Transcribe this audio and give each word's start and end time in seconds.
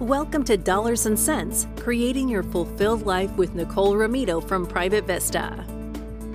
Welcome 0.00 0.44
to 0.44 0.58
Dollars 0.58 1.06
and 1.06 1.18
Cents, 1.18 1.66
creating 1.78 2.28
your 2.28 2.42
fulfilled 2.42 3.06
life 3.06 3.34
with 3.38 3.54
Nicole 3.54 3.94
Romito 3.94 4.46
from 4.46 4.66
Private 4.66 5.06
Vista. 5.06 5.64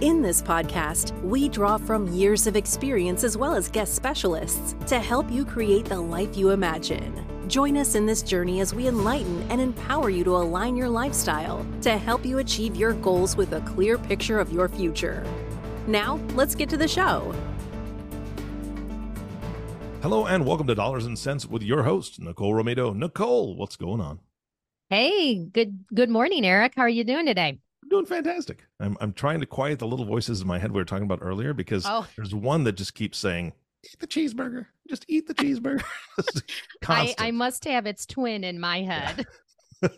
In 0.02 0.24
this 0.24 0.42
podcast, 0.42 1.12
we 1.22 1.48
draw 1.48 1.78
from 1.78 2.12
years 2.12 2.48
of 2.48 2.56
experience 2.56 3.24
as 3.24 3.38
well 3.38 3.54
as 3.54 3.70
guest 3.70 3.94
specialists 3.94 4.76
to 4.88 5.00
help 5.00 5.30
you 5.30 5.46
create 5.46 5.86
the 5.86 6.02
life 6.02 6.36
you 6.36 6.50
imagine. 6.50 7.24
Join 7.48 7.78
us 7.78 7.94
in 7.94 8.08
this 8.08 8.24
journey 8.24 8.62
as 8.62 8.74
we 8.74 8.88
enlighten 8.88 9.44
and 9.52 9.62
empower 9.62 10.10
you 10.10 10.24
to 10.24 10.38
align 10.38 10.76
your 10.76 10.90
lifestyle 10.90 11.64
to 11.84 12.00
help 12.00 12.26
you 12.26 12.40
achieve 12.40 12.76
your 12.76 12.94
goals 12.94 13.38
with 13.38 13.54
a 13.54 13.62
clear 13.62 14.00
picture 14.00 14.40
of 14.40 14.52
your 14.52 14.70
future. 14.70 15.24
Now, 15.86 16.20
let's 16.34 16.56
get 16.56 16.68
to 16.70 16.78
the 16.78 16.88
show. 16.88 17.32
Hello 20.02 20.26
and 20.26 20.46
welcome 20.46 20.66
to 20.68 20.76
Dollars 20.76 21.06
and 21.06 21.18
Cents 21.18 21.46
with 21.46 21.62
your 21.62 21.84
host, 21.84 22.20
Nicole 22.20 22.54
Romito. 22.54 22.96
Nicole, 22.96 23.56
what's 23.56 23.76
going 23.76 24.02
on? 24.02 24.20
Hey, 24.90 25.36
good 25.46 25.86
good 25.94 26.10
morning, 26.10 26.46
Eric. 26.46 26.74
How 26.76 26.82
are 26.84 26.90
you 26.90 27.04
doing 27.04 27.26
today? 27.26 27.60
I'm 27.84 27.90
doing 27.90 28.06
fantastic. 28.06 28.64
I'm 28.80 28.98
I'm 29.00 29.14
trying 29.14 29.40
to 29.42 29.46
quiet 29.46 29.80
the 29.80 29.88
little 29.88 30.06
voices 30.06 30.42
in 30.42 30.48
my 30.48 30.58
head 30.60 30.72
we 30.72 30.80
were 30.82 30.86
talking 30.86 31.06
about 31.06 31.20
earlier 31.22 31.54
because 31.54 31.86
Oh. 31.88 32.08
there's 32.16 32.34
one 32.34 32.64
that 32.64 32.74
just 32.74 32.96
keeps 32.96 33.18
saying, 33.18 33.54
Eat 33.84 34.00
the 34.00 34.08
cheeseburger. 34.08 34.66
Just 34.90 35.06
eat 35.08 35.28
the 35.28 35.34
cheeseburger. 35.36 35.84
I, 36.88 37.16
I 37.18 37.32
must 37.32 37.66
have 37.66 37.86
its 37.86 38.06
twin 38.06 38.44
in 38.44 38.60
my 38.60 38.82
head. 38.82 39.26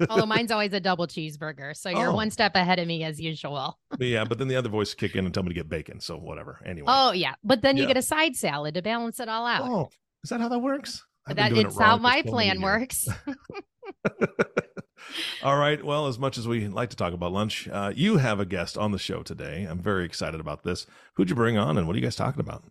Although 0.10 0.26
mine's 0.26 0.52
always 0.52 0.74
a 0.74 0.80
double 0.80 1.08
cheeseburger. 1.08 1.76
So 1.76 1.90
you're 1.90 2.10
Oh. 2.10 2.16
one 2.16 2.30
step 2.32 2.56
ahead 2.56 2.80
of 2.80 2.88
me 2.88 3.04
as 3.04 3.20
usual. 3.20 3.80
But 3.90 4.08
yeah, 4.08 4.24
but 4.24 4.38
then 4.38 4.48
the 4.48 4.56
other 4.56 4.70
voice 4.70 4.94
kick 4.94 5.16
in 5.16 5.26
and 5.26 5.34
tell 5.34 5.44
me 5.44 5.50
to 5.50 5.56
get 5.56 5.70
bacon. 5.70 6.00
So 6.00 6.18
whatever. 6.18 6.60
Anyway. 6.66 6.86
Oh 6.90 7.12
yeah. 7.12 7.36
But 7.44 7.62
then 7.62 7.78
you 7.78 7.86
get 7.88 7.98
a 7.98 8.02
side 8.02 8.36
salad 8.36 8.76
to 8.76 8.82
balance 8.82 9.20
it 9.20 9.28
all 9.30 9.46
out. 9.46 9.70
Oh, 9.70 9.90
is 10.24 10.30
that 10.30 10.40
how 10.42 10.48
that 10.50 10.60
works? 10.60 11.04
I've 11.26 11.36
that 11.38 11.50
doing 11.54 11.68
it 11.68 11.74
how 11.78 11.98
my 11.98 12.22
plan 12.22 12.62
works. 12.62 13.08
All 15.44 15.58
right. 15.58 15.84
Well, 15.84 16.08
as 16.08 16.18
much 16.18 16.38
as 16.38 16.48
we 16.48 16.68
like 16.68 16.90
to 16.92 16.96
talk 16.96 17.14
about 17.14 17.32
lunch, 17.34 17.68
uh, 17.68 17.92
you 17.96 18.18
have 18.18 18.40
a 18.40 18.46
guest 18.46 18.78
on 18.78 18.92
the 18.92 18.98
show 19.00 19.22
today. 19.24 19.64
I'm 19.70 19.80
very 19.80 20.06
excited 20.06 20.40
about 20.40 20.64
this. 20.64 20.86
Who'd 21.16 21.30
you 21.30 21.36
bring 21.36 21.58
on 21.58 21.78
and 21.78 21.88
what 21.88 21.96
are 21.96 22.00
you 22.00 22.04
guys 22.06 22.16
talking 22.16 22.40
about? 22.40 22.64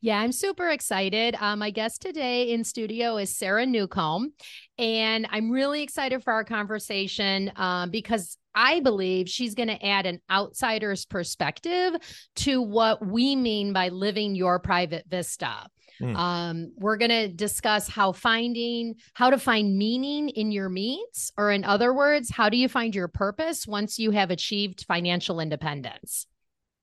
Yeah, 0.00 0.18
I'm 0.18 0.32
super 0.32 0.70
excited. 0.70 1.36
Um, 1.40 1.60
my 1.60 1.70
guest 1.70 2.02
today 2.02 2.50
in 2.50 2.64
studio 2.64 3.16
is 3.16 3.36
Sarah 3.36 3.66
Newcomb, 3.66 4.32
and 4.78 5.26
I'm 5.30 5.50
really 5.50 5.82
excited 5.82 6.22
for 6.22 6.32
our 6.32 6.44
conversation 6.44 7.52
um, 7.56 7.90
because 7.90 8.36
I 8.54 8.80
believe 8.80 9.28
she's 9.28 9.54
going 9.54 9.68
to 9.68 9.84
add 9.84 10.06
an 10.06 10.20
outsider's 10.30 11.04
perspective 11.06 11.94
to 12.36 12.60
what 12.60 13.06
we 13.06 13.36
mean 13.36 13.72
by 13.72 13.88
living 13.88 14.34
your 14.34 14.58
private 14.58 15.06
vista. 15.08 15.68
Hmm. 15.98 16.16
Um, 16.16 16.72
we're 16.76 16.96
going 16.96 17.10
to 17.10 17.28
discuss 17.28 17.88
how 17.88 18.12
finding 18.12 18.96
how 19.14 19.30
to 19.30 19.38
find 19.38 19.78
meaning 19.78 20.30
in 20.30 20.50
your 20.50 20.68
means, 20.68 21.32
or 21.36 21.50
in 21.50 21.64
other 21.64 21.94
words, 21.94 22.30
how 22.30 22.48
do 22.48 22.56
you 22.56 22.68
find 22.68 22.94
your 22.94 23.08
purpose 23.08 23.66
once 23.66 23.98
you 23.98 24.10
have 24.10 24.30
achieved 24.30 24.84
financial 24.86 25.40
independence? 25.40 26.26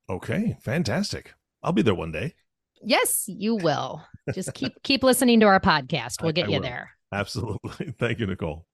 Okay. 0.10 0.58
Fantastic. 0.62 1.34
I'll 1.62 1.74
be 1.74 1.82
there 1.82 1.96
one 1.96 2.12
day. 2.12 2.34
Yes, 2.84 3.26
you 3.28 3.56
will. 3.56 4.04
Just 4.34 4.54
keep 4.54 4.74
keep 4.84 5.04
listening 5.04 5.40
to 5.42 5.46
our 5.48 5.60
podcast. 5.60 6.22
We'll 6.22 6.30
I- 6.30 6.34
get 6.34 6.46
I 6.48 6.50
you 6.50 6.56
will. 6.58 6.64
there. 6.64 6.92
Absolutely. 7.12 7.92
Thank 8.00 8.20
you, 8.20 8.28
Nicole. 8.28 8.66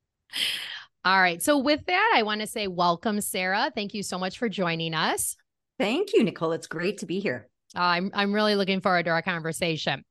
All 1.04 1.20
right. 1.22 1.42
So 1.42 1.60
with 1.60 1.86
that, 1.86 2.14
I 2.16 2.24
want 2.24 2.42
to 2.42 2.48
say 2.48 2.68
welcome, 2.68 3.22
Sarah. 3.22 3.72
Thank 3.74 3.94
you 3.94 4.04
so 4.04 4.18
much 4.18 4.38
for 4.40 4.50
joining 4.50 4.94
us. 4.94 5.36
Thank 5.80 6.14
you, 6.14 6.24
Nicole. 6.24 6.52
It's 6.54 6.68
great 6.68 7.00
to 7.00 7.06
be 7.06 7.20
here. 7.20 7.48
Uh, 7.76 7.82
I'm 7.82 8.12
I'm 8.14 8.34
really 8.34 8.56
looking 8.56 8.82
forward 8.82 9.06
to 9.06 9.12
our 9.12 9.22
conversation. 9.22 10.04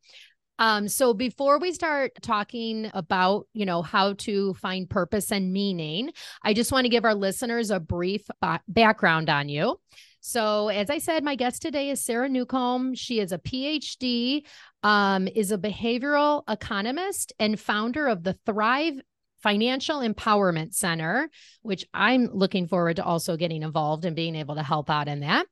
Um, 0.58 0.86
so 0.86 1.14
before 1.14 1.58
we 1.58 1.72
start 1.72 2.12
talking 2.22 2.88
about, 2.94 3.48
you 3.54 3.66
know, 3.66 3.82
how 3.82 4.12
to 4.18 4.54
find 4.54 4.88
purpose 4.88 5.32
and 5.32 5.52
meaning, 5.52 6.12
I 6.44 6.54
just 6.54 6.70
want 6.70 6.84
to 6.84 6.88
give 6.90 7.04
our 7.04 7.14
listeners 7.14 7.72
a 7.72 7.80
brief 7.80 8.22
ba- 8.40 8.60
background 8.68 9.28
on 9.28 9.48
you. 9.48 9.80
So, 10.26 10.68
as 10.68 10.88
I 10.88 11.00
said, 11.00 11.22
my 11.22 11.34
guest 11.34 11.60
today 11.60 11.90
is 11.90 12.00
Sarah 12.00 12.30
Newcomb. 12.30 12.94
She 12.94 13.20
is 13.20 13.30
a 13.30 13.36
PhD, 13.36 14.44
um, 14.82 15.28
is 15.28 15.52
a 15.52 15.58
behavioral 15.58 16.44
economist, 16.48 17.34
and 17.38 17.60
founder 17.60 18.06
of 18.06 18.22
the 18.22 18.32
Thrive 18.46 18.94
Financial 19.42 19.98
Empowerment 19.98 20.72
Center, 20.72 21.28
which 21.60 21.84
I'm 21.92 22.30
looking 22.32 22.68
forward 22.68 22.96
to 22.96 23.04
also 23.04 23.36
getting 23.36 23.62
involved 23.62 24.06
and 24.06 24.16
being 24.16 24.34
able 24.34 24.54
to 24.54 24.62
help 24.62 24.88
out 24.88 25.08
in 25.08 25.20
that. 25.20 25.44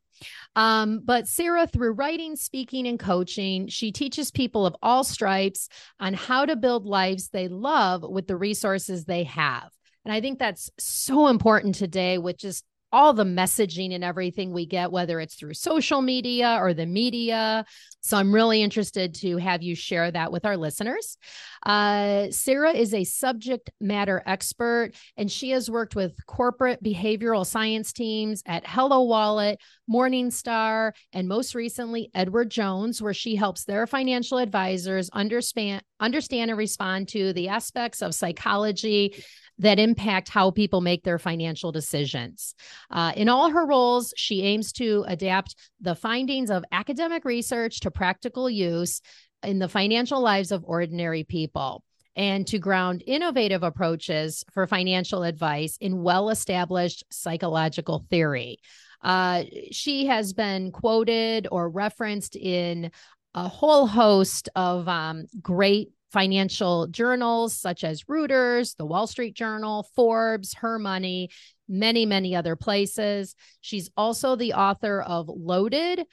Um, 0.57 1.03
but 1.05 1.29
Sarah, 1.29 1.67
through 1.67 1.93
writing, 1.93 2.35
speaking, 2.35 2.87
and 2.87 2.99
coaching, 2.99 3.69
she 3.69 3.93
teaches 3.93 4.31
people 4.31 4.65
of 4.65 4.75
all 4.81 5.05
stripes 5.05 5.69
on 6.01 6.15
how 6.15 6.47
to 6.47 6.57
build 6.57 6.87
lives 6.87 7.29
they 7.29 7.49
love 7.49 8.03
with 8.03 8.27
the 8.27 8.39
resources 8.39 9.05
they 9.05 9.25
have. 9.25 9.69
And 10.07 10.15
I 10.15 10.23
think 10.23 10.39
that's 10.39 10.71
so 10.79 11.29
important 11.29 11.75
today 11.75 12.17
with 12.17 12.39
just 12.39 12.65
all 12.93 13.13
the 13.13 13.25
messaging 13.25 13.95
and 13.95 14.05
everything 14.05 14.53
we 14.53 14.67
get, 14.67 14.93
whether 14.93 15.19
it's 15.19 15.35
through 15.35 15.55
social 15.55 16.03
media 16.03 16.59
or 16.61 16.75
the 16.75 16.87
media. 16.87 17.65
So 18.01 18.17
I'm 18.17 18.35
really 18.35 18.63
interested 18.63 19.15
to 19.17 19.37
have 19.37 19.63
you 19.63 19.75
share 19.75 20.11
that 20.11 20.33
with 20.33 20.45
our 20.45 20.57
listeners. 20.57 21.17
Uh, 21.65 22.31
Sarah 22.31 22.73
is 22.73 22.93
a 22.93 23.05
subject 23.05 23.71
matter 23.81 24.23
expert, 24.27 24.93
and 25.17 25.31
she 25.31 25.51
has 25.51 25.71
worked 25.71 25.95
with 25.95 26.15
corporate 26.27 26.83
behavioral 26.83 27.47
science 27.47 27.93
teams 27.93 28.43
at 28.45 28.67
Hello 28.67 29.03
Wallet, 29.03 29.61
Morningstar, 29.89 30.93
and 31.13 31.29
most 31.29 31.55
recently 31.55 32.11
Edward 32.15 32.51
Jones, 32.51 33.01
where 33.01 33.15
she 33.15 33.37
helps 33.37 33.65
their 33.65 33.87
financial 33.87 34.39
advisors 34.39 35.09
understand 35.11 35.83
understand 36.01 36.51
and 36.51 36.59
respond 36.59 37.09
to 37.09 37.33
the 37.33 37.49
aspects 37.49 38.03
of 38.03 38.15
psychology 38.15 39.15
that 39.63 39.79
impact 39.79 40.29
how 40.29 40.51
people 40.51 40.81
make 40.81 41.05
their 41.05 41.19
financial 41.19 41.73
decisions. 41.73 42.55
Uh, 42.91 43.13
in 43.17 43.29
all 43.29 43.51
her 43.51 43.67
roles, 43.67 44.13
she 44.17 44.43
aims 44.43 44.73
to 44.73 45.05
adapt 45.07 45.57
the 45.81 45.95
findings 45.95 46.51
of 46.51 46.65
academic 46.73 47.25
research 47.25 47.81
to 47.81 47.91
practical 47.91 48.51
use 48.51 49.01
in 49.43 49.59
the 49.59 49.69
financial 49.69 50.21
lives 50.21 50.53
of 50.53 50.65
ordinary 50.67 51.25
people 51.25 51.83
and 52.15 52.47
to 52.47 52.59
ground 52.59 53.03
innovative 53.07 53.63
approaches 53.63 54.45
for 54.53 54.67
financial 54.67 55.23
advice 55.23 55.79
in 55.81 56.03
well 56.03 56.29
established 56.29 57.05
psychological 57.11 58.05
theory. 58.11 58.59
Uh, 59.03 59.45
she 59.71 60.07
has 60.07 60.33
been 60.33 60.71
quoted 60.71 61.49
or 61.51 61.69
referenced 61.69 62.37
in 62.37 62.91
a 63.35 63.49
whole 63.49 63.87
host 63.87 64.49
of 64.55 64.87
um, 64.89 65.27
great 65.41 65.91
financial 66.13 66.87
journals 66.89 67.57
such 67.57 67.85
as 67.85 68.05
Reuters, 68.05 68.77
the 68.77 68.85
Wall 68.87 69.07
Street 69.07 69.35
Journal, 69.35 69.89
Forbes, 69.97 70.55
Her 70.55 70.79
Money, 70.79 71.31
many, 71.69 72.07
many 72.07 72.37
other 72.37 72.55
places. 72.55 73.35
She's 73.61 73.91
also 73.97 74.37
the 74.37 74.53
author 74.53 75.01
of 75.01 75.29
Loaded, 75.29 76.05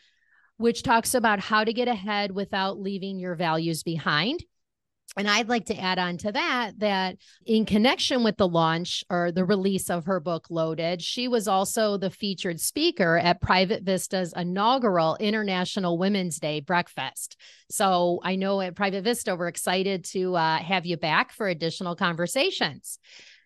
which 0.58 0.84
talks 0.84 1.14
about 1.14 1.40
how 1.40 1.64
to 1.64 1.74
get 1.74 1.88
ahead 1.88 2.32
without 2.32 2.80
leaving 2.80 3.20
your 3.20 3.36
values 3.36 3.84
behind. 3.84 4.44
And 5.19 5.30
I'd 5.30 5.50
like 5.50 5.66
to 5.66 5.78
add 5.78 6.00
on 6.00 6.16
to 6.19 6.31
that 6.31 6.80
that 6.80 7.18
in 7.46 7.66
connection 7.66 8.24
with 8.24 8.38
the 8.38 8.47
launch 8.47 9.03
or 9.09 9.34
the 9.34 9.44
release 9.44 9.90
of 9.90 10.06
her 10.06 10.22
book 10.22 10.47
Loaded, 10.50 11.02
she 11.02 11.28
was 11.28 11.46
also 11.46 11.97
the 11.97 12.09
featured 12.09 12.62
speaker 12.62 13.18
at 13.18 13.41
Private 13.41 13.84
Vista's 13.84 14.34
inaugural 14.34 15.18
International 15.18 15.97
Women's 15.97 16.40
Day 16.40 16.62
breakfast. 16.62 17.35
So 17.69 18.22
I 18.24 18.38
know 18.38 18.62
at 18.62 18.78
Private 18.78 19.03
Vista, 19.03 19.35
we're 19.35 19.50
excited 19.50 20.06
to 20.06 20.38
uh, 20.38 20.59
have 20.59 20.85
you 20.85 20.96
back 20.96 21.34
for 21.34 21.50
additional 21.50 21.97
conversations. 21.97 22.97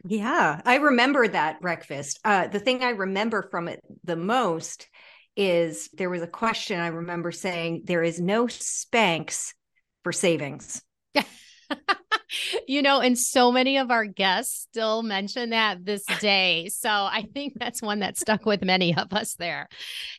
Yeah, 0.06 0.62
I 0.64 0.76
remember 0.76 1.28
that 1.28 1.60
breakfast. 1.60 2.20
Uh, 2.24 2.46
the 2.46 2.60
thing 2.60 2.84
I 2.84 2.92
remember 2.92 3.48
from 3.50 3.68
it 3.68 3.80
the 4.04 4.16
most 4.16 4.88
is 5.36 5.90
there 5.94 6.12
was 6.12 6.22
a 6.22 6.28
question 6.28 6.80
I 6.80 6.88
remember 6.88 7.32
saying, 7.32 7.86
There 7.86 8.04
is 8.04 8.22
no 8.22 8.46
Spanx 8.46 9.54
for 10.04 10.12
savings. 10.12 10.80
you 12.68 12.82
know, 12.82 13.00
and 13.00 13.18
so 13.18 13.52
many 13.52 13.78
of 13.78 13.92
our 13.92 14.06
guests 14.06 14.68
still 14.70 15.04
mention 15.04 15.52
that 15.52 15.86
this 15.86 16.04
day. 16.20 16.70
So 16.70 16.90
I 16.90 17.28
think 17.34 17.54
that's 17.56 17.82
one 17.82 18.00
that 18.00 18.18
stuck 18.18 18.46
with 18.46 18.64
many 18.64 18.96
of 18.96 19.14
us 19.14 19.36
there. 19.36 19.68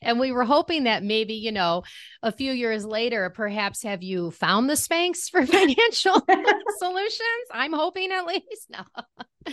And 0.03 0.21
we 0.21 0.33
were 0.33 0.45
hoping 0.45 0.85
that 0.85 1.03
maybe, 1.03 1.35
you 1.35 1.53
know, 1.53 1.83
a 2.23 2.33
few 2.33 2.53
years 2.53 2.85
later, 2.85 3.31
perhaps 3.31 3.83
have 3.83 4.03
you 4.03 4.31
found 4.31 4.69
the 4.69 4.75
Spanx 4.75 5.31
for 5.31 5.45
financial 5.47 6.21
solutions? 6.79 7.49
I'm 7.53 7.73
hoping 7.73 8.13
at 8.13 8.27
least. 8.27 8.71
No. 9.47 9.53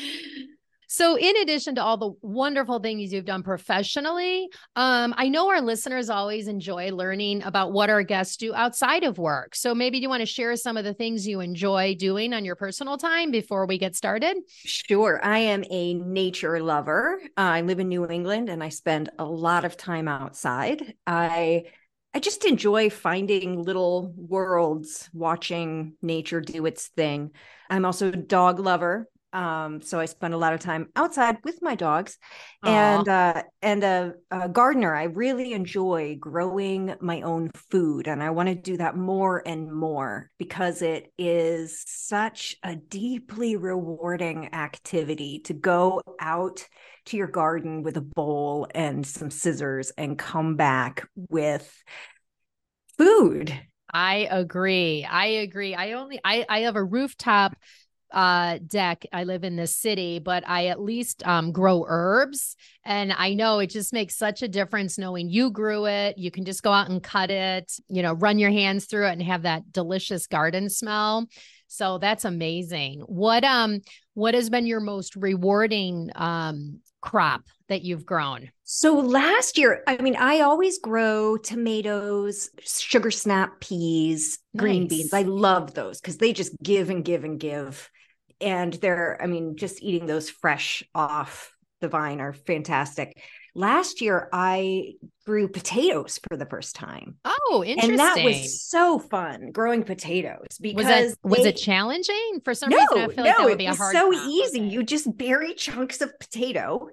So, 0.94 1.18
in 1.18 1.38
addition 1.38 1.76
to 1.76 1.82
all 1.82 1.96
the 1.96 2.12
wonderful 2.22 2.80
things 2.80 3.14
you've 3.14 3.24
done 3.24 3.44
professionally, 3.44 4.50
um, 4.76 5.14
I 5.16 5.30
know 5.30 5.48
our 5.48 5.62
listeners 5.62 6.10
always 6.10 6.50
enjoy 6.50 6.92
learning 6.92 7.44
about 7.44 7.72
what 7.72 7.90
our 7.90 8.04
guests 8.04 8.36
do 8.36 8.54
outside 8.54 9.06
of 9.06 9.18
work. 9.18 9.56
So, 9.56 9.74
maybe 9.74 10.00
you 10.00 10.10
want 10.10 10.20
to 10.20 10.26
share 10.26 10.54
some 10.58 10.76
of 10.76 10.84
the 10.84 10.94
things 10.94 11.26
you 11.26 11.40
enjoy 11.40 11.96
doing 11.96 12.34
on 12.34 12.44
your 12.44 12.58
personal 12.58 12.98
time 12.98 13.32
before 13.32 13.66
we 13.68 13.78
get 13.78 13.96
started? 13.96 14.36
Sure. 14.66 15.18
I 15.24 15.38
am 15.40 15.64
a 15.72 15.94
nature 15.94 16.62
lover. 16.62 17.22
Uh, 17.38 17.40
I 17.40 17.62
live 17.62 17.80
in 17.80 17.88
New 17.88 18.06
England 18.10 18.50
and 18.50 18.62
I 18.62 18.68
spend 18.68 19.12
a 19.18 19.24
lot 19.24 19.64
of 19.64 19.78
time 19.78 20.10
outside. 20.10 20.96
I 21.08 21.68
I 22.14 22.20
just 22.20 22.44
enjoy 22.44 22.90
finding 22.90 23.64
little 23.64 24.14
worlds, 24.18 25.10
watching 25.14 25.94
nature 26.02 26.42
do 26.42 26.66
its 26.66 26.90
thing. 26.90 27.32
I'm 27.70 27.86
also 27.86 28.10
a 28.10 28.18
dog 28.18 28.60
lover. 28.60 29.08
Um, 29.34 29.82
so 29.82 30.00
I 30.00 30.06
spend 30.06 30.34
a 30.34 30.38
lot 30.38 30.54
of 30.54 30.60
time 30.60 30.90
outside 30.96 31.38
with 31.44 31.62
my 31.62 31.76
dogs, 31.76 32.18
Aww. 32.66 32.70
and 32.70 33.08
uh, 33.08 33.44
and 33.62 33.84
a, 33.84 34.14
a, 34.30 34.50
gardener. 34.50 34.94
I 34.94 35.04
really 35.04 35.54
enjoy 35.54 36.18
growing 36.20 36.96
my 37.00 37.22
own 37.22 37.50
food, 37.70 38.08
and 38.08 38.22
I 38.22 38.32
want 38.32 38.50
to 38.50 38.56
do 38.56 38.78
that 38.78 38.98
more 38.98 39.42
and 39.46 39.72
more 39.72 40.30
because 40.38 40.82
it 40.82 41.12
is 41.18 41.84
such 41.88 42.58
a 42.64 42.76
deeply 42.76 43.56
rewarding 43.56 44.54
activity 44.54 45.40
to 45.46 45.54
go 45.54 46.02
out 46.20 46.68
to 47.06 47.18
your 47.18 47.28
garden 47.28 47.84
with 47.84 47.98
a 47.98 48.02
bowl 48.02 48.68
and 48.76 49.06
some 49.06 49.32
scissors 49.32 49.92
and 49.98 50.20
come 50.20 50.56
back 50.56 51.08
with 51.30 51.84
food. 52.98 53.58
I 53.94 54.28
agree. 54.30 55.06
I 55.10 55.26
agree. 55.26 55.76
I 55.76 55.94
only 55.94 56.20
I 56.24 56.46
I 56.48 56.60
have 56.62 56.76
a 56.76 56.84
rooftop 56.84 57.56
uh 58.12 58.60
deck. 58.66 59.06
I 59.12 59.24
live 59.24 59.44
in 59.44 59.56
this 59.56 59.76
city 59.76 60.20
but 60.20 60.48
i 60.48 60.68
at 60.68 60.82
least 60.82 61.26
um 61.26 61.52
grow 61.52 61.86
herbs. 61.88 62.56
And 62.84 63.14
i 63.14 63.34
know 63.34 63.60
it 63.60 63.68
just 63.70 63.94
makes 63.94 64.16
such 64.16 64.42
a 64.42 64.48
difference 64.48 64.98
knowing 64.98 65.30
you 65.30 65.52
grew 65.52 65.86
it. 65.86 66.18
You 66.18 66.32
can 66.32 66.46
just 66.46 66.64
go 66.64 66.72
out 66.72 66.90
and 66.90 67.02
cut 67.02 67.32
it 67.32 67.72
you 67.88 68.02
know 68.02 68.14
run 68.14 68.40
your 68.40 68.52
hands 68.52 68.86
through 68.86 69.08
it 69.08 69.14
and 69.14 69.24
have 69.24 69.44
that 69.44 69.72
delicious 69.72 70.28
garden 70.28 70.70
smell. 70.70 71.28
So 71.68 72.00
that's 72.00 72.26
amazing. 72.26 73.02
What 73.02 73.44
um 73.44 73.80
what 74.14 74.34
has 74.34 74.50
been 74.50 74.68
your 74.68 74.82
most 74.82 75.16
rewarding 75.16 76.12
um 76.16 76.80
crop 77.02 77.44
that 77.68 77.82
you've 77.82 78.06
grown? 78.06 78.52
So 78.64 78.96
last 79.00 79.58
year, 79.58 79.84
I 79.88 79.98
mean, 80.02 80.16
I 80.16 80.42
always 80.42 80.80
grow 80.80 81.38
tomatoes, 81.38 82.50
sugar 82.62 83.12
snap 83.12 83.60
peas, 83.60 84.40
nice. 84.54 84.62
green 84.62 84.88
beans. 84.88 85.14
I 85.14 85.24
love 85.24 85.74
those 85.74 86.00
because 86.00 86.18
they 86.18 86.34
just 86.34 86.54
give 86.62 86.90
and 86.90 87.04
give 87.04 87.24
and 87.24 87.40
give 87.40 87.90
and 88.42 88.74
they're 88.74 89.18
i 89.22 89.28
mean 89.28 89.56
just 89.56 89.82
eating 89.82 90.06
those 90.06 90.30
fresh 90.30 90.84
off 90.96 91.54
the 91.82 91.88
vine 91.88 92.22
are 92.22 92.34
fantastic. 92.34 93.20
Last 93.54 94.02
year 94.02 94.30
i 94.32 94.94
grew 95.26 95.50
potatoes 95.50 96.20
for 96.30 96.38
the 96.38 96.46
first 96.46 96.76
time. 96.76 97.18
Oh 97.26 97.64
interesting 97.66 97.92
and 97.92 98.00
that 98.00 98.24
was 98.24 98.62
so 98.62 98.98
fun 98.98 99.52
growing 99.52 99.84
potatoes 99.84 100.58
because 100.62 100.86
was, 100.86 100.86
that, 100.86 101.18
was 101.24 101.44
they, 101.44 101.50
it 101.50 101.58
challenging? 101.58 102.40
For 102.46 102.54
some 102.54 102.70
no, 102.70 102.78
reason 102.78 102.98
i 102.98 103.08
feel 103.08 103.08
like 103.08 103.18
no, 103.18 103.24
that 103.24 103.44
would 103.44 103.58
be 103.58 103.66
a 103.66 103.76
hard 103.76 103.94
so 103.94 104.14
easy. 104.14 104.62
you 104.62 104.84
just 104.84 105.18
bury 105.18 105.54
chunks 105.54 106.02
of 106.02 106.18
potato 106.20 106.88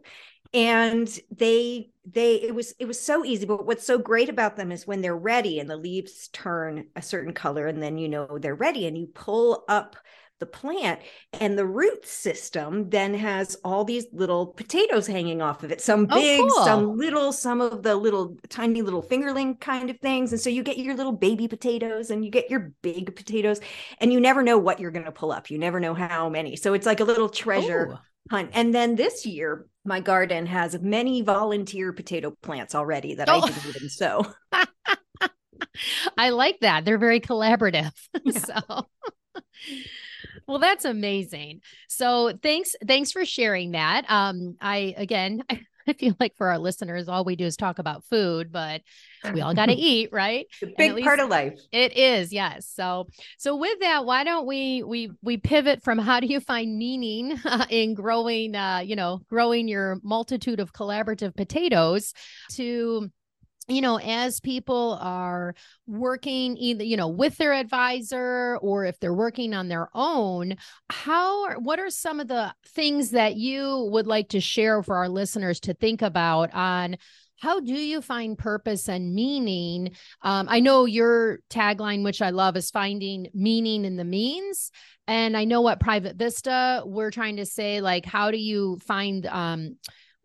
and 0.55 1.07
they 1.31 1.91
they 2.07 2.37
it 2.37 2.55
was 2.55 2.75
it 2.79 2.87
was 2.87 3.01
so 3.01 3.25
easy. 3.25 3.47
But 3.47 3.67
what's 3.67 3.87
so 3.87 3.99
great 3.99 4.29
about 4.29 4.57
them 4.57 4.73
is 4.73 4.87
when 4.87 5.03
they're 5.03 5.17
ready 5.17 5.61
and 5.61 5.69
the 5.69 5.77
leaves 5.77 6.29
turn 6.29 6.87
a 6.97 7.03
certain 7.03 7.35
color 7.35 7.67
and 7.67 7.83
then 7.83 7.99
you 7.99 8.09
know 8.09 8.39
they're 8.41 8.55
ready 8.55 8.87
and 8.87 8.97
you 8.97 9.07
pull 9.07 9.65
up 9.69 9.97
the 10.41 10.47
plant 10.47 11.01
and 11.41 11.59
the 11.59 11.67
root 11.67 12.07
system 12.07 12.89
then 12.91 13.15
has 13.15 13.57
all 13.65 13.85
these 13.85 14.07
little 14.13 14.47
potatoes 14.47 15.07
hanging 15.07 15.43
off 15.43 15.63
of 15.63 15.71
it 15.71 15.81
some 15.81 16.07
oh, 16.11 16.21
big 16.21 16.41
oh, 16.41 16.49
cool. 16.49 16.65
some 16.65 16.97
little 16.97 17.33
some 17.33 17.61
of 17.61 17.83
the 17.83 17.95
little 17.95 18.37
tiny 18.49 18.83
little 18.83 19.03
fingerling 19.03 19.59
kind 19.61 19.91
of 19.91 19.99
things 20.01 20.33
and 20.33 20.41
so 20.41 20.51
you 20.51 20.63
get 20.63 20.79
your 20.79 20.95
little 20.95 21.13
baby 21.13 21.49
potatoes 21.49 22.11
and 22.11 22.25
you 22.25 22.31
get 22.31 22.51
your 22.51 22.73
big 22.83 23.15
potatoes 23.15 23.61
and 24.01 24.13
you 24.13 24.21
never 24.21 24.43
know 24.43 24.59
what 24.59 24.81
you're 24.81 24.91
going 24.91 25.05
to 25.05 25.13
pull 25.13 25.33
up 25.33 25.51
you 25.51 25.59
never 25.59 25.81
know 25.81 25.95
how 25.95 26.29
many 26.29 26.57
so 26.57 26.75
it's 26.75 26.87
like 26.87 27.01
a 27.01 27.05
little 27.05 27.29
treasure 27.29 27.93
Ooh. 27.93 27.99
hunt 28.31 28.51
and 28.53 28.75
then 28.75 28.95
this 28.95 29.27
year 29.27 29.67
my 29.85 30.01
garden 30.01 30.47
has 30.47 30.79
many 30.81 31.23
volunteer 31.23 31.93
potato 31.93 32.35
plants 32.43 32.75
already 32.75 33.15
that 33.15 33.29
oh. 33.29 33.41
i 33.41 33.47
didn't 33.47 33.67
even 33.77 33.89
sow 33.89 34.25
I 36.17 36.31
like 36.31 36.61
that. 36.61 36.85
They're 36.85 36.99
very 36.99 37.21
collaborative. 37.21 37.93
Yeah. 38.25 38.39
so 38.41 38.87
well, 40.49 40.59
that's 40.59 40.85
amazing. 40.85 41.61
So 41.89 42.33
thanks, 42.43 42.75
thanks 42.87 43.13
for 43.13 43.25
sharing 43.25 43.73
that. 43.73 44.11
Um, 44.11 44.57
I 44.61 44.95
again, 44.97 45.45
I 45.89 45.95
feel 45.95 46.15
like 46.21 46.37
for 46.37 46.51
our 46.51 46.59
listeners, 46.59 47.09
all 47.09 47.25
we 47.25 47.35
do 47.35 47.47
is 47.47 47.57
talk 47.57 47.79
about 47.79 48.05
food, 48.05 48.53
but 48.53 48.83
we 49.33 49.41
all 49.41 49.55
got 49.55 49.67
to 49.67 49.73
eat, 49.77 50.11
right? 50.13 50.47
The 50.61 50.75
big 50.77 51.03
part 51.03 51.19
of 51.19 51.31
life. 51.31 51.59
It 51.73 51.97
is, 51.97 52.33
yes. 52.33 52.71
So, 52.75 53.09
so 53.39 53.57
with 53.57 53.81
that, 53.81 54.05
why 54.05 54.25
don't 54.25 54.47
we 54.47 54.83
we 54.83 55.11
we 55.23 55.39
pivot 55.39 55.83
from 55.83 55.99
how 55.99 56.21
do 56.21 56.27
you 56.27 56.41
find 56.41 56.77
meaning 56.77 57.39
uh, 57.45 57.67
in 57.71 57.95
growing, 57.95 58.55
uh, 58.55 58.83
you 58.85 58.97
know, 58.97 59.21
growing 59.31 59.67
your 59.67 59.99
multitude 60.03 60.61
of 60.61 60.73
collaborative 60.73 61.35
potatoes 61.35 62.13
to 62.53 63.11
you 63.69 63.83
know, 63.83 63.99
as 63.99 64.41
people 64.41 64.99
are 65.01 65.55
working 65.87 66.57
either, 66.57 66.83
you 66.83 66.97
know, 66.97 67.09
with 67.09 67.37
their 67.37 67.53
advisor 67.53 68.57
or 68.63 68.87
if 68.87 68.99
they're 68.99 69.13
working 69.13 69.53
on 69.53 69.69
their 69.69 69.89
own, 69.95 70.57
how, 70.91 71.59
what 71.59 71.79
are 71.79 71.91
some 71.91 72.19
of 72.19 72.29
the 72.29 72.53
things 72.69 73.11
that 73.11 73.37
you 73.37 73.89
would 73.93 74.07
like 74.07 74.31
to 74.31 74.41
share 74.41 74.83
for 74.83 74.97
our 74.97 75.09
listeners 75.09 75.61
to 75.61 75.75
think 75.75 76.01
about 76.01 76.53
on 76.55 76.97
how 77.41 77.61
do 77.61 77.73
you 77.73 78.01
find 78.01 78.37
purpose 78.37 78.89
and 78.89 79.15
meaning? 79.15 79.93
Um, 80.23 80.49
I 80.51 80.61
know 80.61 80.87
your 80.87 81.39
tagline, 81.51 82.03
which 82.03 82.21
I 82.21 82.31
love, 82.31 82.57
is 82.57 82.71
finding 82.71 83.29
meaning 83.33 83.85
in 83.85 83.97
the 83.97 84.05
means. 84.05 84.73
And 85.07 85.37
I 85.37 85.45
know 85.45 85.61
what 85.61 85.79
Private 85.79 86.17
Vista, 86.17 86.83
we're 86.85 87.13
trying 87.13 87.37
to 87.37 87.47
say, 87.47 87.81
like, 87.81 88.05
how 88.05 88.31
do 88.31 88.39
you 88.39 88.79
find, 88.87 89.25
um, 89.27 89.77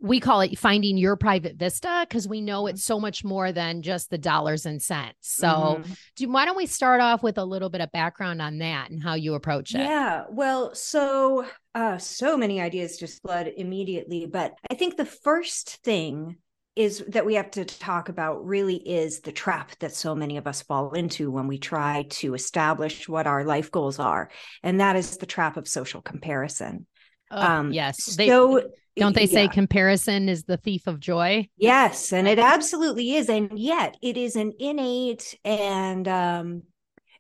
we 0.04 0.20
call 0.20 0.42
it 0.42 0.60
finding 0.60 0.98
your 0.98 1.16
private 1.16 1.56
vista 1.56 2.06
because 2.08 2.28
we 2.28 2.42
know 2.42 2.68
it's 2.68 2.84
so 2.84 3.00
much 3.00 3.24
more 3.24 3.54
than 3.54 3.82
just 3.82 4.10
the 4.10 4.18
dollars 4.18 4.66
and 4.66 4.82
cents. 4.82 5.16
So, 5.22 5.48
mm-hmm. 5.48 5.94
do, 6.18 6.30
why 6.30 6.44
don't 6.44 6.58
we 6.58 6.66
start 6.66 7.00
off 7.00 7.24
with 7.24 7.38
a 7.38 7.46
little 7.46 7.70
bit 7.70 7.80
of 7.80 7.90
background 7.94 8.42
on 8.42 8.58
that 8.58 8.90
and 8.92 9.02
how 9.02 9.14
you 9.14 9.34
approach 9.34 9.74
it? 9.74 9.80
Yeah, 9.80 10.26
well, 10.30 10.76
so 10.76 11.46
uh, 11.74 11.98
so 12.00 12.36
many 12.36 12.60
ideas 12.60 12.98
just 12.98 13.22
flood 13.22 13.50
immediately, 13.56 14.26
but 14.26 14.54
I 14.70 14.76
think 14.76 14.98
the 14.98 15.06
first 15.06 15.82
thing 15.84 16.36
is 16.76 17.02
that 17.08 17.26
we 17.26 17.36
have 17.36 17.52
to 17.52 17.64
talk 17.64 18.10
about 18.10 18.46
really 18.46 18.76
is 18.76 19.22
the 19.22 19.32
trap 19.32 19.72
that 19.80 19.96
so 19.96 20.14
many 20.14 20.36
of 20.36 20.48
us 20.48 20.64
fall 20.64 20.92
into 20.94 21.32
when 21.32 21.48
we 21.48 21.58
try 21.58 22.06
to 22.10 22.34
establish 22.34 23.08
what 23.08 23.26
our 23.26 23.46
life 23.46 23.72
goals 23.72 24.00
are, 24.00 24.30
and 24.64 24.82
that 24.82 24.98
is 24.98 25.16
the 25.16 25.26
trap 25.26 25.56
of 25.56 25.66
social 25.66 26.02
comparison. 26.02 26.88
Oh, 27.32 27.42
um, 27.42 27.72
yes. 27.72 28.18
They, 28.18 28.28
so 28.28 28.70
don't 28.96 29.16
they 29.16 29.26
say 29.26 29.44
yeah. 29.44 29.52
comparison 29.52 30.30
is 30.30 30.44
the 30.44 30.58
thief 30.58 30.88
of 30.88 31.00
joy? 31.00 31.48
Yes, 31.58 32.14
and 32.14 32.28
it 32.28 32.40
absolutely 32.40 33.16
is. 33.16 33.30
And 33.30 33.58
yet 33.58 33.98
it 34.02 34.18
is 34.18 34.36
an 34.36 34.54
innate 34.60 35.38
and 35.44 36.08
um, 36.08 36.64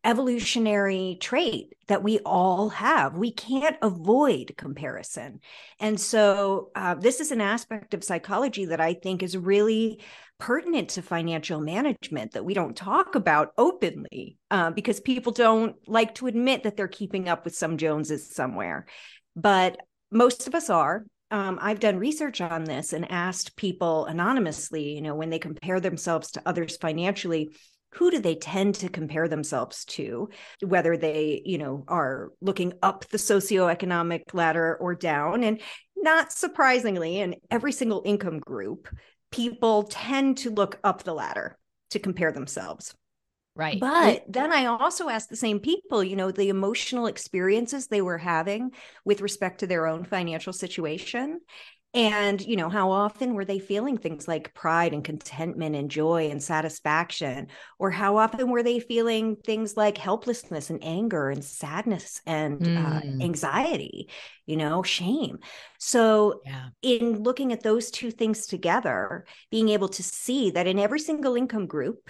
evolutionary 0.03 1.17
trait 1.19 1.73
that 1.87 2.03
we 2.03 2.19
all 2.19 2.69
have. 2.69 3.17
We 3.17 3.31
can't 3.31 3.77
avoid 3.81 4.53
comparison. 4.57 5.39
And 5.79 5.99
so 5.99 6.69
uh, 6.75 6.95
this 6.95 7.19
is 7.19 7.31
an 7.31 7.41
aspect 7.41 7.93
of 7.93 8.03
psychology 8.03 8.65
that 8.65 8.81
I 8.81 8.93
think 8.93 9.23
is 9.23 9.37
really 9.37 10.01
pertinent 10.39 10.89
to 10.89 11.01
financial 11.01 11.61
management 11.61 12.33
that 12.33 12.43
we 12.43 12.53
don't 12.53 12.75
talk 12.75 13.15
about 13.15 13.53
openly 13.57 14.37
uh, 14.51 14.71
because 14.71 14.99
people 14.99 15.31
don't 15.31 15.75
like 15.87 16.15
to 16.15 16.27
admit 16.27 16.63
that 16.63 16.75
they're 16.75 16.87
keeping 16.87 17.29
up 17.29 17.45
with 17.45 17.55
some 17.55 17.77
Joneses 17.77 18.35
somewhere. 18.35 18.85
But 19.35 19.77
most 20.11 20.47
of 20.47 20.53
us 20.53 20.69
are 20.69 21.05
um, 21.33 21.57
I've 21.59 21.79
done 21.79 21.97
research 21.97 22.41
on 22.41 22.63
this 22.63 22.93
and 22.93 23.11
asked 23.11 23.55
people 23.55 24.05
anonymously, 24.05 24.93
you 24.93 25.01
know, 25.01 25.15
when 25.15 25.31
they 25.31 25.39
compare 25.39 25.79
themselves 25.79 26.29
to 26.31 26.41
others 26.45 26.77
financially, 26.77 27.55
who 27.95 28.11
do 28.11 28.19
they 28.19 28.35
tend 28.35 28.75
to 28.75 28.89
compare 28.89 29.27
themselves 29.27 29.83
to? 29.85 30.29
Whether 30.61 30.95
they 30.95 31.41
you 31.43 31.57
know 31.57 31.85
are 31.87 32.31
looking 32.39 32.73
up 32.83 33.05
the 33.09 33.17
socioeconomic 33.17 34.33
ladder 34.33 34.77
or 34.79 34.93
down. 34.93 35.43
And 35.43 35.59
not 35.95 36.31
surprisingly 36.31 37.19
in 37.19 37.35
every 37.49 37.71
single 37.71 38.03
income 38.05 38.39
group 38.39 38.87
people 39.31 39.83
tend 39.83 40.37
to 40.37 40.51
look 40.51 40.79
up 40.83 41.01
the 41.01 41.13
ladder 41.13 41.57
to 41.89 41.97
compare 41.97 42.31
themselves 42.31 42.93
Right. 43.55 43.79
But 43.79 44.23
then 44.27 44.51
I 44.51 44.65
also 44.65 45.09
asked 45.09 45.29
the 45.29 45.35
same 45.35 45.59
people, 45.59 46.03
you 46.03 46.15
know, 46.15 46.31
the 46.31 46.49
emotional 46.49 47.05
experiences 47.05 47.87
they 47.87 48.01
were 48.01 48.17
having 48.17 48.71
with 49.05 49.21
respect 49.21 49.59
to 49.59 49.67
their 49.67 49.85
own 49.85 50.05
financial 50.05 50.53
situation. 50.53 51.39
And, 51.95 52.41
you 52.41 52.55
know, 52.55 52.69
how 52.69 52.89
often 52.89 53.35
were 53.35 53.45
they 53.45 53.59
feeling 53.59 53.97
things 53.97 54.27
like 54.27 54.55
pride 54.55 54.93
and 54.93 55.03
contentment 55.03 55.75
and 55.75 55.91
joy 55.91 56.31
and 56.31 56.41
satisfaction? 56.41 57.49
Or 57.77 57.91
how 57.91 58.17
often 58.17 58.49
were 58.49 58.63
they 58.63 58.79
feeling 58.79 59.35
things 59.35 59.77
like 59.77 59.99
helplessness 59.99 60.71
and 60.71 60.83
anger 60.83 61.29
and 61.29 61.45
sadness 61.45 62.19
and 62.25 62.59
mm. 62.59 62.83
uh, 62.83 63.23
anxiety, 63.23 64.09
you 64.47 64.57
know, 64.57 64.81
shame? 64.81 65.37
So, 65.77 66.41
yeah. 66.45 66.69
in 66.81 67.21
looking 67.21 67.53
at 67.53 67.61
those 67.61 67.91
two 67.91 68.09
things 68.09 68.47
together, 68.47 69.25
being 69.51 69.69
able 69.69 69.89
to 69.89 70.01
see 70.01 70.49
that 70.49 70.65
in 70.65 70.79
every 70.79 70.99
single 70.99 71.35
income 71.35 71.67
group, 71.67 72.09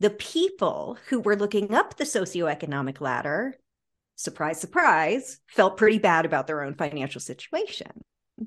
the 0.00 0.10
people 0.10 0.98
who 1.08 1.20
were 1.20 1.36
looking 1.36 1.74
up 1.74 1.96
the 1.96 2.04
socioeconomic 2.04 3.00
ladder, 3.00 3.56
surprise, 4.16 4.60
surprise, 4.60 5.40
felt 5.48 5.76
pretty 5.76 5.98
bad 5.98 6.24
about 6.24 6.46
their 6.46 6.62
own 6.62 6.74
financial 6.74 7.20
situation. 7.20 7.90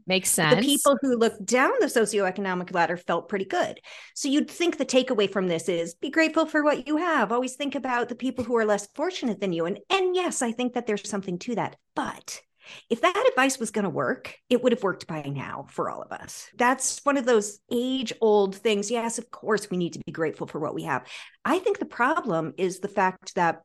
Makes 0.07 0.29
sense. 0.29 0.55
The 0.55 0.61
people 0.61 0.97
who 1.01 1.17
looked 1.17 1.45
down 1.45 1.73
the 1.79 1.87
socioeconomic 1.87 2.73
ladder 2.73 2.95
felt 2.95 3.27
pretty 3.27 3.45
good. 3.45 3.79
So 4.15 4.29
you'd 4.29 4.49
think 4.49 4.77
the 4.77 4.85
takeaway 4.85 5.29
from 5.29 5.47
this 5.47 5.67
is 5.67 5.95
be 5.95 6.09
grateful 6.09 6.45
for 6.45 6.63
what 6.63 6.87
you 6.87 6.97
have. 6.97 7.31
Always 7.31 7.55
think 7.55 7.75
about 7.75 8.07
the 8.07 8.15
people 8.15 8.45
who 8.45 8.55
are 8.55 8.65
less 8.65 8.87
fortunate 8.95 9.41
than 9.41 9.51
you. 9.51 9.65
And 9.65 9.79
and 9.89 10.15
yes, 10.15 10.41
I 10.41 10.53
think 10.53 10.73
that 10.73 10.87
there's 10.87 11.09
something 11.09 11.37
to 11.39 11.55
that. 11.55 11.75
But 11.93 12.41
If 12.89 13.01
that 13.01 13.27
advice 13.29 13.59
was 13.59 13.71
going 13.71 13.83
to 13.83 13.89
work, 13.89 14.35
it 14.49 14.63
would 14.63 14.71
have 14.71 14.83
worked 14.83 15.07
by 15.07 15.21
now 15.23 15.65
for 15.69 15.89
all 15.89 16.01
of 16.01 16.11
us. 16.11 16.47
That's 16.57 16.99
one 17.03 17.17
of 17.17 17.25
those 17.25 17.59
age 17.71 18.13
old 18.21 18.55
things. 18.55 18.91
Yes, 18.91 19.17
of 19.17 19.31
course, 19.31 19.69
we 19.69 19.77
need 19.77 19.93
to 19.93 20.01
be 20.05 20.11
grateful 20.11 20.47
for 20.47 20.59
what 20.59 20.75
we 20.75 20.83
have. 20.83 21.07
I 21.43 21.59
think 21.59 21.79
the 21.79 21.85
problem 21.85 22.53
is 22.57 22.79
the 22.79 22.87
fact 22.87 23.35
that 23.35 23.61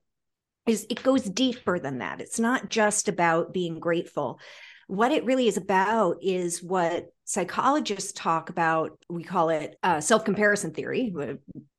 is 0.67 0.87
it 0.91 1.03
goes 1.03 1.23
deeper 1.23 1.79
than 1.79 1.99
that. 1.99 2.21
It's 2.21 2.41
not 2.41 2.69
just 2.69 3.09
about 3.09 3.53
being 3.53 3.79
grateful. 3.79 4.41
What 4.89 5.13
it 5.13 5.25
really 5.25 5.49
is 5.49 5.57
about 5.57 6.19
is 6.23 6.63
what 6.63 7.07
psychologists 7.25 8.13
talk 8.13 8.51
about. 8.51 8.99
We 9.09 9.25
call 9.25 9.51
it 9.51 9.77
uh, 9.83 10.01
self 10.01 10.25
comparison 10.25 10.73
theory, 10.73 11.13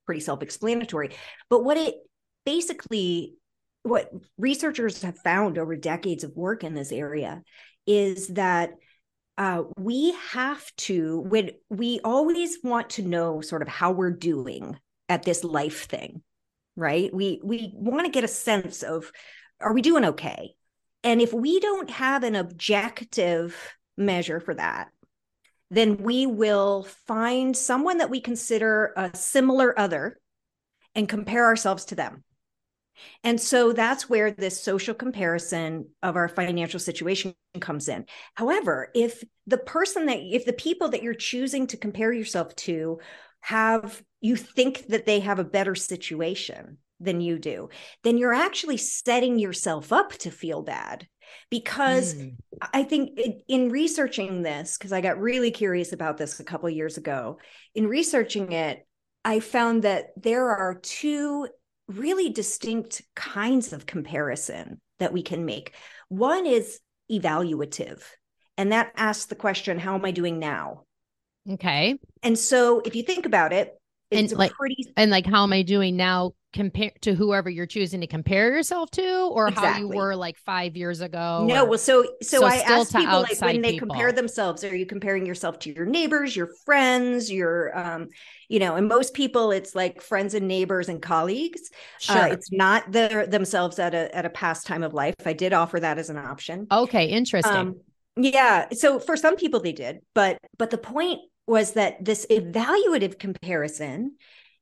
pretty 0.05 0.21
self 0.21 0.41
explanatory. 0.41 1.11
But 1.49 1.63
what 1.63 1.77
it 1.77 1.95
basically 2.45 3.36
what 3.87 4.11
researchers 4.37 5.01
have 5.01 5.17
found 5.19 5.57
over 5.57 5.75
decades 5.75 6.23
of 6.23 6.35
work 6.35 6.63
in 6.63 6.73
this 6.73 6.91
area 6.91 7.43
is 7.85 8.27
that 8.29 8.71
uh, 9.37 9.63
we 9.77 10.15
have 10.31 10.63
to 10.77 11.19
when 11.21 11.51
we 11.69 11.99
always 12.03 12.57
want 12.63 12.89
to 12.91 13.03
know 13.03 13.41
sort 13.41 13.61
of 13.61 13.67
how 13.67 13.91
we're 13.91 14.11
doing 14.11 14.77
at 15.09 15.23
this 15.23 15.43
life 15.43 15.85
thing 15.85 16.21
right? 16.77 17.11
We 17.11 17.41
we 17.43 17.71
want 17.73 18.05
to 18.05 18.11
get 18.11 18.23
a 18.23 18.29
sense 18.29 18.83
of 18.83 19.11
are 19.59 19.73
we 19.73 19.81
doing 19.81 20.05
okay? 20.05 20.53
And 21.03 21.21
if 21.21 21.33
we 21.33 21.59
don't 21.59 21.89
have 21.89 22.23
an 22.23 22.35
objective 22.35 23.57
measure 23.97 24.39
for 24.39 24.53
that 24.53 24.89
then 25.69 25.97
we 25.97 26.25
will 26.25 26.83
find 27.07 27.55
someone 27.57 27.97
that 27.97 28.09
we 28.09 28.21
consider 28.21 28.93
a 28.95 29.15
similar 29.15 29.77
other 29.77 30.17
and 30.95 31.09
compare 31.09 31.45
ourselves 31.45 31.85
to 31.85 31.95
them 31.95 32.23
and 33.23 33.39
so 33.39 33.73
that's 33.73 34.09
where 34.09 34.31
this 34.31 34.61
social 34.61 34.93
comparison 34.93 35.89
of 36.01 36.15
our 36.15 36.27
financial 36.27 36.79
situation 36.79 37.33
comes 37.59 37.87
in. 37.87 38.05
However, 38.35 38.89
if 38.95 39.23
the 39.45 39.57
person 39.57 40.05
that, 40.07 40.19
if 40.19 40.45
the 40.45 40.53
people 40.53 40.89
that 40.89 41.03
you're 41.03 41.13
choosing 41.13 41.67
to 41.67 41.77
compare 41.77 42.11
yourself 42.11 42.55
to 42.57 42.99
have, 43.41 44.01
you 44.21 44.35
think 44.35 44.87
that 44.87 45.05
they 45.05 45.19
have 45.19 45.39
a 45.39 45.43
better 45.43 45.75
situation 45.75 46.77
than 46.99 47.21
you 47.21 47.37
do, 47.37 47.69
then 48.03 48.17
you're 48.17 48.33
actually 48.33 48.77
setting 48.77 49.39
yourself 49.39 49.93
up 49.93 50.11
to 50.13 50.31
feel 50.31 50.61
bad. 50.61 51.07
Because 51.49 52.15
mm. 52.15 52.35
I 52.73 52.83
think 52.83 53.19
in 53.47 53.69
researching 53.69 54.43
this, 54.43 54.77
because 54.77 54.93
I 54.93 55.01
got 55.01 55.19
really 55.19 55.51
curious 55.51 55.91
about 55.91 56.17
this 56.17 56.39
a 56.39 56.43
couple 56.43 56.69
years 56.69 56.97
ago, 56.97 57.39
in 57.75 57.87
researching 57.87 58.53
it, 58.53 58.87
I 59.25 59.41
found 59.41 59.83
that 59.83 60.07
there 60.15 60.49
are 60.49 60.79
two 60.81 61.49
really 61.87 62.29
distinct 62.29 63.01
kinds 63.15 63.73
of 63.73 63.85
comparison 63.85 64.81
that 64.99 65.13
we 65.13 65.21
can 65.21 65.45
make. 65.45 65.73
One 66.09 66.45
is 66.45 66.79
evaluative, 67.11 68.01
and 68.57 68.71
that 68.71 68.91
asks 68.95 69.25
the 69.25 69.35
question, 69.35 69.79
How 69.79 69.95
am 69.95 70.05
I 70.05 70.11
doing 70.11 70.39
now? 70.39 70.83
Okay. 71.49 71.97
And 72.23 72.37
so 72.37 72.81
if 72.83 72.95
you 72.95 73.03
think 73.03 73.25
about 73.25 73.53
it, 73.53 73.76
and 74.11 74.31
like, 74.31 74.51
pretty... 74.53 74.91
and 74.95 75.11
like, 75.11 75.25
how 75.25 75.43
am 75.43 75.53
I 75.53 75.61
doing 75.63 75.97
now 75.97 76.33
compare 76.53 76.91
to 77.01 77.13
whoever 77.13 77.49
you're 77.49 77.65
choosing 77.67 78.01
to 78.01 78.07
compare 78.07 78.51
yourself 78.51 78.89
to 78.89 79.29
or 79.31 79.49
exactly. 79.49 79.69
how 79.69 79.77
you 79.77 79.87
were 79.89 80.15
like 80.15 80.37
five 80.37 80.77
years 80.77 81.01
ago 81.01 81.45
no 81.47 81.63
or, 81.63 81.69
well 81.69 81.77
so 81.77 82.03
so, 82.21 82.39
so 82.39 82.45
i 82.45 82.55
ask 82.55 82.95
people 82.95 83.21
like 83.21 83.39
when 83.41 83.61
they 83.61 83.73
people. 83.73 83.89
compare 83.89 84.11
themselves 84.11 84.63
are 84.63 84.75
you 84.75 84.85
comparing 84.85 85.25
yourself 85.25 85.59
to 85.59 85.71
your 85.71 85.85
neighbors 85.85 86.35
your 86.35 86.49
friends 86.65 87.31
your 87.31 87.77
um 87.77 88.07
you 88.47 88.59
know 88.59 88.75
and 88.75 88.87
most 88.87 89.13
people 89.13 89.51
it's 89.51 89.75
like 89.75 90.01
friends 90.01 90.33
and 90.33 90.47
neighbors 90.47 90.87
and 90.87 91.01
colleagues 91.01 91.69
uh, 92.09 92.13
sure. 92.13 92.17
Uh, 92.17 92.27
it's 92.27 92.51
not 92.51 92.91
their 92.91 93.27
themselves 93.27 93.77
at 93.77 93.93
a 93.93 94.15
at 94.15 94.25
a 94.25 94.29
past 94.29 94.65
time 94.65 94.83
of 94.83 94.93
life 94.93 95.15
i 95.25 95.33
did 95.33 95.51
offer 95.51 95.79
that 95.79 95.99
as 95.99 96.09
an 96.09 96.17
option 96.17 96.65
okay 96.71 97.07
interesting 97.07 97.53
um, 97.53 97.75
yeah 98.15 98.67
so 98.71 98.99
for 98.99 99.17
some 99.17 99.35
people 99.35 99.59
they 99.59 99.73
did 99.73 99.99
but 100.15 100.37
but 100.57 100.71
the 100.71 100.77
point 100.77 101.19
was 101.47 101.73
that 101.73 102.03
this 102.03 102.25
evaluative 102.29 103.17
comparison 103.17 104.15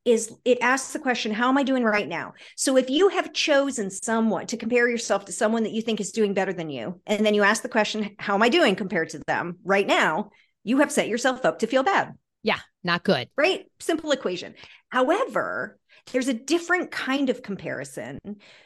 is 0.06 0.32
it 0.46 0.60
asks 0.62 0.94
the 0.94 1.00
question 1.00 1.32
how 1.32 1.50
am 1.50 1.58
i 1.58 1.64
doing 1.64 1.84
right 1.84 2.08
now? 2.08 2.34
So 2.56 2.78
if 2.78 2.90
you 2.90 3.10
have 3.10 3.34
chosen 3.34 3.90
someone 3.90 4.46
to 4.48 4.58
compare 4.58 4.88
yourself 4.88 5.26
to 5.26 5.32
someone 5.32 5.64
that 5.64 5.74
you 5.74 5.82
think 5.82 6.00
is 6.00 6.12
doing 6.12 6.34
better 6.34 6.54
than 6.54 6.70
you 6.70 7.02
and 7.08 7.26
then 7.26 7.34
you 7.34 7.44
ask 7.44 7.64
the 7.64 7.70
question 7.70 8.16
how 8.20 8.36
am 8.36 8.44
i 8.44 8.50
doing 8.50 8.76
compared 8.76 9.10
to 9.10 9.22
them 9.26 9.58
right 9.64 9.88
now? 9.88 10.30
You 10.64 10.78
have 10.80 10.92
set 10.92 11.08
yourself 11.08 11.44
up 11.44 11.60
to 11.60 11.68
feel 11.68 11.84
bad. 11.84 12.14
Yeah 12.44 12.60
not 12.86 13.04
good. 13.04 13.28
Right? 13.36 13.66
Simple 13.80 14.12
equation. 14.12 14.54
However 14.90 15.78
there's 16.12 16.28
a 16.28 16.34
different 16.34 16.92
kind 16.92 17.30
of 17.30 17.42
comparison 17.42 18.20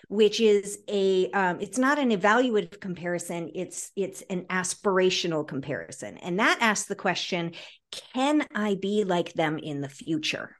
which 0.07 0.39
is 0.39 0.79
a 0.89 1.29
um, 1.31 1.59
it's 1.61 1.77
not 1.77 1.99
an 1.99 2.09
evaluative 2.11 2.79
comparison 2.79 3.49
it's 3.55 3.91
it's 3.95 4.21
an 4.29 4.45
aspirational 4.49 5.47
comparison 5.47 6.17
and 6.17 6.39
that 6.39 6.57
asks 6.61 6.87
the 6.87 6.95
question 6.95 7.53
can 8.13 8.45
i 8.53 8.75
be 8.75 9.03
like 9.03 9.33
them 9.33 9.57
in 9.57 9.81
the 9.81 9.89
future 9.89 10.55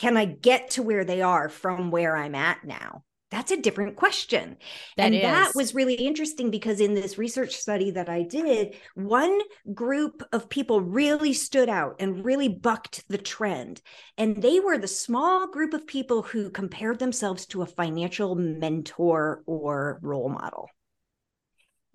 can 0.00 0.16
I 0.16 0.24
get 0.24 0.70
to 0.70 0.82
where 0.82 1.04
they 1.04 1.20
are 1.20 1.50
from 1.50 1.90
where 1.90 2.16
I'm 2.16 2.34
at 2.34 2.64
now? 2.64 3.04
That's 3.30 3.52
a 3.52 3.56
different 3.56 3.96
question. 3.96 4.56
That 4.96 5.06
and 5.06 5.14
is. 5.14 5.22
that 5.22 5.52
was 5.54 5.74
really 5.74 5.94
interesting 5.94 6.50
because 6.50 6.80
in 6.80 6.94
this 6.94 7.16
research 7.16 7.54
study 7.54 7.92
that 7.92 8.08
I 8.08 8.22
did, 8.22 8.74
one 8.94 9.40
group 9.72 10.22
of 10.32 10.48
people 10.48 10.80
really 10.80 11.32
stood 11.32 11.68
out 11.68 11.96
and 12.00 12.24
really 12.24 12.48
bucked 12.48 13.04
the 13.08 13.18
trend. 13.18 13.82
And 14.18 14.42
they 14.42 14.58
were 14.58 14.78
the 14.78 14.88
small 14.88 15.46
group 15.46 15.74
of 15.74 15.86
people 15.86 16.22
who 16.22 16.50
compared 16.50 16.98
themselves 16.98 17.46
to 17.46 17.62
a 17.62 17.66
financial 17.66 18.34
mentor 18.34 19.42
or 19.46 20.00
role 20.02 20.28
model. 20.28 20.68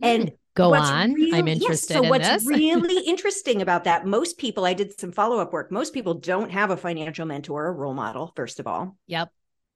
And 0.01 0.29
hmm. 0.29 0.35
Go 0.55 0.73
on. 0.73 1.11
Really, 1.13 1.37
I'm 1.37 1.49
interested 1.49 1.95
yes, 1.95 1.99
so 1.99 2.03
in 2.03 2.09
what's 2.09 2.29
this. 2.29 2.45
really 2.47 3.05
interesting 3.05 3.61
about 3.61 3.83
that, 3.83 4.05
most 4.05 4.37
people, 4.37 4.65
I 4.65 4.73
did 4.73 4.97
some 4.97 5.11
follow-up 5.11 5.51
work. 5.51 5.69
Most 5.69 5.93
people 5.93 6.13
don't 6.13 6.49
have 6.49 6.71
a 6.71 6.77
financial 6.77 7.25
mentor 7.25 7.65
or 7.65 7.73
role 7.73 7.93
model, 7.93 8.31
first 8.37 8.61
of 8.61 8.65
all. 8.65 8.95
Yep. 9.07 9.29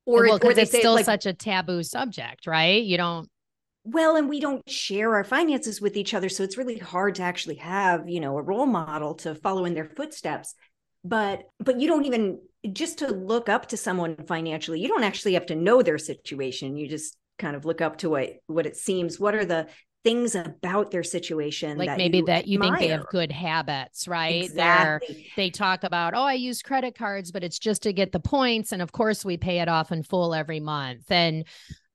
Or, 0.06 0.24
well, 0.24 0.40
or 0.42 0.52
it's 0.52 0.72
still 0.72 0.94
like, 0.94 1.06
such 1.06 1.26
a 1.26 1.34
taboo 1.34 1.84
subject, 1.84 2.48
right? 2.48 2.84
You 2.84 2.98
don't 2.98 3.30
well 3.84 4.16
and 4.16 4.30
we 4.30 4.40
don't 4.40 4.68
share 4.70 5.16
our 5.16 5.24
finances 5.24 5.82
with 5.82 5.96
each 5.96 6.14
other 6.14 6.28
so 6.28 6.44
it's 6.44 6.58
really 6.58 6.78
hard 6.78 7.16
to 7.16 7.24
actually 7.24 7.56
have 7.56 8.10
you 8.10 8.20
know 8.20 8.38
a 8.38 8.42
role 8.42 8.66
model 8.66 9.16
to 9.16 9.34
follow 9.36 9.66
in 9.66 9.74
their 9.74 9.86
footsteps. 9.86 10.56
But 11.04 11.44
but 11.60 11.80
you 11.80 11.88
don't 11.88 12.06
even 12.06 12.40
just 12.74 13.00
to 13.00 13.08
look 13.08 13.48
up 13.48 13.68
to 13.68 13.78
someone 13.78 14.18
financially 14.28 14.82
you 14.82 14.88
don't 14.88 15.04
actually 15.04 15.34
have 15.34 15.48
to 15.48 15.56
know 15.56 15.82
their 15.82 15.98
situation. 15.98 16.78
You 16.78 16.88
just 16.88 17.16
kind 17.38 17.56
of 17.56 17.66
look 17.66 17.82
up 17.82 17.98
to 18.00 18.10
what 18.10 18.32
what 18.48 18.66
it 18.66 18.76
seems. 18.76 19.20
What 19.20 19.36
are 19.36 19.46
the 19.46 19.68
things 20.04 20.34
about 20.34 20.92
their 20.92 21.04
situation 21.04 21.78
like 21.78 21.88
that 21.88 21.98
maybe 21.98 22.20
you 22.20 22.26
that 22.26 22.48
you 22.48 22.58
admire. 22.58 22.78
think 22.78 22.90
they 22.90 22.96
have 22.96 23.08
good 23.08 23.32
habits 23.32 24.08
right 24.08 24.46
exactly. 24.46 25.28
they 25.36 25.50
talk 25.50 25.84
about 25.84 26.14
oh 26.14 26.24
i 26.24 26.34
use 26.34 26.62
credit 26.62 26.98
cards 26.98 27.32
but 27.32 27.44
it's 27.44 27.60
just 27.60 27.84
to 27.84 27.92
get 27.92 28.14
the 28.14 28.20
points 28.20 28.72
and 28.72 28.82
of 28.82 28.94
course 28.94 29.26
we 29.26 29.36
pay 29.36 29.60
it 29.60 29.68
off 29.68 29.92
in 29.92 30.02
full 30.02 30.34
every 30.34 30.62
month 30.62 31.12
and 31.12 31.46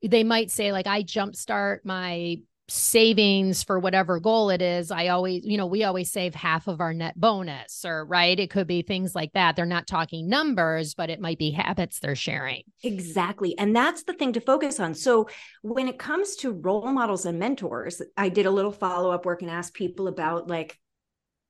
they 0.03 0.23
might 0.23 0.51
say 0.51 0.71
like 0.71 0.87
i 0.87 1.03
jumpstart 1.03 1.79
my 1.85 2.37
savings 2.67 3.63
for 3.63 3.79
whatever 3.79 4.19
goal 4.19 4.49
it 4.49 4.63
is 4.63 4.91
i 4.91 5.09
always 5.09 5.45
you 5.45 5.59
know 5.59 5.67
we 5.67 5.85
always 5.85 6.11
save 6.11 6.35
half 6.35 6.67
of 6.67 6.81
our 6.81 6.95
net 6.95 7.19
bonus 7.21 7.85
or 7.85 8.07
right? 8.07 8.41
It 8.41 8.49
could 8.51 8.67
be 8.67 8.81
things 8.81 9.15
like 9.15 9.33
that. 9.35 9.55
They're 9.55 9.67
not 9.67 9.87
talking 9.87 10.29
numbers 10.29 10.95
but 10.95 11.11
it 11.11 11.21
might 11.21 11.39
be 11.39 11.51
habits 11.51 11.99
they're 11.99 12.15
sharing. 12.17 12.63
Exactly. 12.83 13.57
And 13.59 13.77
that's 13.77 14.05
the 14.05 14.15
thing 14.15 14.33
to 14.33 14.41
focus 14.41 14.81
on. 14.81 14.95
So 14.95 15.29
when 15.63 15.89
it 15.89 15.99
comes 15.99 16.37
to 16.37 16.53
role 16.53 16.91
models 16.93 17.27
and 17.27 17.39
mentors 17.39 18.01
i 18.17 18.29
did 18.29 18.47
a 18.47 18.51
little 18.51 18.73
follow-up 18.73 19.27
work 19.27 19.43
and 19.43 19.51
asked 19.51 19.75
people 19.75 20.09
about 20.09 20.49
like 20.49 20.79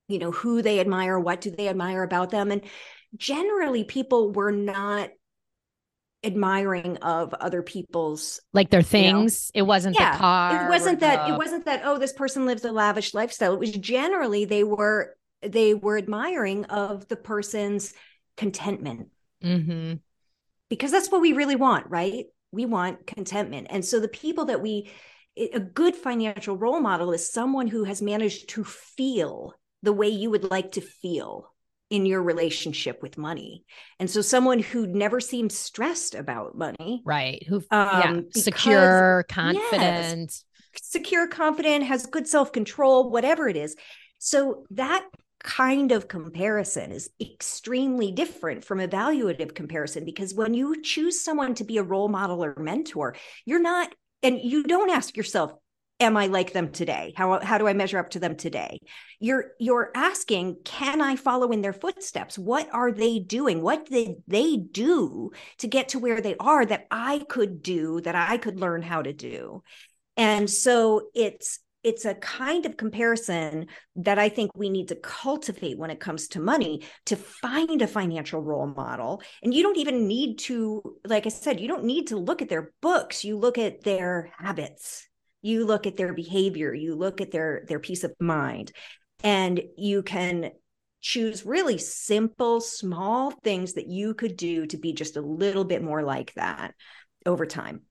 you 0.08 0.18
know 0.18 0.32
who 0.32 0.62
they 0.62 0.80
admire 0.80 1.18
what 1.18 1.40
do 1.40 1.50
they 1.50 1.68
admire 1.68 2.02
about 2.02 2.30
them? 2.30 2.50
And 2.50 2.62
generally 3.16 3.84
people 3.84 4.32
were 4.32 4.52
not 4.52 5.10
admiring 6.24 6.96
of 6.98 7.34
other 7.34 7.62
people's 7.62 8.40
like 8.52 8.70
their 8.70 8.82
things 8.82 9.50
you 9.54 9.60
know, 9.60 9.64
it 9.64 9.66
wasn't 9.66 9.94
yeah, 9.98 10.12
the 10.12 10.18
car 10.18 10.66
it 10.66 10.68
wasn't 10.68 11.00
that 11.00 11.26
the... 11.26 11.34
it 11.34 11.36
wasn't 11.36 11.64
that 11.66 11.82
oh 11.84 11.98
this 11.98 12.12
person 12.12 12.46
lives 12.46 12.64
a 12.64 12.72
lavish 12.72 13.14
lifestyle. 13.14 13.52
It 13.52 13.60
was 13.60 13.72
generally 13.72 14.44
they 14.44 14.64
were 14.64 15.16
they 15.42 15.74
were 15.74 15.98
admiring 15.98 16.64
of 16.66 17.06
the 17.08 17.16
person's 17.16 17.92
contentment. 18.36 19.08
Mm-hmm. 19.42 19.96
because 20.70 20.90
that's 20.90 21.10
what 21.10 21.20
we 21.20 21.34
really 21.34 21.56
want 21.56 21.90
right? 21.90 22.24
We 22.50 22.64
want 22.64 23.06
contentment. 23.06 23.66
And 23.68 23.84
so 23.84 24.00
the 24.00 24.08
people 24.08 24.46
that 24.46 24.62
we 24.62 24.90
a 25.36 25.60
good 25.60 25.96
financial 25.96 26.56
role 26.56 26.80
model 26.80 27.12
is 27.12 27.30
someone 27.30 27.66
who 27.66 27.84
has 27.84 28.00
managed 28.00 28.48
to 28.50 28.64
feel 28.64 29.54
the 29.82 29.92
way 29.92 30.08
you 30.08 30.30
would 30.30 30.50
like 30.50 30.72
to 30.72 30.80
feel 30.80 31.52
in 31.94 32.06
your 32.06 32.22
relationship 32.22 33.00
with 33.02 33.16
money. 33.16 33.62
And 34.00 34.10
so 34.10 34.20
someone 34.20 34.58
who 34.58 34.84
never 34.88 35.20
seems 35.20 35.56
stressed 35.56 36.16
about 36.16 36.58
money. 36.58 37.02
Right. 37.04 37.44
Who 37.46 37.56
um, 37.56 37.62
yeah, 37.70 38.12
because, 38.12 38.44
secure, 38.44 39.24
confident. 39.28 40.30
Yes, 40.32 40.44
secure, 40.82 41.28
confident, 41.28 41.84
has 41.84 42.06
good 42.06 42.26
self-control, 42.26 43.10
whatever 43.10 43.48
it 43.48 43.56
is. 43.56 43.76
So 44.18 44.64
that 44.70 45.06
kind 45.38 45.92
of 45.92 46.08
comparison 46.08 46.90
is 46.90 47.10
extremely 47.20 48.10
different 48.10 48.64
from 48.64 48.78
evaluative 48.78 49.54
comparison 49.54 50.04
because 50.04 50.34
when 50.34 50.52
you 50.52 50.82
choose 50.82 51.20
someone 51.20 51.54
to 51.54 51.64
be 51.64 51.78
a 51.78 51.82
role 51.84 52.08
model 52.08 52.42
or 52.42 52.56
mentor, 52.58 53.14
you're 53.44 53.60
not 53.62 53.94
and 54.24 54.40
you 54.42 54.64
don't 54.64 54.90
ask 54.90 55.16
yourself 55.16 55.52
am 56.04 56.16
I 56.16 56.26
like 56.26 56.52
them 56.52 56.70
today? 56.70 57.12
How 57.16 57.40
how 57.40 57.58
do 57.58 57.66
I 57.66 57.72
measure 57.72 57.98
up 57.98 58.10
to 58.10 58.20
them 58.20 58.36
today? 58.36 58.80
You're 59.18 59.52
you're 59.58 59.90
asking, 59.94 60.58
can 60.64 61.00
I 61.00 61.16
follow 61.16 61.50
in 61.50 61.62
their 61.62 61.72
footsteps? 61.72 62.38
What 62.38 62.68
are 62.72 62.92
they 62.92 63.18
doing? 63.18 63.62
What 63.62 63.86
did 63.86 64.22
they 64.28 64.56
do 64.56 65.32
to 65.58 65.66
get 65.66 65.88
to 65.90 65.98
where 65.98 66.20
they 66.20 66.36
are 66.38 66.64
that 66.64 66.86
I 66.90 67.24
could 67.28 67.62
do, 67.62 68.00
that 68.02 68.14
I 68.14 68.36
could 68.36 68.60
learn 68.60 68.82
how 68.82 69.02
to 69.02 69.12
do? 69.12 69.62
And 70.16 70.48
so 70.48 71.08
it's 71.14 71.58
it's 71.82 72.06
a 72.06 72.14
kind 72.14 72.64
of 72.64 72.78
comparison 72.78 73.66
that 73.96 74.18
I 74.18 74.30
think 74.30 74.50
we 74.56 74.70
need 74.70 74.88
to 74.88 74.96
cultivate 74.96 75.78
when 75.78 75.90
it 75.90 76.00
comes 76.00 76.28
to 76.28 76.40
money 76.40 76.82
to 77.06 77.14
find 77.14 77.82
a 77.82 77.86
financial 77.86 78.40
role 78.40 78.66
model. 78.66 79.22
And 79.42 79.52
you 79.52 79.62
don't 79.62 79.76
even 79.76 80.08
need 80.08 80.38
to, 80.40 80.82
like 81.06 81.26
I 81.26 81.28
said, 81.28 81.60
you 81.60 81.68
don't 81.68 81.84
need 81.84 82.06
to 82.06 82.16
look 82.16 82.40
at 82.40 82.48
their 82.48 82.72
books. 82.80 83.22
You 83.22 83.36
look 83.36 83.58
at 83.58 83.82
their 83.82 84.32
habits, 84.38 85.06
you 85.44 85.66
look 85.66 85.86
at 85.86 85.96
their 85.96 86.14
behavior, 86.14 86.72
you 86.72 86.94
look 86.94 87.20
at 87.20 87.30
their 87.30 87.64
their 87.68 87.78
peace 87.78 88.02
of 88.02 88.14
mind, 88.18 88.72
and 89.22 89.60
you 89.76 90.02
can 90.02 90.50
choose 91.00 91.44
really 91.44 91.76
simple, 91.76 92.60
small 92.60 93.30
things 93.30 93.74
that 93.74 93.86
you 93.86 94.14
could 94.14 94.36
do 94.36 94.66
to 94.66 94.78
be 94.78 94.94
just 94.94 95.16
a 95.16 95.20
little 95.20 95.64
bit 95.64 95.82
more 95.82 96.02
like 96.02 96.32
that 96.34 96.74
over 97.26 97.44
time. 97.44 97.82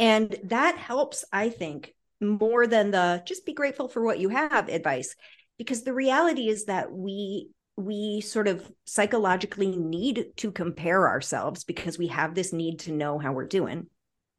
And 0.00 0.36
that 0.44 0.76
helps, 0.76 1.24
I 1.32 1.48
think, 1.48 1.94
more 2.20 2.66
than 2.66 2.90
the 2.90 3.22
just 3.24 3.46
be 3.46 3.52
grateful 3.52 3.88
for 3.88 4.02
what 4.02 4.18
you 4.18 4.30
have 4.30 4.68
advice 4.68 5.14
because 5.58 5.84
the 5.84 5.92
reality 5.92 6.48
is 6.48 6.64
that 6.64 6.90
we 6.90 7.50
we 7.76 8.22
sort 8.22 8.48
of 8.48 8.68
psychologically 8.86 9.76
need 9.76 10.32
to 10.36 10.50
compare 10.50 11.08
ourselves 11.08 11.62
because 11.62 11.98
we 11.98 12.06
have 12.06 12.34
this 12.34 12.52
need 12.52 12.80
to 12.80 12.92
know 12.92 13.18
how 13.18 13.32
we're 13.32 13.46
doing 13.46 13.86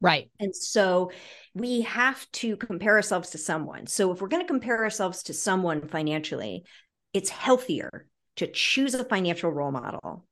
right. 0.00 0.30
And 0.38 0.54
so 0.54 1.10
we 1.54 1.82
have 1.82 2.30
to 2.32 2.56
compare 2.56 2.94
ourselves 2.94 3.30
to 3.30 3.38
someone. 3.38 3.86
So 3.86 4.12
if 4.12 4.20
we're 4.20 4.28
going 4.28 4.42
to 4.42 4.48
compare 4.48 4.82
ourselves 4.82 5.24
to 5.24 5.34
someone 5.34 5.88
financially 5.88 6.64
it's 7.12 7.30
healthier 7.30 8.06
to 8.36 8.46
choose 8.46 8.94
a 8.94 9.04
financial 9.04 9.50
role 9.50 9.72
model 9.72 10.24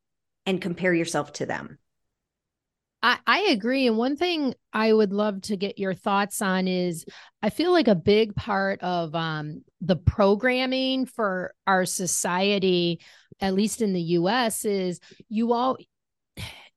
and 0.44 0.60
compare 0.60 0.94
yourself 0.94 1.32
to 1.34 1.46
them. 1.46 1.78
I, 3.02 3.18
I 3.26 3.40
agree. 3.50 3.86
And 3.86 3.96
one 3.96 4.16
thing 4.16 4.54
I 4.72 4.92
would 4.92 5.12
love 5.12 5.42
to 5.42 5.56
get 5.56 5.78
your 5.78 5.94
thoughts 5.94 6.40
on 6.40 6.68
is 6.68 7.04
I 7.42 7.50
feel 7.50 7.72
like 7.72 7.88
a 7.88 7.94
big 7.94 8.34
part 8.34 8.80
of 8.82 9.14
um, 9.14 9.64
the 9.80 9.96
programming 9.96 11.06
for 11.06 11.52
our 11.66 11.84
society, 11.84 13.00
at 13.40 13.54
least 13.54 13.82
in 13.82 13.92
the 13.92 14.00
US, 14.00 14.64
is 14.64 15.00
you 15.28 15.52
all 15.52 15.76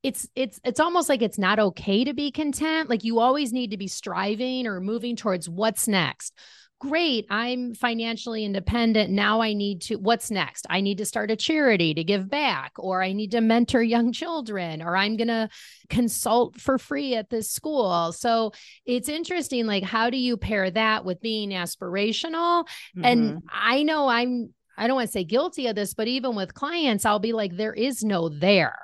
it's 0.03 0.27
it's 0.35 0.59
it's 0.63 0.79
almost 0.79 1.09
like 1.09 1.21
it's 1.21 1.37
not 1.37 1.59
okay 1.59 2.03
to 2.03 2.13
be 2.13 2.31
content 2.31 2.89
like 2.89 3.03
you 3.03 3.19
always 3.19 3.51
need 3.51 3.71
to 3.71 3.77
be 3.77 3.87
striving 3.87 4.65
or 4.65 4.79
moving 4.79 5.15
towards 5.15 5.49
what's 5.49 5.87
next 5.87 6.33
great, 6.79 7.25
I'm 7.29 7.73
financially 7.75 8.45
independent. 8.45 9.11
Now 9.11 9.41
I 9.41 9.53
need 9.53 9.81
to, 9.83 9.95
what's 9.97 10.31
next? 10.31 10.65
I 10.69 10.79
need 10.79 10.99
to 10.99 11.05
start 11.05 11.29
a 11.29 11.35
charity 11.35 11.93
to 11.93 12.03
give 12.03 12.29
back, 12.29 12.71
or 12.77 13.03
I 13.03 13.11
need 13.11 13.31
to 13.31 13.41
mentor 13.41 13.83
young 13.83 14.13
children, 14.13 14.81
or 14.81 14.95
I'm 14.95 15.17
going 15.17 15.27
to 15.27 15.49
consult 15.89 16.59
for 16.59 16.77
free 16.77 17.15
at 17.15 17.29
this 17.29 17.51
school. 17.51 18.13
So 18.13 18.53
it's 18.85 19.09
interesting. 19.09 19.65
Like, 19.65 19.83
how 19.83 20.09
do 20.09 20.17
you 20.17 20.37
pair 20.37 20.71
that 20.71 21.03
with 21.03 21.21
being 21.21 21.49
aspirational? 21.49 22.63
Mm-hmm. 22.63 23.05
And 23.05 23.43
I 23.51 23.83
know 23.83 24.07
I'm, 24.07 24.53
I 24.79 24.87
don't 24.87 24.95
want 24.95 25.09
to 25.09 25.11
say 25.11 25.25
guilty 25.25 25.67
of 25.67 25.75
this, 25.75 25.93
but 25.93 26.07
even 26.07 26.35
with 26.35 26.53
clients, 26.53 27.05
I'll 27.05 27.19
be 27.19 27.33
like, 27.33 27.57
there 27.57 27.73
is 27.73 28.03
no 28.03 28.29
there. 28.29 28.77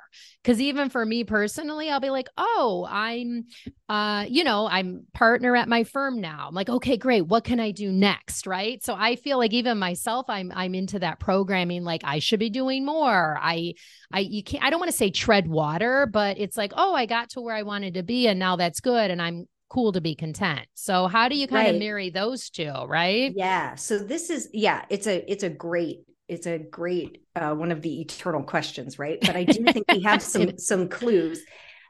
Cause 0.44 0.60
even 0.60 0.90
for 0.90 1.04
me 1.04 1.24
personally, 1.24 1.90
I'll 1.90 1.98
be 1.98 2.10
like, 2.10 2.28
oh, 2.38 2.86
I'm, 2.88 3.46
uh, 3.88 4.26
you 4.28 4.44
know, 4.44 4.68
I'm 4.68 5.04
partner 5.12 5.56
at 5.56 5.68
my 5.68 5.82
firm 5.82 6.20
now. 6.20 6.46
I'm 6.46 6.54
like, 6.54 6.68
okay, 6.68 6.96
great. 6.96 7.22
What 7.22 7.42
can 7.42 7.58
I 7.58 7.72
do 7.72 7.90
next? 7.90 8.46
Right. 8.46 8.84
So 8.84 8.94
I 8.94 9.16
feel 9.16 9.38
like 9.38 9.52
even 9.52 9.78
myself, 9.78 10.26
I'm, 10.28 10.52
I'm 10.54 10.74
into 10.74 11.00
that 11.00 11.18
programming. 11.18 11.82
Like 11.82 12.02
I 12.04 12.20
should 12.20 12.38
be 12.38 12.50
doing 12.50 12.86
more. 12.86 13.36
I, 13.40 13.74
I, 14.12 14.20
you 14.20 14.44
can't, 14.44 14.62
I 14.62 14.70
don't 14.70 14.78
want 14.78 14.92
to 14.92 14.96
say 14.96 15.10
tread 15.10 15.48
water, 15.48 16.06
but 16.06 16.38
it's 16.38 16.56
like, 16.56 16.72
oh, 16.76 16.94
I 16.94 17.06
got 17.06 17.30
to 17.30 17.40
where 17.40 17.56
I 17.56 17.62
wanted 17.62 17.94
to 17.94 18.04
be 18.04 18.28
and 18.28 18.38
now 18.38 18.54
that's 18.54 18.80
good. 18.80 19.10
And 19.10 19.20
I'm 19.20 19.48
cool 19.68 19.92
to 19.92 20.00
be 20.00 20.14
content. 20.14 20.66
So 20.74 21.06
how 21.06 21.28
do 21.28 21.36
you 21.36 21.46
kind 21.46 21.66
right. 21.66 21.74
of 21.74 21.80
marry 21.80 22.10
those 22.10 22.50
two, 22.50 22.72
right? 22.86 23.32
Yeah. 23.34 23.74
So 23.74 23.98
this 23.98 24.30
is 24.30 24.48
yeah, 24.52 24.84
it's 24.90 25.06
a 25.06 25.30
it's 25.30 25.42
a 25.42 25.50
great 25.50 26.04
it's 26.28 26.46
a 26.46 26.58
great 26.58 27.22
uh, 27.34 27.54
one 27.54 27.72
of 27.72 27.82
the 27.82 28.00
eternal 28.00 28.42
questions, 28.42 28.98
right? 28.98 29.18
But 29.20 29.36
I 29.36 29.44
do 29.44 29.64
think 29.64 29.86
we 29.90 30.02
have 30.02 30.22
some 30.22 30.58
some 30.58 30.88
clues. 30.88 31.42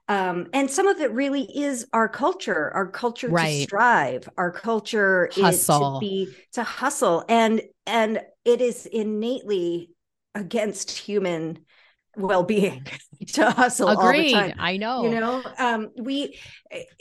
Um, 0.09 0.47
and 0.53 0.71
some 0.71 0.87
of 0.87 1.01
it 1.01 1.11
really 1.12 1.43
is 1.43 1.87
our 1.93 2.09
culture, 2.09 2.71
our 2.73 2.87
culture 2.87 3.29
right. 3.29 3.57
to 3.57 3.62
strive, 3.62 4.29
our 4.39 4.53
culture 4.53 5.29
hustle. 5.35 5.95
to 5.95 6.01
be 6.01 6.29
to 6.53 6.62
hustle, 6.62 7.25
and 7.29 7.61
and 7.87 8.21
it 8.45 8.61
is 8.61 8.87
innately 8.87 9.91
against 10.35 10.93
human 10.93 11.59
well-being 12.16 12.87
to 13.29 13.50
hustle 13.50 13.88
Agreed. 13.88 14.35
all 14.35 14.42
the 14.42 14.48
time. 14.48 14.57
I 14.59 14.76
know. 14.76 15.05
You 15.05 15.20
know, 15.20 15.42
um, 15.59 15.90
we 15.96 16.38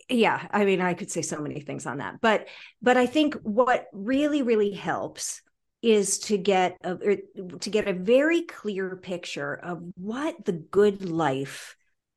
yeah, 0.10 0.48
I 0.52 0.66
mean, 0.66 0.82
I 0.82 0.94
could 0.94 1.10
say 1.10 1.22
so 1.22 1.40
many 1.40 1.62
things 1.62 1.86
on 1.86 1.98
that. 1.98 2.22
But 2.22 2.48
but 2.82 2.98
I 2.98 3.06
think 3.06 3.36
what 3.44 3.88
really, 3.94 4.42
really 4.42 4.72
helps 4.72 5.42
is 5.82 6.18
to 6.18 6.38
get 6.38 6.78
a 6.84 7.18
to 7.60 7.70
get 7.70 7.88
a 7.88 7.94
very 7.94 8.42
clear 8.42 8.96
picture 8.96 9.54
of 9.54 9.82
what 9.96 10.44
the 10.46 10.52
good 10.52 11.08
life 11.08 11.76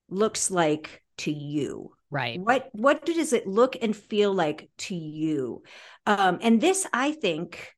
looks 0.09 0.51
like 0.51 1.03
to 1.19 1.31
you 1.31 1.93
right 2.11 2.41
what 2.41 2.71
what 2.73 3.05
does 3.05 3.35
it 3.35 3.47
look 3.47 3.77
and 3.83 3.95
feel 3.95 4.33
like 4.33 4.71
to 4.79 4.95
you 4.95 5.63
um 6.07 6.39
and 6.41 6.61
this 6.63 6.87
i 6.95 7.13
think 7.13 7.75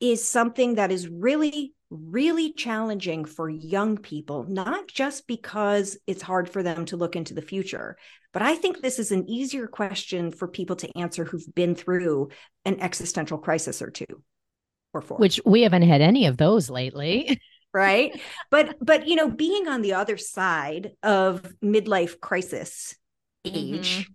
is 0.00 0.26
something 0.26 0.74
that 0.74 0.90
is 0.90 1.06
really 1.06 1.74
really 1.92 2.52
challenging 2.52 3.24
for 3.24 3.48
young 3.48 3.98
people, 3.98 4.44
not 4.48 4.88
just 4.88 5.26
because 5.26 5.98
it's 6.06 6.22
hard 6.22 6.48
for 6.48 6.62
them 6.62 6.84
to 6.86 6.96
look 6.96 7.16
into 7.16 7.34
the 7.34 7.42
future, 7.42 7.96
but 8.32 8.42
I 8.42 8.54
think 8.54 8.80
this 8.80 8.98
is 8.98 9.12
an 9.12 9.28
easier 9.28 9.66
question 9.66 10.30
for 10.30 10.48
people 10.48 10.76
to 10.76 10.98
answer 10.98 11.24
who've 11.24 11.54
been 11.54 11.74
through 11.74 12.30
an 12.64 12.80
existential 12.80 13.38
crisis 13.38 13.82
or 13.82 13.90
two 13.90 14.22
or 14.94 15.02
four. 15.02 15.18
Which 15.18 15.40
we 15.44 15.62
haven't 15.62 15.82
had 15.82 16.00
any 16.00 16.26
of 16.26 16.38
those 16.38 16.70
lately. 16.70 17.40
right? 17.74 18.18
But 18.50 18.76
but 18.80 19.06
you 19.06 19.16
know, 19.16 19.30
being 19.30 19.68
on 19.68 19.82
the 19.82 19.94
other 19.94 20.16
side 20.16 20.92
of 21.02 21.42
midlife 21.62 22.20
crisis 22.20 22.94
age, 23.44 24.00
mm-hmm. 24.00 24.12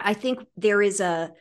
I 0.00 0.14
think 0.14 0.40
there 0.56 0.82
is 0.82 1.00
a 1.00 1.32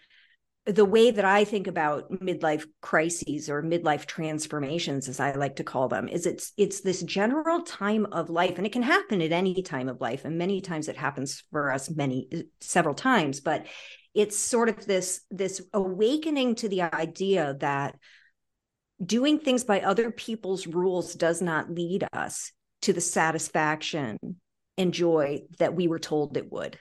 the 0.66 0.86
way 0.86 1.12
that 1.12 1.26
I 1.26 1.44
think 1.44 1.68
about 1.68 2.12
midlife 2.12 2.66
crises 2.82 3.50
or 3.50 3.62
midlife 3.62 4.06
transformations, 4.08 5.08
as 5.08 5.20
I 5.20 5.34
like 5.34 5.58
to 5.58 5.64
call 5.64 5.88
them, 5.88 6.08
is 6.08 6.26
it's 6.26 6.54
it's 6.58 6.82
this 6.82 7.04
general 7.04 7.62
time 7.62 8.08
of 8.08 8.32
life, 8.32 8.58
and 8.58 8.66
it 8.66 8.74
can 8.74 8.82
happen 8.82 9.22
at 9.22 9.32
any 9.32 9.62
time 9.62 9.88
of 9.90 10.02
life, 10.02 10.26
and 10.26 10.38
many 10.38 10.62
times 10.62 10.88
it 10.88 10.98
happens 10.98 11.44
for 11.52 11.72
us 11.72 11.90
many 11.90 12.28
uh, 12.34 12.40
several 12.62 12.96
times, 12.96 13.42
but 13.42 13.68
it's 14.16 14.38
sort 14.38 14.70
of 14.70 14.86
this 14.88 15.22
this 15.30 15.62
awakening 15.74 16.56
to 16.56 16.70
the 16.70 16.82
idea 16.82 17.56
that 17.60 17.96
doing 19.04 19.40
things 19.40 19.64
by 19.64 19.82
other 19.82 20.10
people's 20.10 20.66
rules 20.66 21.14
does 21.14 21.42
not 21.42 21.70
lead 21.70 22.08
us 22.12 22.52
to 22.82 22.94
the 22.94 23.02
satisfaction 23.02 24.18
and 24.78 24.94
joy 24.94 25.42
that 25.60 25.76
we 25.76 25.88
were 25.88 26.00
told 26.00 26.38
it 26.38 26.52
would 26.52 26.80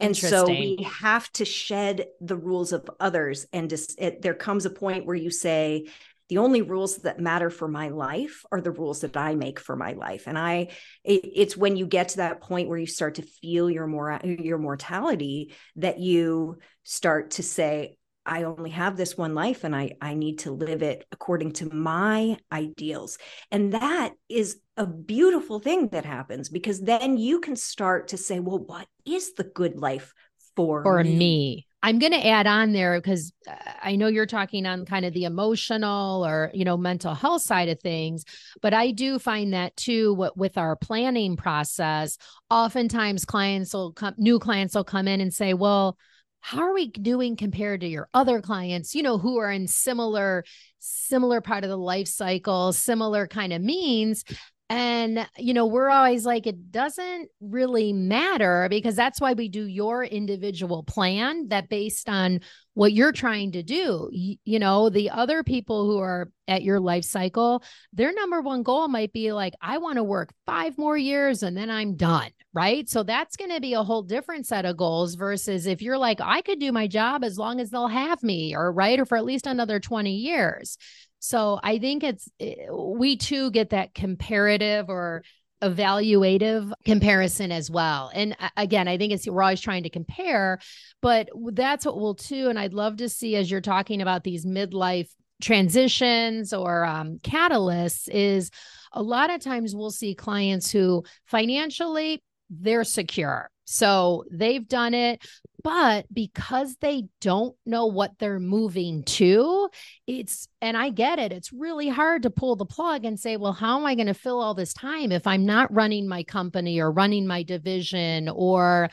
and 0.00 0.16
so 0.16 0.46
we 0.46 0.86
have 0.86 1.30
to 1.32 1.44
shed 1.44 2.06
the 2.20 2.36
rules 2.36 2.72
of 2.72 2.88
others 3.00 3.46
and 3.52 3.70
just 3.70 4.00
it, 4.00 4.22
there 4.22 4.34
comes 4.34 4.64
a 4.64 4.70
point 4.70 5.06
where 5.06 5.16
you 5.16 5.30
say 5.30 5.86
the 6.28 6.38
only 6.38 6.60
rules 6.60 6.98
that 6.98 7.18
matter 7.18 7.48
for 7.48 7.68
my 7.68 7.88
life 7.88 8.44
are 8.52 8.60
the 8.60 8.70
rules 8.70 9.00
that 9.00 9.16
i 9.16 9.34
make 9.34 9.58
for 9.58 9.76
my 9.76 9.92
life 9.92 10.26
and 10.26 10.38
i 10.38 10.68
it, 11.04 11.20
it's 11.24 11.56
when 11.56 11.76
you 11.76 11.86
get 11.86 12.10
to 12.10 12.18
that 12.18 12.40
point 12.40 12.68
where 12.68 12.78
you 12.78 12.86
start 12.86 13.16
to 13.16 13.22
feel 13.22 13.70
your 13.70 13.86
more 13.86 14.20
your 14.24 14.58
mortality 14.58 15.54
that 15.76 15.98
you 15.98 16.58
start 16.84 17.32
to 17.32 17.42
say 17.42 17.96
I 18.28 18.42
only 18.42 18.70
have 18.70 18.96
this 18.96 19.16
one 19.16 19.34
life 19.34 19.64
and 19.64 19.74
I, 19.74 19.96
I 20.02 20.12
need 20.12 20.40
to 20.40 20.52
live 20.52 20.82
it 20.82 21.06
according 21.10 21.52
to 21.52 21.74
my 21.74 22.36
ideals. 22.52 23.16
And 23.50 23.72
that 23.72 24.12
is 24.28 24.60
a 24.78 24.86
beautiful 24.86 25.58
thing 25.58 25.88
that 25.88 26.04
happens 26.04 26.48
because 26.48 26.80
then 26.80 27.18
you 27.18 27.40
can 27.40 27.56
start 27.56 28.08
to 28.08 28.16
say, 28.16 28.38
well, 28.38 28.58
what 28.58 28.86
is 29.04 29.34
the 29.34 29.44
good 29.44 29.76
life 29.76 30.14
for, 30.56 30.82
for 30.82 31.02
me? 31.02 31.18
me? 31.18 31.66
I'm 31.82 31.98
going 31.98 32.12
to 32.12 32.26
add 32.26 32.46
on 32.46 32.72
there 32.72 33.00
because 33.00 33.32
uh, 33.48 33.54
I 33.82 33.96
know 33.96 34.08
you're 34.08 34.26
talking 34.26 34.66
on 34.66 34.84
kind 34.84 35.04
of 35.04 35.12
the 35.14 35.24
emotional 35.24 36.26
or, 36.26 36.50
you 36.54 36.64
know, 36.64 36.76
mental 36.76 37.14
health 37.14 37.42
side 37.42 37.68
of 37.68 37.80
things, 37.80 38.24
but 38.62 38.74
I 38.74 38.90
do 38.90 39.18
find 39.18 39.52
that 39.52 39.76
too 39.76 40.14
what, 40.14 40.36
with 40.36 40.58
our 40.58 40.74
planning 40.74 41.36
process, 41.36 42.16
oftentimes 42.50 43.24
clients 43.24 43.74
will 43.74 43.92
come, 43.92 44.14
new 44.16 44.38
clients 44.38 44.74
will 44.74 44.84
come 44.84 45.06
in 45.06 45.20
and 45.20 45.32
say, 45.32 45.54
well, 45.54 45.96
how 46.40 46.62
are 46.62 46.74
we 46.74 46.88
doing 46.88 47.36
compared 47.36 47.80
to 47.80 47.88
your 47.88 48.08
other 48.14 48.40
clients 48.40 48.94
you 48.94 49.02
know 49.02 49.18
who 49.18 49.38
are 49.38 49.50
in 49.50 49.66
similar 49.66 50.44
similar 50.78 51.40
part 51.40 51.64
of 51.64 51.70
the 51.70 51.76
life 51.76 52.06
cycle 52.06 52.72
similar 52.72 53.26
kind 53.26 53.52
of 53.52 53.60
means 53.60 54.24
And, 54.70 55.26
you 55.38 55.54
know, 55.54 55.64
we're 55.64 55.88
always 55.88 56.26
like, 56.26 56.46
it 56.46 56.70
doesn't 56.70 57.30
really 57.40 57.94
matter 57.94 58.66
because 58.68 58.94
that's 58.96 59.18
why 59.18 59.32
we 59.32 59.48
do 59.48 59.64
your 59.64 60.04
individual 60.04 60.82
plan 60.82 61.48
that 61.48 61.70
based 61.70 62.06
on 62.06 62.40
what 62.74 62.92
you're 62.92 63.12
trying 63.12 63.52
to 63.52 63.62
do. 63.62 64.10
You, 64.12 64.36
you, 64.44 64.58
know, 64.58 64.90
the 64.90 65.08
other 65.08 65.42
people 65.42 65.86
who 65.86 65.98
are 65.98 66.30
at 66.46 66.62
your 66.62 66.80
life 66.80 67.04
cycle, 67.04 67.62
their 67.94 68.12
number 68.12 68.42
one 68.42 68.62
goal 68.62 68.88
might 68.88 69.12
be 69.12 69.32
like, 69.32 69.54
I 69.62 69.78
want 69.78 69.96
to 69.96 70.04
work 70.04 70.34
five 70.44 70.76
more 70.76 70.98
years 70.98 71.42
and 71.42 71.56
then 71.56 71.70
I'm 71.70 71.96
done. 71.96 72.30
Right. 72.54 72.88
So 72.88 73.02
that's 73.02 73.36
going 73.36 73.52
to 73.52 73.60
be 73.60 73.74
a 73.74 73.82
whole 73.82 74.02
different 74.02 74.46
set 74.46 74.64
of 74.64 74.76
goals 74.76 75.14
versus 75.14 75.66
if 75.66 75.80
you're 75.80 75.98
like, 75.98 76.20
I 76.20 76.42
could 76.42 76.58
do 76.58 76.72
my 76.72 76.88
job 76.88 77.22
as 77.22 77.38
long 77.38 77.60
as 77.60 77.70
they'll 77.70 77.88
have 77.88 78.22
me 78.22 78.54
or 78.56 78.72
right 78.72 78.98
or 78.98 79.04
for 79.04 79.16
at 79.16 79.24
least 79.24 79.46
another 79.46 79.78
20 79.80 80.12
years. 80.14 80.76
So 81.18 81.58
I 81.62 81.78
think 81.78 82.04
it's 82.04 82.28
eh, 82.40 82.70
we 82.70 83.16
too 83.16 83.50
get 83.50 83.70
that 83.70 83.94
comparative 83.94 84.88
or 84.88 85.22
evaluative 85.62 86.72
comparison 86.84 87.50
as 87.50 87.70
well. 87.70 88.10
And 88.14 88.36
again, 88.56 88.86
I 88.86 88.96
think 88.96 89.12
it's 89.12 89.26
we're 89.26 89.42
always 89.42 89.60
trying 89.60 89.82
to 89.82 89.90
compare, 89.90 90.58
but 91.02 91.28
that's 91.52 91.84
what 91.84 92.00
we'll 92.00 92.14
too. 92.14 92.48
And 92.48 92.58
I'd 92.58 92.74
love 92.74 92.98
to 92.98 93.08
see 93.08 93.36
as 93.36 93.50
you're 93.50 93.60
talking 93.60 94.00
about 94.00 94.24
these 94.24 94.46
midlife 94.46 95.08
transitions 95.42 96.52
or 96.52 96.84
um, 96.84 97.18
catalysts 97.18 98.08
is 98.08 98.50
a 98.92 99.02
lot 99.02 99.30
of 99.30 99.40
times 99.40 99.74
we'll 99.74 99.90
see 99.90 100.14
clients 100.14 100.70
who 100.70 101.04
financially 101.26 102.22
they're 102.50 102.84
secure 102.84 103.50
so 103.70 104.24
they've 104.30 104.66
done 104.66 104.94
it, 104.94 105.22
but 105.62 106.06
because 106.10 106.76
they 106.76 107.04
don't 107.20 107.54
know 107.66 107.84
what 107.84 108.18
they're 108.18 108.40
moving 108.40 109.02
to, 109.04 109.68
it's, 110.06 110.48
and 110.62 110.74
I 110.74 110.88
get 110.88 111.18
it, 111.18 111.32
it's 111.32 111.52
really 111.52 111.88
hard 111.88 112.22
to 112.22 112.30
pull 112.30 112.56
the 112.56 112.64
plug 112.64 113.04
and 113.04 113.20
say, 113.20 113.36
well, 113.36 113.52
how 113.52 113.78
am 113.78 113.84
I 113.84 113.94
going 113.94 114.06
to 114.06 114.14
fill 114.14 114.40
all 114.40 114.54
this 114.54 114.72
time 114.72 115.12
if 115.12 115.26
I'm 115.26 115.44
not 115.44 115.74
running 115.74 116.08
my 116.08 116.22
company 116.22 116.80
or 116.80 116.90
running 116.90 117.26
my 117.26 117.42
division 117.42 118.30
or 118.30 118.88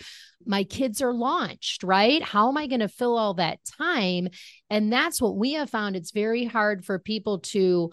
my 0.46 0.66
kids 0.66 1.02
are 1.02 1.14
launched, 1.14 1.84
right? 1.84 2.22
How 2.22 2.50
am 2.50 2.58
I 2.58 2.68
going 2.68 2.82
to 2.82 2.90
fill 2.90 3.18
all 3.18 3.36
that 3.36 3.60
time? 3.78 4.28
And 4.70 4.92
that's 4.92 5.22
what 5.22 5.38
we 5.38 5.54
have 5.54 5.70
found. 5.70 5.96
It's 5.96 6.12
very 6.12 6.44
hard 6.44 6.84
for 6.84 7.00
people 7.00 7.40
to 7.40 7.92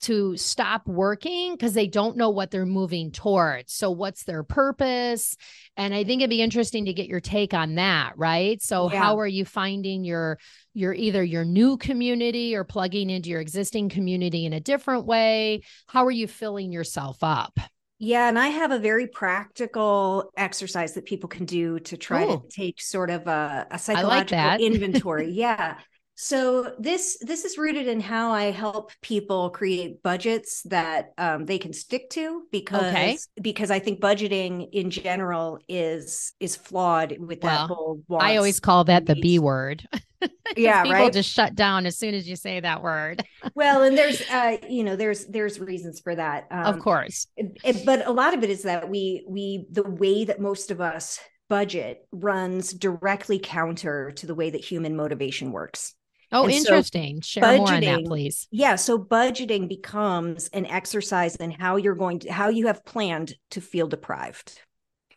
to 0.00 0.36
stop 0.36 0.86
working 0.86 1.54
because 1.54 1.74
they 1.74 1.86
don't 1.86 2.16
know 2.16 2.30
what 2.30 2.50
they're 2.50 2.66
moving 2.66 3.10
towards. 3.10 3.72
So, 3.72 3.90
what's 3.90 4.24
their 4.24 4.42
purpose? 4.42 5.36
And 5.76 5.94
I 5.94 6.04
think 6.04 6.20
it'd 6.20 6.30
be 6.30 6.42
interesting 6.42 6.84
to 6.84 6.92
get 6.92 7.08
your 7.08 7.20
take 7.20 7.54
on 7.54 7.76
that, 7.76 8.12
right? 8.16 8.62
So, 8.62 8.90
yeah. 8.90 8.98
how 8.98 9.18
are 9.18 9.26
you 9.26 9.44
finding 9.44 10.04
your 10.04 10.38
your 10.74 10.94
either 10.94 11.22
your 11.24 11.44
new 11.44 11.76
community 11.76 12.54
or 12.54 12.64
plugging 12.64 13.10
into 13.10 13.30
your 13.30 13.40
existing 13.40 13.88
community 13.88 14.46
in 14.46 14.52
a 14.52 14.60
different 14.60 15.06
way? 15.06 15.62
How 15.86 16.04
are 16.06 16.10
you 16.10 16.28
filling 16.28 16.72
yourself 16.72 17.18
up? 17.22 17.58
Yeah, 18.00 18.28
and 18.28 18.38
I 18.38 18.48
have 18.48 18.70
a 18.70 18.78
very 18.78 19.08
practical 19.08 20.30
exercise 20.36 20.94
that 20.94 21.04
people 21.04 21.28
can 21.28 21.44
do 21.44 21.80
to 21.80 21.96
try 21.96 22.24
Ooh. 22.24 22.40
to 22.40 22.48
take 22.48 22.80
sort 22.80 23.10
of 23.10 23.26
a, 23.26 23.66
a 23.72 23.78
psychological 23.78 24.38
like 24.38 24.60
inventory. 24.60 25.30
yeah. 25.32 25.78
So 26.20 26.72
this 26.80 27.16
this 27.20 27.44
is 27.44 27.56
rooted 27.56 27.86
in 27.86 28.00
how 28.00 28.32
I 28.32 28.50
help 28.50 28.90
people 29.02 29.50
create 29.50 30.02
budgets 30.02 30.62
that 30.64 31.12
um, 31.16 31.46
they 31.46 31.58
can 31.58 31.72
stick 31.72 32.10
to 32.10 32.42
because 32.50 32.86
okay. 32.86 33.18
because 33.40 33.70
I 33.70 33.78
think 33.78 34.00
budgeting 34.00 34.68
in 34.72 34.90
general 34.90 35.60
is 35.68 36.32
is 36.40 36.56
flawed 36.56 37.16
with 37.20 37.44
well, 37.44 37.68
that 37.68 37.72
whole. 37.72 38.02
I 38.18 38.36
always 38.36 38.58
call 38.58 38.82
that 38.84 39.06
the 39.06 39.14
B 39.14 39.38
word. 39.38 39.86
yeah, 40.56 40.82
people 40.82 40.98
right. 40.98 41.12
just 41.12 41.30
shut 41.30 41.54
down 41.54 41.86
as 41.86 41.96
soon 41.96 42.14
as 42.14 42.28
you 42.28 42.34
say 42.34 42.58
that 42.58 42.82
word. 42.82 43.22
well, 43.54 43.84
and 43.84 43.96
there's 43.96 44.20
uh, 44.28 44.56
you 44.68 44.82
know 44.82 44.96
there's 44.96 45.24
there's 45.26 45.60
reasons 45.60 46.00
for 46.00 46.16
that. 46.16 46.48
Um, 46.50 46.64
of 46.64 46.80
course, 46.80 47.28
but 47.84 48.04
a 48.08 48.10
lot 48.10 48.34
of 48.34 48.42
it 48.42 48.50
is 48.50 48.64
that 48.64 48.90
we 48.90 49.24
we 49.28 49.66
the 49.70 49.88
way 49.88 50.24
that 50.24 50.40
most 50.40 50.72
of 50.72 50.80
us 50.80 51.20
budget 51.48 52.08
runs 52.10 52.72
directly 52.72 53.38
counter 53.38 54.10
to 54.16 54.26
the 54.26 54.34
way 54.34 54.50
that 54.50 54.64
human 54.64 54.96
motivation 54.96 55.52
works. 55.52 55.94
Oh, 56.30 56.44
and 56.44 56.52
interesting. 56.52 57.22
So 57.22 57.40
Share 57.40 57.56
more 57.56 57.72
on 57.72 57.80
that, 57.80 58.04
please. 58.04 58.46
Yeah. 58.50 58.76
So 58.76 58.98
budgeting 58.98 59.68
becomes 59.68 60.48
an 60.48 60.66
exercise 60.66 61.36
in 61.36 61.50
how 61.50 61.76
you're 61.76 61.94
going 61.94 62.20
to 62.20 62.32
how 62.32 62.48
you 62.48 62.66
have 62.66 62.84
planned 62.84 63.34
to 63.50 63.60
feel 63.60 63.86
deprived. 63.86 64.60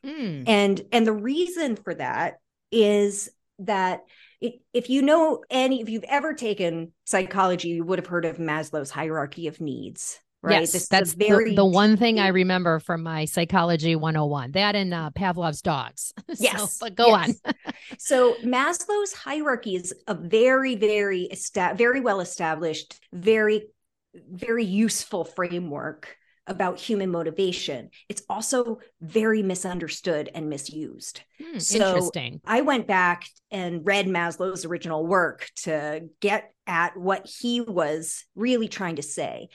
Mm. 0.06 0.44
And 0.48 0.82
and 0.92 1.06
the 1.06 1.14
reason 1.14 1.76
for 1.76 1.94
that 1.96 2.36
is 2.72 3.30
that 3.60 4.02
it, 4.40 4.62
if 4.74 4.90
you 4.90 5.02
know 5.02 5.44
any 5.50 5.82
if 5.82 5.90
you've 5.90 6.04
ever 6.06 6.34
taken 6.34 6.94
psychology, 7.06 7.70
you 7.70 7.84
would 7.84 8.00
have 8.00 8.08
heard 8.08 8.26
of 8.26 8.38
Maslow's 8.38 8.92
hierarchy 8.92 9.48
of 9.48 9.60
needs 9.60 10.20
right? 10.42 10.62
Yes, 10.62 10.72
this 10.72 10.88
that's 10.88 11.14
very 11.14 11.52
the, 11.52 11.58
the, 11.58 11.66
one 11.66 11.98
thing 11.98 12.20
I 12.20 12.30
remember 12.30 12.80
from 12.80 13.04
my 13.04 13.26
psychology 13.26 13.96
101. 13.96 14.52
That 14.52 14.76
and 14.76 14.94
uh, 14.94 15.10
Pavlov's 15.12 15.62
dogs. 15.62 16.14
Yes, 16.40 16.78
so, 16.78 16.86
but 16.86 16.96
go 16.96 17.08
yes. 17.08 17.40
on. 17.46 17.54
so 18.00 18.36
Maslow's 18.44 19.14
hierarchy 19.14 19.76
is 19.76 19.94
a 20.08 20.16
very, 20.16 20.76
very 20.76 21.28
esta- 21.32 21.76
very 21.76 22.00
well 22.00 22.22
established, 22.22 23.00
very, 23.12 23.68
very 24.14 24.66
useful 24.66 25.26
framework 25.26 26.18
about 26.48 26.80
human 26.80 27.12
motivation. 27.12 27.90
It's 28.10 28.24
also 28.30 28.80
very 29.00 29.44
misunderstood 29.44 30.30
and 30.34 30.50
misused. 30.50 31.22
Hmm, 31.42 31.60
so 31.60 31.88
interesting. 31.88 32.42
I 32.46 32.62
went 32.62 32.88
back 32.88 33.26
and 33.52 33.86
read 33.86 34.08
Maslow's 34.08 34.66
original 34.66 35.06
work 35.06 35.50
to 35.64 36.10
get 36.20 36.52
at 36.68 36.98
what 36.98 37.28
he 37.40 37.62
was 37.62 38.26
really 38.36 38.68
trying 38.68 38.96
to 38.96 39.02
say. 39.02 39.50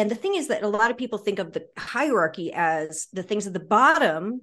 And 0.00 0.10
the 0.10 0.14
thing 0.14 0.34
is 0.34 0.48
that 0.48 0.62
a 0.62 0.68
lot 0.68 0.90
of 0.90 0.96
people 0.96 1.18
think 1.18 1.38
of 1.38 1.52
the 1.52 1.66
hierarchy 1.76 2.54
as 2.54 3.08
the 3.12 3.22
things 3.22 3.46
at 3.46 3.52
the 3.52 3.60
bottom 3.60 4.40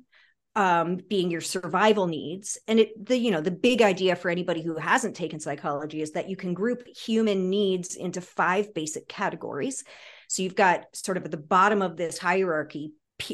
um, 0.56 0.98
being 1.10 1.32
your 1.32 1.42
survival 1.42 2.06
needs. 2.06 2.60
And 2.68 2.80
it, 2.80 3.04
the 3.04 3.18
you 3.18 3.32
know, 3.32 3.42
the 3.42 3.50
big 3.50 3.82
idea 3.82 4.16
for 4.16 4.30
anybody 4.30 4.62
who 4.62 4.78
hasn't 4.78 5.16
taken 5.16 5.40
psychology 5.40 6.00
is 6.00 6.12
that 6.12 6.30
you 6.30 6.36
can 6.36 6.54
group 6.54 6.86
human 6.96 7.50
needs 7.50 7.96
into 7.96 8.22
five 8.22 8.72
basic 8.76 9.08
categories. 9.08 9.84
So 10.28 10.44
you've 10.44 10.54
got 10.54 10.96
sort 10.96 11.18
of 11.18 11.26
at 11.26 11.32
the 11.32 11.38
bottom 11.38 11.82
of 11.82 11.98
this 11.98 12.20
hierarchy 12.20 12.92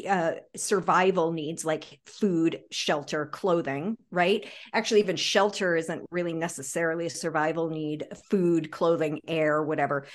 uh, 0.08 0.32
survival 0.56 1.30
needs 1.30 1.62
like 1.62 2.00
food, 2.06 2.60
shelter, 2.70 3.26
clothing, 3.26 3.98
right? 4.10 4.48
Actually, 4.72 5.00
even 5.00 5.16
shelter 5.16 5.76
isn't 5.76 6.06
really 6.10 6.32
necessarily 6.32 7.04
a 7.04 7.10
survival 7.10 7.68
need, 7.68 8.06
food, 8.30 8.70
clothing, 8.70 9.20
air, 9.28 9.62
whatever. 9.62 10.06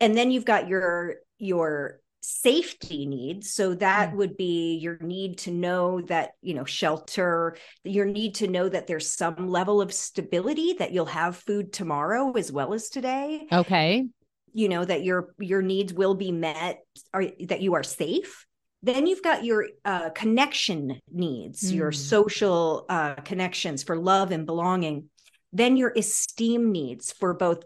And 0.00 0.16
then 0.16 0.30
you've 0.30 0.46
got 0.46 0.66
your 0.66 1.16
your 1.42 2.00
safety 2.22 3.04
needs. 3.04 3.52
So 3.52 3.74
that 3.74 4.12
mm. 4.12 4.16
would 4.16 4.36
be 4.36 4.76
your 4.76 4.96
need 5.00 5.38
to 5.38 5.50
know 5.50 6.00
that 6.02 6.30
you 6.40 6.54
know 6.54 6.64
shelter 6.64 7.56
your 7.84 8.06
need 8.06 8.36
to 8.36 8.46
know 8.46 8.68
that 8.68 8.86
there's 8.86 9.10
some 9.10 9.48
level 9.48 9.82
of 9.82 9.92
stability 9.92 10.74
that 10.74 10.92
you'll 10.92 11.06
have 11.06 11.36
food 11.36 11.72
tomorrow 11.72 12.32
as 12.32 12.52
well 12.52 12.72
as 12.72 12.88
today. 12.88 13.46
Okay. 13.52 14.06
You 14.52 14.68
know 14.68 14.84
that 14.84 15.02
your 15.02 15.34
your 15.38 15.62
needs 15.62 15.92
will 15.92 16.14
be 16.14 16.30
met 16.30 16.78
or 17.12 17.26
that 17.48 17.60
you 17.60 17.74
are 17.74 17.82
safe. 17.82 18.46
Then 18.84 19.06
you've 19.06 19.22
got 19.22 19.44
your 19.44 19.66
uh, 19.84 20.10
connection 20.10 21.00
needs 21.10 21.72
mm. 21.72 21.74
your 21.74 21.92
social 21.92 22.86
uh, 22.88 23.14
connections 23.14 23.82
for 23.82 23.96
love 23.96 24.30
and 24.30 24.46
belonging. 24.46 25.08
Then 25.52 25.76
your 25.76 25.92
esteem 25.96 26.72
needs 26.72 27.12
for 27.12 27.34
both 27.34 27.62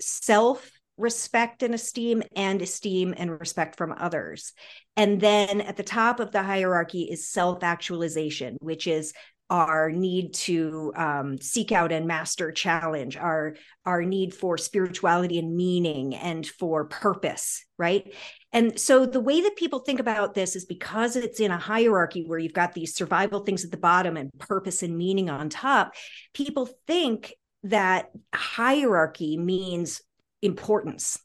self 0.00 0.70
respect 0.96 1.62
and 1.62 1.74
esteem 1.74 2.22
and 2.34 2.62
esteem 2.62 3.14
and 3.16 3.38
respect 3.38 3.76
from 3.76 3.94
others. 3.96 4.52
And 4.96 5.20
then 5.20 5.60
at 5.60 5.76
the 5.76 5.82
top 5.82 6.20
of 6.20 6.32
the 6.32 6.42
hierarchy 6.42 7.02
is 7.02 7.28
self 7.28 7.62
actualization, 7.62 8.56
which 8.60 8.86
is 8.86 9.12
our 9.48 9.92
need 9.92 10.34
to 10.34 10.92
um, 10.96 11.38
seek 11.38 11.70
out 11.70 11.92
and 11.92 12.06
master 12.06 12.50
challenge, 12.50 13.16
our 13.16 13.54
our 13.84 14.02
need 14.02 14.34
for 14.34 14.58
spirituality 14.58 15.38
and 15.38 15.54
meaning 15.54 16.14
and 16.16 16.44
for 16.44 16.86
purpose, 16.86 17.64
right? 17.78 18.12
And 18.52 18.78
so 18.78 19.06
the 19.06 19.20
way 19.20 19.42
that 19.42 19.56
people 19.56 19.80
think 19.80 20.00
about 20.00 20.34
this 20.34 20.56
is 20.56 20.64
because 20.64 21.14
it's 21.14 21.38
in 21.38 21.52
a 21.52 21.58
hierarchy 21.58 22.24
where 22.24 22.38
you've 22.38 22.54
got 22.54 22.72
these 22.72 22.94
survival 22.94 23.40
things 23.40 23.64
at 23.64 23.70
the 23.70 23.76
bottom 23.76 24.16
and 24.16 24.30
purpose 24.38 24.82
and 24.82 24.96
meaning 24.96 25.30
on 25.30 25.48
top, 25.48 25.92
people 26.34 26.68
think 26.86 27.34
that 27.62 28.10
hierarchy 28.34 29.36
means 29.36 30.00
importance 30.46 31.18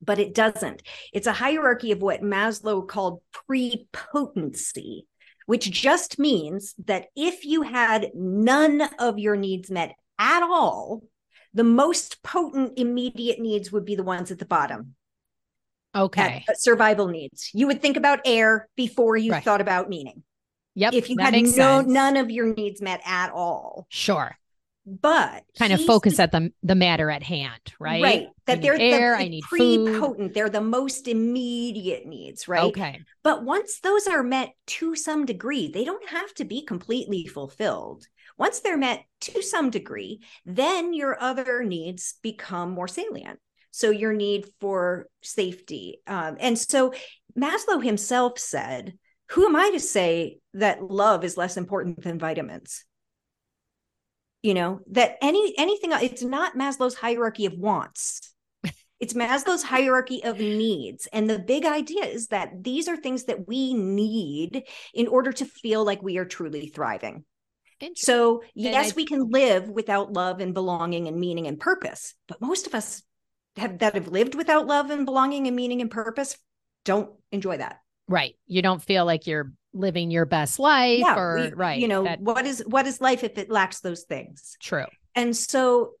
but 0.00 0.18
it 0.18 0.34
doesn't. 0.34 0.82
It's 1.12 1.26
a 1.26 1.32
hierarchy 1.32 1.92
of 1.92 2.02
what 2.02 2.22
Maslow 2.22 2.86
called 2.86 3.20
prepotency, 3.32 5.06
which 5.46 5.70
just 5.70 6.18
means 6.18 6.74
that 6.86 7.06
if 7.16 7.44
you 7.44 7.62
had 7.62 8.10
none 8.14 8.82
of 8.98 9.18
your 9.18 9.36
needs 9.36 9.70
met 9.70 9.94
at 10.18 10.42
all, 10.42 11.02
the 11.54 11.64
most 11.64 12.22
potent 12.22 12.78
immediate 12.78 13.40
needs 13.40 13.72
would 13.72 13.84
be 13.84 13.96
the 13.96 14.02
ones 14.02 14.30
at 14.30 14.38
the 14.38 14.44
bottom. 14.44 14.94
Okay. 15.94 16.44
At, 16.48 16.60
survival 16.60 17.08
needs. 17.08 17.50
You 17.54 17.66
would 17.66 17.82
think 17.82 17.96
about 17.96 18.20
air 18.24 18.68
before 18.76 19.16
you 19.16 19.32
right. 19.32 19.42
thought 19.42 19.60
about 19.60 19.88
meaning. 19.88 20.22
Yep. 20.74 20.92
If 20.94 21.10
you 21.10 21.16
had 21.18 21.34
no, 21.56 21.80
none 21.80 22.16
of 22.16 22.30
your 22.30 22.54
needs 22.54 22.80
met 22.80 23.00
at 23.04 23.32
all. 23.32 23.86
Sure 23.88 24.36
but 24.88 25.44
kind 25.58 25.72
of 25.72 25.84
focus 25.84 26.18
at 26.18 26.32
the 26.32 26.50
the 26.62 26.74
matter 26.74 27.10
at 27.10 27.22
hand, 27.22 27.60
right? 27.78 28.02
Right. 28.02 28.28
That 28.46 28.62
they're 28.62 28.80
air, 28.80 29.16
the, 29.16 29.24
I 29.24 29.28
need 29.28 29.42
pre-potent. 29.42 30.32
They're 30.32 30.48
the 30.48 30.60
most 30.60 31.06
immediate 31.06 32.06
needs, 32.06 32.48
right? 32.48 32.64
Okay. 32.64 33.00
But 33.22 33.44
once 33.44 33.80
those 33.80 34.06
are 34.06 34.22
met 34.22 34.52
to 34.68 34.96
some 34.96 35.26
degree, 35.26 35.68
they 35.68 35.84
don't 35.84 36.08
have 36.08 36.32
to 36.34 36.44
be 36.44 36.64
completely 36.64 37.26
fulfilled. 37.26 38.06
Once 38.38 38.60
they're 38.60 38.78
met 38.78 39.04
to 39.20 39.42
some 39.42 39.68
degree, 39.68 40.20
then 40.46 40.94
your 40.94 41.20
other 41.20 41.62
needs 41.62 42.14
become 42.22 42.70
more 42.70 42.88
salient. 42.88 43.38
So 43.70 43.90
your 43.90 44.14
need 44.14 44.46
for 44.60 45.08
safety, 45.22 46.00
um, 46.06 46.36
and 46.40 46.58
so 46.58 46.94
Maslow 47.38 47.84
himself 47.84 48.38
said, 48.38 48.96
"Who 49.30 49.44
am 49.44 49.54
I 49.54 49.70
to 49.72 49.80
say 49.80 50.38
that 50.54 50.82
love 50.82 51.22
is 51.22 51.36
less 51.36 51.56
important 51.56 52.02
than 52.02 52.18
vitamins?" 52.18 52.84
You 54.48 54.54
know 54.54 54.80
that 54.92 55.18
any 55.20 55.54
anything 55.58 55.92
it's 55.92 56.22
not 56.22 56.56
maslow's 56.56 56.94
hierarchy 56.94 57.44
of 57.44 57.52
wants. 57.52 58.32
It's 58.98 59.12
maslow's 59.12 59.62
hierarchy 59.62 60.24
of 60.24 60.40
needs. 60.40 61.06
And 61.12 61.28
the 61.30 61.38
big 61.38 61.64
idea 61.64 62.04
is 62.04 62.28
that 62.28 62.64
these 62.64 62.88
are 62.88 62.96
things 62.96 63.24
that 63.24 63.46
we 63.46 63.72
need 63.74 64.64
in 64.92 65.06
order 65.06 65.32
to 65.34 65.44
feel 65.44 65.84
like 65.84 66.02
we 66.02 66.16
are 66.16 66.24
truly 66.24 66.66
thriving. 66.66 67.24
So 67.94 68.42
yes 68.54 68.92
I, 68.92 68.94
we 68.96 69.04
can 69.04 69.30
live 69.30 69.68
without 69.68 70.12
love 70.14 70.40
and 70.40 70.52
belonging 70.54 71.06
and 71.08 71.20
meaning 71.20 71.46
and 71.46 71.60
purpose 71.60 72.14
but 72.26 72.40
most 72.40 72.66
of 72.66 72.74
us 72.74 73.02
have 73.56 73.78
that 73.80 73.94
have 73.94 74.08
lived 74.08 74.34
without 74.34 74.66
love 74.66 74.90
and 74.90 75.04
belonging 75.04 75.46
and 75.46 75.54
meaning 75.54 75.80
and 75.80 75.90
purpose 75.90 76.36
don't 76.84 77.10
enjoy 77.30 77.58
that 77.58 77.78
right. 78.08 78.34
You 78.46 78.62
don't 78.62 78.82
feel 78.82 79.04
like 79.04 79.26
you're 79.26 79.52
living 79.74 80.10
your 80.10 80.24
best 80.24 80.58
life 80.58 81.00
yeah, 81.00 81.14
or 81.14 81.34
we, 81.36 81.50
right 81.50 81.78
you 81.78 81.86
know 81.86 82.02
that, 82.02 82.20
what 82.20 82.46
is 82.46 82.64
what 82.66 82.86
is 82.86 83.02
life 83.02 83.22
if 83.22 83.36
it 83.38 83.50
lacks 83.50 83.80
those 83.80 84.04
things? 84.04 84.56
True. 84.60 84.86
And 85.14 85.36
so 85.36 85.92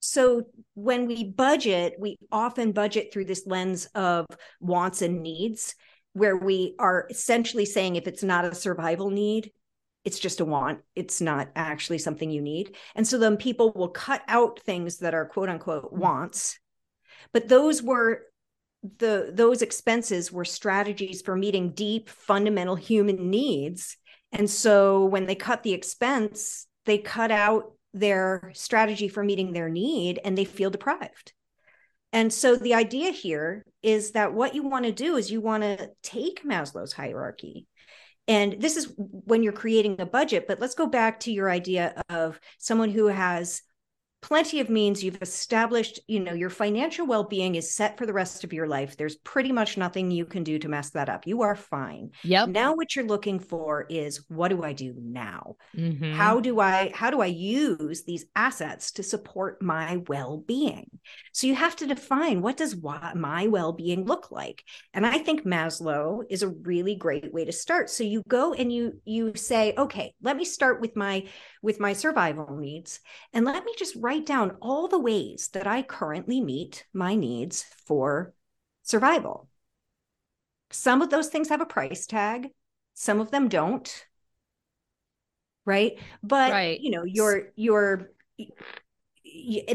so 0.00 0.44
when 0.74 1.06
we 1.06 1.24
budget 1.24 1.94
we 1.98 2.16
often 2.30 2.72
budget 2.72 3.12
through 3.12 3.24
this 3.24 3.46
lens 3.46 3.86
of 3.94 4.26
wants 4.60 5.02
and 5.02 5.22
needs 5.22 5.74
where 6.12 6.36
we 6.36 6.74
are 6.78 7.06
essentially 7.10 7.66
saying 7.66 7.96
if 7.96 8.06
it's 8.06 8.22
not 8.22 8.44
a 8.44 8.54
survival 8.54 9.10
need 9.10 9.50
it's 10.04 10.20
just 10.20 10.38
a 10.38 10.44
want. 10.44 10.82
It's 10.94 11.20
not 11.20 11.48
actually 11.56 11.98
something 11.98 12.30
you 12.30 12.40
need. 12.40 12.76
And 12.94 13.04
so 13.04 13.18
then 13.18 13.36
people 13.36 13.72
will 13.74 13.88
cut 13.88 14.22
out 14.28 14.60
things 14.60 14.98
that 14.98 15.14
are 15.14 15.26
quote 15.26 15.48
unquote 15.48 15.92
mm. 15.92 15.98
wants 15.98 16.60
but 17.32 17.48
those 17.48 17.82
were 17.82 18.22
the 18.98 19.30
those 19.32 19.62
expenses 19.62 20.32
were 20.32 20.44
strategies 20.44 21.22
for 21.22 21.36
meeting 21.36 21.72
deep 21.72 22.08
fundamental 22.08 22.76
human 22.76 23.30
needs. 23.30 23.96
And 24.32 24.48
so 24.50 25.04
when 25.04 25.26
they 25.26 25.34
cut 25.34 25.62
the 25.62 25.72
expense 25.72 26.66
they 26.86 26.98
cut 26.98 27.30
out 27.30 27.72
their 27.92 28.52
strategy 28.54 29.08
for 29.08 29.22
meeting 29.22 29.52
their 29.52 29.68
need 29.68 30.20
and 30.24 30.38
they 30.38 30.44
feel 30.44 30.70
deprived. 30.70 31.32
And 32.12 32.32
so 32.32 32.56
the 32.56 32.74
idea 32.74 33.10
here 33.10 33.64
is 33.82 34.12
that 34.12 34.32
what 34.32 34.54
you 34.54 34.62
want 34.62 34.84
to 34.84 34.92
do 34.92 35.16
is 35.16 35.30
you 35.30 35.40
want 35.40 35.62
to 35.62 35.90
take 36.02 36.44
maslow's 36.44 36.92
hierarchy. 36.92 37.66
And 38.28 38.60
this 38.60 38.76
is 38.76 38.92
when 38.96 39.42
you're 39.42 39.52
creating 39.52 40.00
a 40.00 40.06
budget 40.06 40.46
but 40.48 40.60
let's 40.60 40.74
go 40.74 40.86
back 40.86 41.20
to 41.20 41.32
your 41.32 41.50
idea 41.50 42.02
of 42.08 42.40
someone 42.58 42.90
who 42.90 43.06
has 43.06 43.62
plenty 44.20 44.60
of 44.60 44.68
means. 44.68 45.04
You've 45.04 45.22
established 45.22 46.00
you 46.08 46.20
know 46.20 46.32
your 46.32 46.50
financial 46.50 47.06
well-being 47.06 47.54
is 47.54 47.74
set 47.74 47.96
for 47.98 48.06
the 48.06 48.12
rest 48.12 48.44
of 48.44 48.52
your 48.52 48.66
life. 48.66 48.96
There's 48.96 49.16
pretty 49.16 49.52
much 49.52 49.76
nothing 49.76 50.10
you 50.10 50.24
can 50.24 50.42
do 50.42 50.58
to 50.58 50.68
mess 50.68 50.90
that 50.90 51.08
up. 51.08 51.26
You 51.26 51.42
are 51.42 51.56
fine. 51.56 52.10
Yep. 52.24 52.48
Now 52.48 52.74
what 52.74 52.94
you're 52.96 53.06
looking 53.06 53.38
for 53.38 53.86
is 53.88 54.24
what 54.28 54.48
do 54.48 54.62
i 54.62 54.72
do 54.72 54.94
now? 54.96 55.56
Mm-hmm. 55.76 56.12
how 56.12 56.40
do 56.40 56.60
i 56.60 56.90
how 56.94 57.10
do 57.10 57.20
i 57.20 57.26
use 57.26 58.04
these 58.04 58.24
assets 58.34 58.92
to 58.92 59.02
support 59.02 59.62
my 59.62 59.98
well-being? 60.08 60.90
So 61.32 61.46
you 61.46 61.54
have 61.54 61.76
to 61.76 61.86
define 61.86 62.42
what 62.42 62.56
does 62.56 62.76
my 62.82 63.46
well-being 63.46 64.04
look 64.04 64.30
like? 64.30 64.64
And 64.94 65.06
i 65.06 65.18
think 65.18 65.44
maslow 65.44 66.22
is 66.28 66.42
a 66.42 66.48
really 66.48 66.94
great 66.94 67.32
way 67.32 67.44
to 67.44 67.52
start. 67.52 67.90
So 67.90 68.04
you 68.04 68.22
go 68.28 68.54
and 68.54 68.72
you 68.72 69.00
you 69.04 69.34
say 69.36 69.74
okay 69.76 70.14
let 70.22 70.36
me 70.36 70.44
start 70.44 70.80
with 70.80 70.96
my 70.96 71.24
with 71.66 71.80
my 71.80 71.92
survival 71.92 72.56
needs 72.56 73.00
and 73.32 73.44
let 73.44 73.64
me 73.64 73.74
just 73.76 73.96
write 73.96 74.24
down 74.24 74.56
all 74.62 74.86
the 74.86 75.00
ways 75.00 75.48
that 75.52 75.66
I 75.66 75.82
currently 75.82 76.40
meet 76.40 76.86
my 76.94 77.16
needs 77.16 77.64
for 77.86 78.32
survival. 78.84 79.48
Some 80.70 81.02
of 81.02 81.10
those 81.10 81.26
things 81.26 81.48
have 81.48 81.60
a 81.60 81.66
price 81.66 82.06
tag, 82.06 82.50
some 82.94 83.20
of 83.20 83.32
them 83.32 83.48
don't. 83.48 84.06
Right? 85.64 85.98
But 86.22 86.52
right. 86.52 86.80
you 86.80 86.92
know, 86.92 87.02
your 87.02 87.48
your 87.56 88.12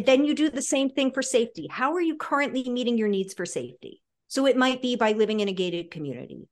then 0.06 0.24
you 0.24 0.34
do 0.34 0.50
the 0.50 0.62
same 0.62 0.90
thing 0.90 1.12
for 1.12 1.22
safety. 1.22 1.68
How 1.70 1.94
are 1.94 2.02
you 2.02 2.16
currently 2.16 2.64
meeting 2.70 2.98
your 2.98 3.10
needs 3.10 3.34
for 3.34 3.46
safety? 3.46 4.02
So 4.30 4.46
it 4.46 4.56
might 4.56 4.82
be 4.82 4.96
by 4.96 5.12
living 5.12 5.42
in 5.42 5.50
a 5.50 5.54
gated 5.54 5.92
community 5.92 6.48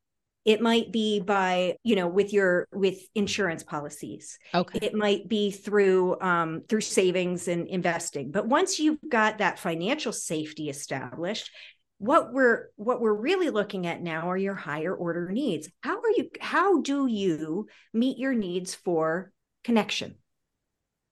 it 0.50 0.62
might 0.62 0.92
be 0.92 1.20
by 1.20 1.76
you 1.84 1.96
know 1.96 2.08
with 2.08 2.34
your 2.34 2.68
with 2.74 2.98
insurance 3.14 3.62
policies. 3.62 4.40
Okay. 4.52 4.80
It 4.82 4.96
might 4.96 5.30
be 5.30 5.52
through 5.52 6.20
um 6.22 6.64
through 6.68 6.82
savings 6.82 7.48
and 7.48 7.68
investing. 7.68 8.32
But 8.32 8.48
once 8.48 8.80
you've 8.80 8.98
got 9.08 9.38
that 9.38 9.60
financial 9.60 10.12
safety 10.12 10.68
established 10.70 11.52
what 12.00 12.34
we're 12.34 12.70
what 12.78 13.00
we're 13.00 13.14
really 13.14 13.52
looking 13.52 13.86
at 13.86 14.02
now 14.02 14.30
are 14.30 14.38
your 14.38 14.56
higher 14.56 14.96
order 14.96 15.30
needs. 15.30 15.70
How 15.82 15.98
are 15.98 16.12
you 16.18 16.30
how 16.42 16.82
do 16.82 17.06
you 17.06 17.68
meet 17.94 18.18
your 18.18 18.34
needs 18.34 18.74
for 18.74 19.32
connection? 19.64 20.16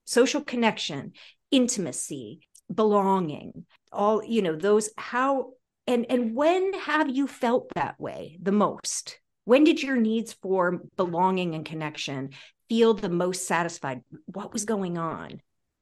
Social 0.04 0.42
connection 0.42 1.12
intimacy 1.52 2.40
belonging 2.74 3.66
all 3.92 4.24
you 4.24 4.42
know 4.42 4.56
those 4.56 4.90
how 4.98 5.52
and 5.86 6.06
and 6.10 6.34
when 6.34 6.74
have 6.74 7.08
you 7.08 7.26
felt 7.26 7.68
that 7.74 7.98
way 7.98 8.38
the 8.42 8.52
most 8.52 9.18
when 9.48 9.64
did 9.64 9.82
your 9.82 9.96
needs 9.96 10.34
for 10.34 10.82
belonging 10.98 11.54
and 11.54 11.64
connection 11.64 12.30
feel 12.68 12.92
the 12.92 13.08
most 13.08 13.46
satisfied? 13.46 14.02
What 14.26 14.52
was 14.52 14.66
going 14.66 14.98
on? 14.98 15.40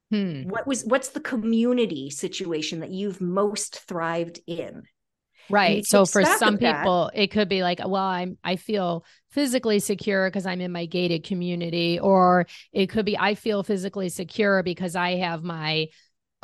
Hmm. 0.09 0.43
what 0.43 0.65
was 0.65 0.85
what's 0.85 1.09
the 1.09 1.19
community 1.19 2.09
situation 2.09 2.79
that 2.79 2.91
you've 2.91 3.19
most 3.19 3.81
thrived 3.89 4.39
in? 4.47 4.83
Right. 5.49 5.85
so 5.85 6.05
for 6.05 6.23
some 6.23 6.57
people 6.57 7.11
that, 7.13 7.23
it 7.23 7.27
could 7.27 7.49
be 7.49 7.61
like 7.61 7.79
well 7.79 7.95
i'm 8.03 8.37
i 8.43 8.57
feel 8.57 9.05
physically 9.31 9.79
secure 9.79 10.29
because 10.29 10.45
i'm 10.45 10.59
in 10.59 10.73
my 10.73 10.85
gated 10.85 11.23
community 11.23 11.99
or 11.99 12.47
it 12.73 12.87
could 12.87 13.05
be 13.05 13.17
i 13.17 13.33
feel 13.33 13.63
physically 13.63 14.09
secure 14.09 14.61
because 14.63 14.95
i 14.95 15.15
have 15.15 15.43
my 15.43 15.87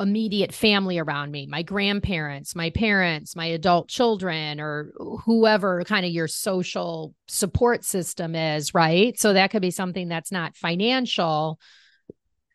immediate 0.00 0.52
family 0.52 0.98
around 0.98 1.30
me 1.30 1.46
my 1.46 1.62
grandparents 1.62 2.56
my 2.56 2.68
parents 2.70 3.36
my 3.36 3.46
adult 3.46 3.88
children 3.88 4.60
or 4.60 4.92
whoever 5.24 5.84
kind 5.84 6.04
of 6.04 6.10
your 6.10 6.26
social 6.26 7.14
support 7.28 7.84
system 7.84 8.34
is 8.34 8.74
right? 8.74 9.18
So 9.18 9.32
that 9.32 9.50
could 9.50 9.62
be 9.62 9.70
something 9.70 10.08
that's 10.08 10.32
not 10.32 10.56
financial. 10.56 11.60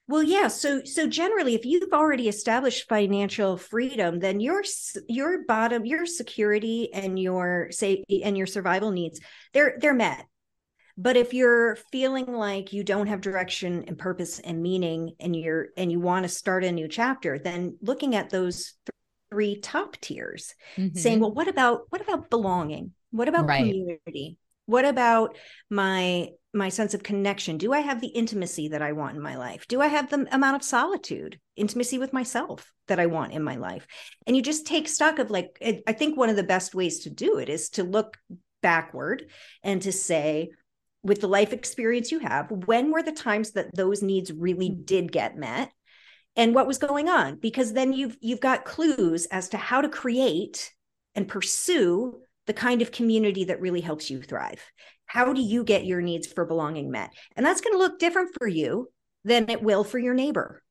Well 0.07 0.23
yeah 0.23 0.47
so 0.47 0.83
so 0.83 1.07
generally 1.07 1.55
if 1.55 1.65
you've 1.65 1.93
already 1.93 2.27
established 2.27 2.89
financial 2.89 3.57
freedom 3.57 4.19
then 4.19 4.39
your 4.39 4.63
your 5.07 5.45
bottom 5.45 5.85
your 5.85 6.05
security 6.05 6.91
and 6.91 7.17
your 7.17 7.69
safety 7.71 8.23
and 8.23 8.35
your 8.35 8.47
survival 8.47 8.91
needs 8.91 9.21
they're 9.53 9.77
they're 9.79 9.93
met 9.93 10.25
but 11.01 11.15
if 11.15 11.33
you're 11.33 11.77
feeling 11.93 12.25
like 12.33 12.73
you 12.73 12.83
don't 12.83 13.07
have 13.07 13.21
direction 13.21 13.85
and 13.87 13.97
purpose 13.97 14.39
and 14.39 14.61
meaning 14.61 15.13
and 15.19 15.33
you're 15.33 15.69
and 15.77 15.91
you 15.91 15.99
want 15.99 16.23
to 16.23 16.29
start 16.29 16.65
a 16.65 16.71
new 16.71 16.87
chapter 16.87 17.39
then 17.39 17.77
looking 17.81 18.15
at 18.15 18.29
those 18.29 18.73
three 19.31 19.59
top 19.59 19.95
tiers 20.01 20.53
mm-hmm. 20.75 20.97
saying 20.97 21.19
well 21.19 21.33
what 21.33 21.47
about 21.47 21.83
what 21.89 22.01
about 22.01 22.29
belonging? 22.29 22.91
What 23.11 23.27
about 23.27 23.47
right. 23.47 23.59
community? 23.59 24.37
What 24.65 24.85
about 24.85 25.37
my 25.69 26.29
my 26.53 26.69
sense 26.69 26.93
of 26.93 27.03
connection? 27.03 27.57
Do 27.57 27.73
i 27.73 27.79
have 27.79 28.01
the 28.01 28.07
intimacy 28.07 28.69
that 28.69 28.81
i 28.81 28.91
want 28.91 29.15
in 29.15 29.21
my 29.21 29.37
life? 29.37 29.67
Do 29.67 29.81
i 29.81 29.87
have 29.87 30.09
the 30.09 30.27
amount 30.31 30.57
of 30.57 30.63
solitude 30.63 31.39
intimacy 31.55 31.97
with 31.97 32.13
myself 32.13 32.71
that 32.87 32.99
i 32.99 33.05
want 33.05 33.33
in 33.33 33.43
my 33.43 33.55
life? 33.55 33.87
And 34.27 34.35
you 34.35 34.41
just 34.41 34.67
take 34.67 34.87
stock 34.87 35.19
of 35.19 35.31
like 35.31 35.57
i 35.87 35.93
think 35.93 36.17
one 36.17 36.29
of 36.29 36.35
the 36.35 36.43
best 36.43 36.75
ways 36.75 36.99
to 37.01 37.09
do 37.09 37.37
it 37.37 37.49
is 37.49 37.69
to 37.71 37.83
look 37.83 38.17
backward 38.61 39.29
and 39.63 39.81
to 39.83 39.91
say 39.91 40.49
with 41.09 41.21
the 41.21 41.27
life 41.27 41.51
experience 41.53 42.11
you 42.11 42.19
have, 42.19 42.51
when 42.67 42.91
were 42.91 43.01
the 43.01 43.11
times 43.11 43.51
that 43.53 43.75
those 43.75 44.03
needs 44.03 44.31
really 44.31 44.69
hmm. 44.69 44.83
did 44.83 45.11
get 45.11 45.35
met? 45.35 45.73
And 46.35 46.55
what 46.55 46.67
was 46.67 46.77
going 46.77 47.09
on? 47.09 47.35
Because 47.37 47.73
then 47.73 47.91
you've 47.91 48.15
you've 48.21 48.39
got 48.39 48.63
clues 48.63 49.25
as 49.25 49.49
to 49.49 49.57
how 49.57 49.81
to 49.81 49.89
create 49.89 50.71
and 51.15 51.27
pursue 51.27 52.21
the 52.45 52.53
kind 52.53 52.81
of 52.81 52.91
community 52.91 53.45
that 53.45 53.59
really 53.59 53.81
helps 53.81 54.09
you 54.09 54.21
thrive. 54.21 54.63
How 55.07 55.33
do 55.33 55.41
you 55.41 55.63
get 55.63 55.85
your 55.85 56.01
needs 56.01 56.27
for 56.27 56.45
belonging 56.45 56.91
met? 56.91 57.11
And 57.35 57.45
that's 57.45 57.61
going 57.61 57.73
to 57.73 57.79
look 57.79 57.99
different 57.99 58.35
for 58.37 58.47
you 58.47 58.87
than 59.25 59.49
it 59.49 59.63
will 59.63 59.83
for 59.83 59.97
your 59.97 60.13
neighbor. 60.13 60.61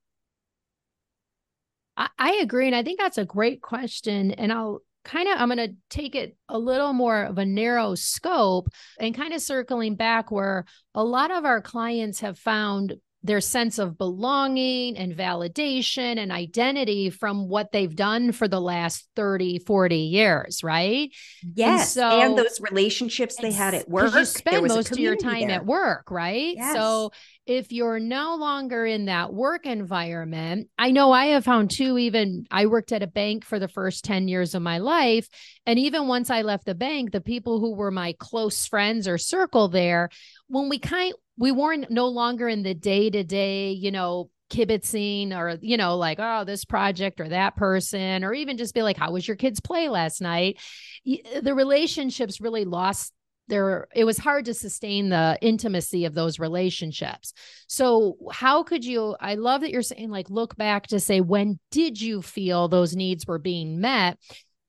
I 1.96 2.38
agree. 2.40 2.68
And 2.68 2.76
I 2.76 2.84
think 2.84 3.00
that's 3.00 3.18
a 3.18 3.24
great 3.24 3.60
question. 3.60 4.30
And 4.30 4.52
I'll 4.52 4.82
kind 5.08 5.28
of 5.28 5.40
I'm 5.40 5.48
going 5.48 5.70
to 5.70 5.74
take 5.88 6.14
it 6.14 6.36
a 6.48 6.58
little 6.58 6.92
more 6.92 7.22
of 7.22 7.38
a 7.38 7.46
narrow 7.46 7.94
scope 7.94 8.68
and 9.00 9.16
kind 9.16 9.32
of 9.32 9.40
circling 9.40 9.96
back 9.96 10.30
where 10.30 10.66
a 10.94 11.02
lot 11.02 11.30
of 11.30 11.46
our 11.46 11.62
clients 11.62 12.20
have 12.20 12.38
found 12.38 12.94
their 13.22 13.40
sense 13.40 13.78
of 13.78 13.98
belonging 13.98 14.96
and 14.96 15.16
validation 15.16 16.18
and 16.18 16.30
identity 16.30 17.10
from 17.10 17.48
what 17.48 17.72
they've 17.72 17.96
done 17.96 18.30
for 18.30 18.46
the 18.46 18.60
last 18.60 19.08
30 19.16 19.58
40 19.60 19.96
years 19.96 20.62
right 20.62 21.10
yes 21.42 21.96
and, 21.96 22.10
so, 22.10 22.20
and 22.20 22.38
those 22.38 22.60
relationships 22.60 23.36
they 23.36 23.50
had 23.50 23.74
at 23.74 23.88
work 23.88 24.14
you 24.14 24.24
spend 24.24 24.68
most 24.68 24.92
of 24.92 24.98
your 24.98 25.16
time 25.16 25.48
there. 25.48 25.56
at 25.56 25.66
work 25.66 26.10
right 26.10 26.54
yes. 26.56 26.74
so 26.76 27.10
if 27.48 27.72
you're 27.72 27.98
no 27.98 28.36
longer 28.36 28.86
in 28.86 29.06
that 29.06 29.32
work 29.32 29.66
environment 29.66 30.68
i 30.78 30.90
know 30.90 31.10
i 31.10 31.26
have 31.26 31.44
found 31.44 31.70
too 31.70 31.98
even 31.98 32.46
i 32.50 32.66
worked 32.66 32.92
at 32.92 33.02
a 33.02 33.06
bank 33.06 33.44
for 33.44 33.58
the 33.58 33.68
first 33.68 34.04
10 34.04 34.28
years 34.28 34.54
of 34.54 34.62
my 34.62 34.78
life 34.78 35.28
and 35.66 35.78
even 35.78 36.06
once 36.06 36.30
i 36.30 36.42
left 36.42 36.66
the 36.66 36.74
bank 36.74 37.10
the 37.10 37.20
people 37.20 37.58
who 37.58 37.74
were 37.74 37.90
my 37.90 38.14
close 38.20 38.66
friends 38.66 39.08
or 39.08 39.18
circle 39.18 39.68
there 39.68 40.08
when 40.48 40.68
we 40.68 40.78
kind 40.78 41.14
we 41.38 41.52
weren't 41.52 41.90
no 41.90 42.08
longer 42.08 42.48
in 42.48 42.62
the 42.64 42.74
day 42.74 43.08
to 43.08 43.22
day, 43.22 43.70
you 43.70 43.92
know, 43.92 44.28
kibitzing 44.50 45.36
or, 45.36 45.56
you 45.60 45.76
know, 45.76 45.96
like, 45.96 46.18
oh, 46.20 46.44
this 46.44 46.64
project 46.64 47.20
or 47.20 47.28
that 47.28 47.54
person, 47.54 48.24
or 48.24 48.34
even 48.34 48.56
just 48.56 48.74
be 48.74 48.82
like, 48.82 48.96
how 48.96 49.12
was 49.12 49.26
your 49.26 49.36
kids' 49.36 49.60
play 49.60 49.88
last 49.88 50.20
night? 50.20 50.58
The 51.04 51.54
relationships 51.54 52.40
really 52.40 52.64
lost 52.64 53.12
there 53.48 53.88
it 53.94 54.04
was 54.04 54.18
hard 54.18 54.44
to 54.44 54.54
sustain 54.54 55.08
the 55.08 55.38
intimacy 55.40 56.04
of 56.04 56.14
those 56.14 56.38
relationships 56.38 57.32
so 57.66 58.16
how 58.32 58.62
could 58.62 58.84
you 58.84 59.16
i 59.20 59.34
love 59.34 59.60
that 59.60 59.70
you're 59.70 59.82
saying 59.82 60.10
like 60.10 60.30
look 60.30 60.56
back 60.56 60.86
to 60.86 61.00
say 61.00 61.20
when 61.20 61.58
did 61.70 62.00
you 62.00 62.22
feel 62.22 62.68
those 62.68 62.94
needs 62.94 63.26
were 63.26 63.38
being 63.38 63.80
met 63.80 64.18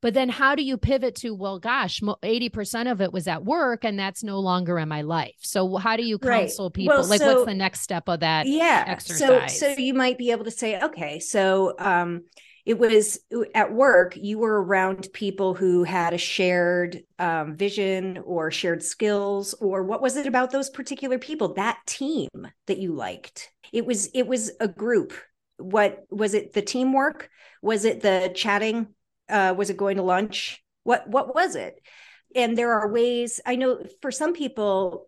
but 0.01 0.13
then 0.13 0.29
how 0.29 0.55
do 0.55 0.63
you 0.63 0.77
pivot 0.77 1.15
to, 1.15 1.35
well, 1.35 1.59
gosh, 1.59 1.99
80% 1.99 2.89
of 2.89 3.01
it 3.01 3.11
was 3.11 3.27
at 3.27 3.43
work 3.43 3.83
and 3.83 3.99
that's 3.99 4.23
no 4.23 4.39
longer 4.39 4.79
in 4.79 4.87
my 4.87 5.01
life. 5.01 5.35
So 5.41 5.75
how 5.75 5.97
do 5.97 6.03
you 6.03 6.17
counsel 6.17 6.67
right. 6.67 6.73
people? 6.73 6.97
Well, 6.97 7.07
like 7.07 7.19
so, 7.19 7.33
what's 7.33 7.45
the 7.45 7.53
next 7.53 7.81
step 7.81 8.07
of 8.07 8.21
that 8.21 8.47
yeah, 8.47 8.85
exercise? 8.87 9.59
So, 9.59 9.73
so 9.73 9.81
you 9.81 9.93
might 9.93 10.17
be 10.17 10.31
able 10.31 10.45
to 10.45 10.51
say, 10.51 10.79
okay, 10.81 11.19
so, 11.19 11.73
um, 11.79 12.23
it 12.65 12.77
was 12.77 13.19
at 13.55 13.73
work 13.73 14.15
you 14.15 14.37
were 14.37 14.63
around 14.63 15.07
people 15.13 15.53
who 15.53 15.83
had 15.83 16.13
a 16.13 16.17
shared 16.17 17.03
um, 17.17 17.55
vision 17.55 18.17
or 18.25 18.51
shared 18.51 18.83
skills 18.83 19.53
or 19.55 19.83
what 19.83 20.01
was 20.01 20.15
it 20.15 20.27
about 20.27 20.51
those 20.51 20.69
particular 20.69 21.17
people 21.17 21.53
that 21.53 21.79
team 21.85 22.29
that 22.67 22.77
you 22.77 22.93
liked 22.93 23.51
it 23.71 23.85
was 23.85 24.07
it 24.13 24.27
was 24.27 24.51
a 24.59 24.67
group 24.67 25.13
what 25.57 26.05
was 26.09 26.33
it 26.33 26.53
the 26.53 26.61
teamwork 26.61 27.29
was 27.61 27.85
it 27.85 28.01
the 28.01 28.31
chatting 28.35 28.87
uh, 29.29 29.53
was 29.55 29.69
it 29.69 29.77
going 29.77 29.97
to 29.97 30.03
lunch? 30.03 30.63
What 30.83 31.07
what 31.07 31.33
was 31.33 31.55
it? 31.55 31.81
And 32.35 32.57
there 32.57 32.73
are 32.73 32.91
ways. 32.91 33.39
I 33.45 33.55
know 33.55 33.83
for 34.01 34.11
some 34.11 34.33
people, 34.33 35.07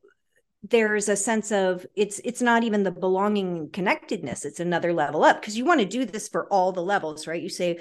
there's 0.63 1.09
a 1.09 1.15
sense 1.15 1.51
of 1.51 1.85
it's 1.95 2.19
it's 2.23 2.41
not 2.41 2.63
even 2.63 2.83
the 2.83 2.91
belonging 2.91 3.69
connectedness. 3.71 4.45
It's 4.45 4.59
another 4.59 4.93
level 4.93 5.23
up 5.23 5.41
because 5.41 5.57
you 5.57 5.65
want 5.65 5.79
to 5.79 5.85
do 5.85 6.05
this 6.05 6.27
for 6.27 6.47
all 6.47 6.71
the 6.71 6.83
levels, 6.83 7.25
right? 7.27 7.41
You 7.41 7.49
say 7.49 7.79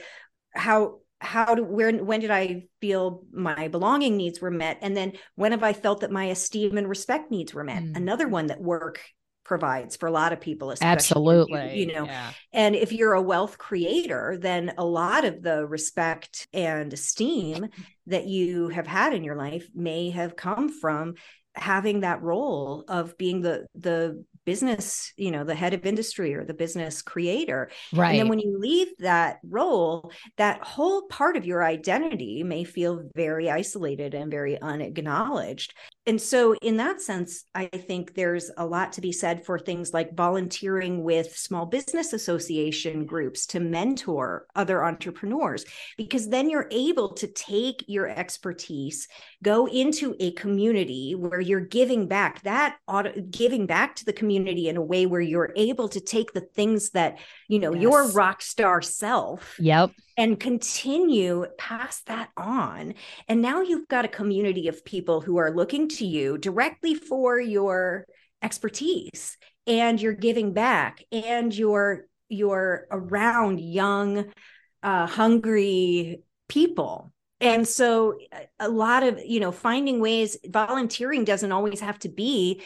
how 0.54 1.00
how 1.20 1.54
do 1.54 1.62
where 1.62 1.92
when 1.92 2.20
did 2.20 2.30
i 2.30 2.64
feel 2.80 3.24
my 3.30 3.68
belonging 3.68 4.16
needs 4.16 4.40
were 4.40 4.50
met 4.50 4.78
and 4.80 4.96
then 4.96 5.12
when 5.34 5.52
have 5.52 5.62
i 5.62 5.72
felt 5.72 6.00
that 6.00 6.10
my 6.10 6.24
esteem 6.26 6.78
and 6.78 6.88
respect 6.88 7.30
needs 7.30 7.52
were 7.52 7.64
met 7.64 7.82
mm. 7.82 7.94
another 7.94 8.26
one 8.26 8.46
that 8.46 8.60
work 8.60 9.02
provides 9.44 9.96
for 9.96 10.06
a 10.06 10.12
lot 10.12 10.32
of 10.32 10.40
people 10.40 10.72
absolutely 10.80 11.74
you, 11.74 11.86
you 11.86 11.92
know 11.92 12.04
yeah. 12.04 12.30
and 12.52 12.74
if 12.74 12.92
you're 12.92 13.12
a 13.12 13.22
wealth 13.22 13.58
creator 13.58 14.38
then 14.40 14.72
a 14.78 14.84
lot 14.84 15.24
of 15.24 15.42
the 15.42 15.66
respect 15.66 16.48
and 16.52 16.92
esteem 16.92 17.68
that 18.06 18.26
you 18.26 18.68
have 18.68 18.86
had 18.86 19.12
in 19.12 19.22
your 19.22 19.36
life 19.36 19.68
may 19.74 20.10
have 20.10 20.36
come 20.36 20.68
from 20.68 21.14
having 21.60 22.00
that 22.00 22.22
role 22.22 22.84
of 22.88 23.16
being 23.18 23.42
the 23.42 23.66
the 23.74 24.24
business 24.46 25.12
you 25.16 25.30
know 25.30 25.44
the 25.44 25.54
head 25.54 25.74
of 25.74 25.84
industry 25.84 26.34
or 26.34 26.44
the 26.44 26.54
business 26.54 27.02
creator. 27.02 27.70
Right 27.92 28.10
and 28.10 28.18
then 28.18 28.28
when 28.28 28.38
you 28.38 28.58
leave 28.58 28.88
that 28.98 29.38
role 29.44 30.10
that 30.38 30.62
whole 30.64 31.02
part 31.02 31.36
of 31.36 31.44
your 31.44 31.62
identity 31.62 32.42
may 32.42 32.64
feel 32.64 33.08
very 33.14 33.50
isolated 33.50 34.14
and 34.14 34.30
very 34.30 34.60
unacknowledged 34.60 35.74
and 36.06 36.20
so 36.20 36.54
in 36.62 36.76
that 36.76 37.00
sense 37.00 37.44
i 37.54 37.66
think 37.66 38.14
there's 38.14 38.50
a 38.56 38.64
lot 38.64 38.92
to 38.92 39.00
be 39.00 39.12
said 39.12 39.44
for 39.44 39.58
things 39.58 39.92
like 39.92 40.14
volunteering 40.14 41.02
with 41.02 41.36
small 41.36 41.66
business 41.66 42.12
association 42.12 43.04
groups 43.04 43.46
to 43.46 43.60
mentor 43.60 44.46
other 44.56 44.84
entrepreneurs 44.84 45.64
because 45.96 46.28
then 46.28 46.48
you're 46.48 46.68
able 46.70 47.12
to 47.12 47.26
take 47.26 47.84
your 47.86 48.08
expertise 48.08 49.08
go 49.42 49.66
into 49.66 50.16
a 50.20 50.32
community 50.32 51.14
where 51.14 51.40
you're 51.40 51.60
giving 51.60 52.06
back 52.08 52.42
that 52.42 52.76
giving 53.30 53.66
back 53.66 53.94
to 53.94 54.04
the 54.04 54.12
community 54.12 54.68
in 54.68 54.76
a 54.76 54.82
way 54.82 55.06
where 55.06 55.20
you're 55.20 55.52
able 55.56 55.88
to 55.88 56.00
take 56.00 56.32
the 56.32 56.40
things 56.40 56.90
that 56.90 57.18
you 57.48 57.58
know 57.58 57.74
yes. 57.74 57.82
your 57.82 58.10
rock 58.12 58.40
star 58.40 58.80
self 58.80 59.56
yep 59.58 59.90
and 60.20 60.38
continue 60.38 61.46
pass 61.56 62.02
that 62.02 62.28
on. 62.36 62.92
And 63.26 63.40
now 63.40 63.62
you've 63.62 63.88
got 63.88 64.04
a 64.04 64.08
community 64.08 64.68
of 64.68 64.84
people 64.84 65.22
who 65.22 65.38
are 65.38 65.50
looking 65.50 65.88
to 65.88 66.04
you 66.04 66.36
directly 66.36 66.94
for 66.94 67.40
your 67.40 68.04
expertise 68.42 69.38
and 69.66 69.98
you're 70.00 70.12
giving 70.12 70.52
back 70.52 71.02
and 71.10 71.56
you're 71.56 72.04
you're 72.28 72.86
around 72.90 73.60
young 73.60 74.26
uh, 74.82 75.06
hungry 75.06 76.22
people. 76.50 77.14
And 77.40 77.66
so 77.66 78.18
a 78.58 78.68
lot 78.68 79.02
of 79.02 79.24
you 79.24 79.40
know 79.40 79.52
finding 79.52 80.00
ways 80.00 80.36
volunteering 80.46 81.24
doesn't 81.24 81.50
always 81.50 81.80
have 81.80 81.98
to 82.00 82.10
be 82.10 82.60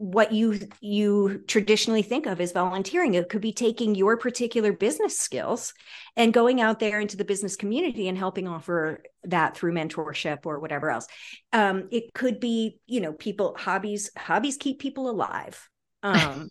what 0.00 0.32
you 0.32 0.58
you 0.80 1.44
traditionally 1.46 2.00
think 2.00 2.24
of 2.24 2.40
as 2.40 2.52
volunteering. 2.52 3.12
It 3.12 3.28
could 3.28 3.42
be 3.42 3.52
taking 3.52 3.94
your 3.94 4.16
particular 4.16 4.72
business 4.72 5.18
skills 5.18 5.74
and 6.16 6.32
going 6.32 6.58
out 6.58 6.78
there 6.80 7.00
into 7.00 7.18
the 7.18 7.24
business 7.24 7.54
community 7.54 8.08
and 8.08 8.16
helping 8.16 8.48
offer 8.48 9.02
that 9.24 9.58
through 9.58 9.74
mentorship 9.74 10.46
or 10.46 10.58
whatever 10.58 10.90
else. 10.90 11.06
Um, 11.52 11.88
it 11.90 12.14
could 12.14 12.40
be 12.40 12.78
you 12.86 13.02
know 13.02 13.12
people 13.12 13.54
hobbies 13.58 14.10
hobbies 14.16 14.56
keep 14.56 14.78
people 14.78 15.10
alive. 15.10 15.68
Um, 16.02 16.48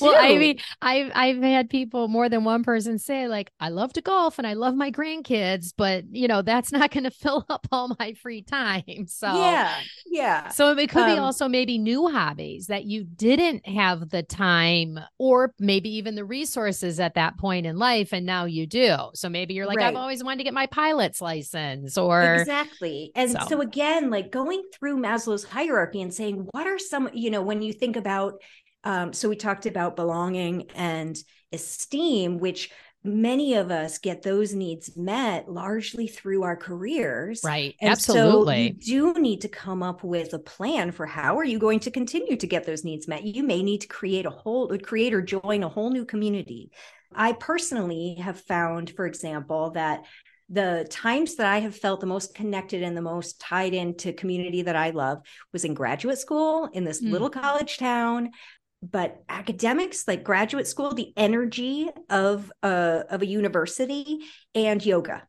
well, 0.00 0.14
I 0.16 0.36
mean, 0.36 0.58
I've 0.82 1.10
I've 1.14 1.42
had 1.42 1.70
people 1.70 2.08
more 2.08 2.28
than 2.28 2.44
one 2.44 2.62
person 2.62 2.98
say 2.98 3.28
like, 3.28 3.50
I 3.60 3.68
love 3.68 3.92
to 3.94 4.00
golf 4.00 4.38
and 4.38 4.46
I 4.46 4.54
love 4.54 4.74
my 4.74 4.90
grandkids, 4.90 5.72
but 5.76 6.04
you 6.10 6.28
know 6.28 6.42
that's 6.42 6.72
not 6.72 6.90
going 6.90 7.04
to 7.10 7.10
fill 7.10 7.44
up 7.48 7.66
all 7.70 7.94
my 7.98 8.14
free 8.14 8.42
time. 8.42 9.06
So 9.06 9.26
yeah, 9.26 9.74
yeah. 10.06 10.48
So 10.48 10.76
it 10.76 10.90
could 10.90 11.02
um, 11.02 11.14
be 11.14 11.18
also 11.18 11.48
maybe 11.48 11.78
new 11.78 12.08
hobbies 12.08 12.66
that 12.66 12.84
you 12.84 13.04
didn't 13.04 13.66
have 13.66 14.10
the 14.10 14.22
time 14.22 14.98
or 15.18 15.54
maybe 15.58 15.96
even 15.96 16.14
the 16.14 16.24
resources 16.24 17.00
at 17.00 17.14
that 17.14 17.38
point 17.38 17.66
in 17.66 17.78
life, 17.78 18.12
and 18.12 18.26
now 18.26 18.44
you 18.44 18.66
do. 18.66 18.96
So 19.14 19.28
maybe 19.28 19.54
you're 19.54 19.66
like, 19.66 19.78
right. 19.78 19.88
I've 19.88 19.96
always 19.96 20.22
wanted 20.22 20.38
to 20.38 20.44
get 20.44 20.54
my 20.54 20.66
pilot's 20.66 21.20
license, 21.20 21.96
or 21.96 22.34
exactly. 22.34 23.12
And 23.14 23.32
so. 23.32 23.38
so 23.48 23.60
again, 23.60 24.10
like 24.10 24.30
going 24.30 24.62
through 24.72 24.98
Maslow's 24.98 25.44
hierarchy 25.44 26.02
and 26.02 26.12
saying, 26.12 26.48
what 26.52 26.66
are 26.66 26.78
some, 26.78 27.10
you 27.12 27.30
know, 27.30 27.42
when 27.42 27.62
you 27.62 27.72
think 27.72 27.96
about 27.96 28.40
um, 28.88 29.12
so 29.12 29.28
we 29.28 29.36
talked 29.36 29.66
about 29.66 29.96
belonging 29.96 30.70
and 30.74 31.14
esteem, 31.52 32.38
which 32.38 32.70
many 33.04 33.52
of 33.52 33.70
us 33.70 33.98
get 33.98 34.22
those 34.22 34.54
needs 34.54 34.96
met 34.96 35.46
largely 35.46 36.06
through 36.08 36.42
our 36.42 36.56
careers. 36.56 37.42
Right. 37.44 37.74
And 37.82 37.90
Absolutely. 37.90 38.78
So 38.80 38.90
you 38.90 39.12
do 39.12 39.20
need 39.20 39.42
to 39.42 39.48
come 39.48 39.82
up 39.82 40.02
with 40.02 40.32
a 40.32 40.38
plan 40.38 40.92
for 40.92 41.04
how 41.04 41.36
are 41.36 41.44
you 41.44 41.58
going 41.58 41.80
to 41.80 41.90
continue 41.90 42.36
to 42.36 42.46
get 42.46 42.64
those 42.64 42.82
needs 42.82 43.06
met. 43.06 43.24
You 43.24 43.42
may 43.42 43.62
need 43.62 43.82
to 43.82 43.88
create 43.88 44.24
a 44.24 44.30
whole 44.30 44.74
create 44.78 45.12
or 45.12 45.20
join 45.20 45.62
a 45.62 45.68
whole 45.68 45.90
new 45.90 46.06
community. 46.06 46.70
I 47.14 47.32
personally 47.32 48.16
have 48.22 48.40
found, 48.40 48.90
for 48.90 49.04
example, 49.04 49.70
that 49.72 50.04
the 50.50 50.86
times 50.90 51.34
that 51.34 51.46
I 51.46 51.60
have 51.60 51.76
felt 51.76 52.00
the 52.00 52.06
most 52.06 52.34
connected 52.34 52.82
and 52.82 52.96
the 52.96 53.02
most 53.02 53.38
tied 53.38 53.74
into 53.74 54.14
community 54.14 54.62
that 54.62 54.76
I 54.76 54.90
love 54.90 55.18
was 55.52 55.64
in 55.64 55.74
graduate 55.74 56.18
school 56.18 56.70
in 56.72 56.84
this 56.84 57.02
mm. 57.02 57.12
little 57.12 57.28
college 57.28 57.76
town 57.76 58.30
but 58.82 59.22
academics 59.28 60.06
like 60.06 60.22
graduate 60.22 60.66
school 60.66 60.94
the 60.94 61.12
energy 61.16 61.88
of 62.08 62.52
a 62.62 63.04
of 63.10 63.22
a 63.22 63.26
university 63.26 64.20
and 64.54 64.84
yoga. 64.84 65.26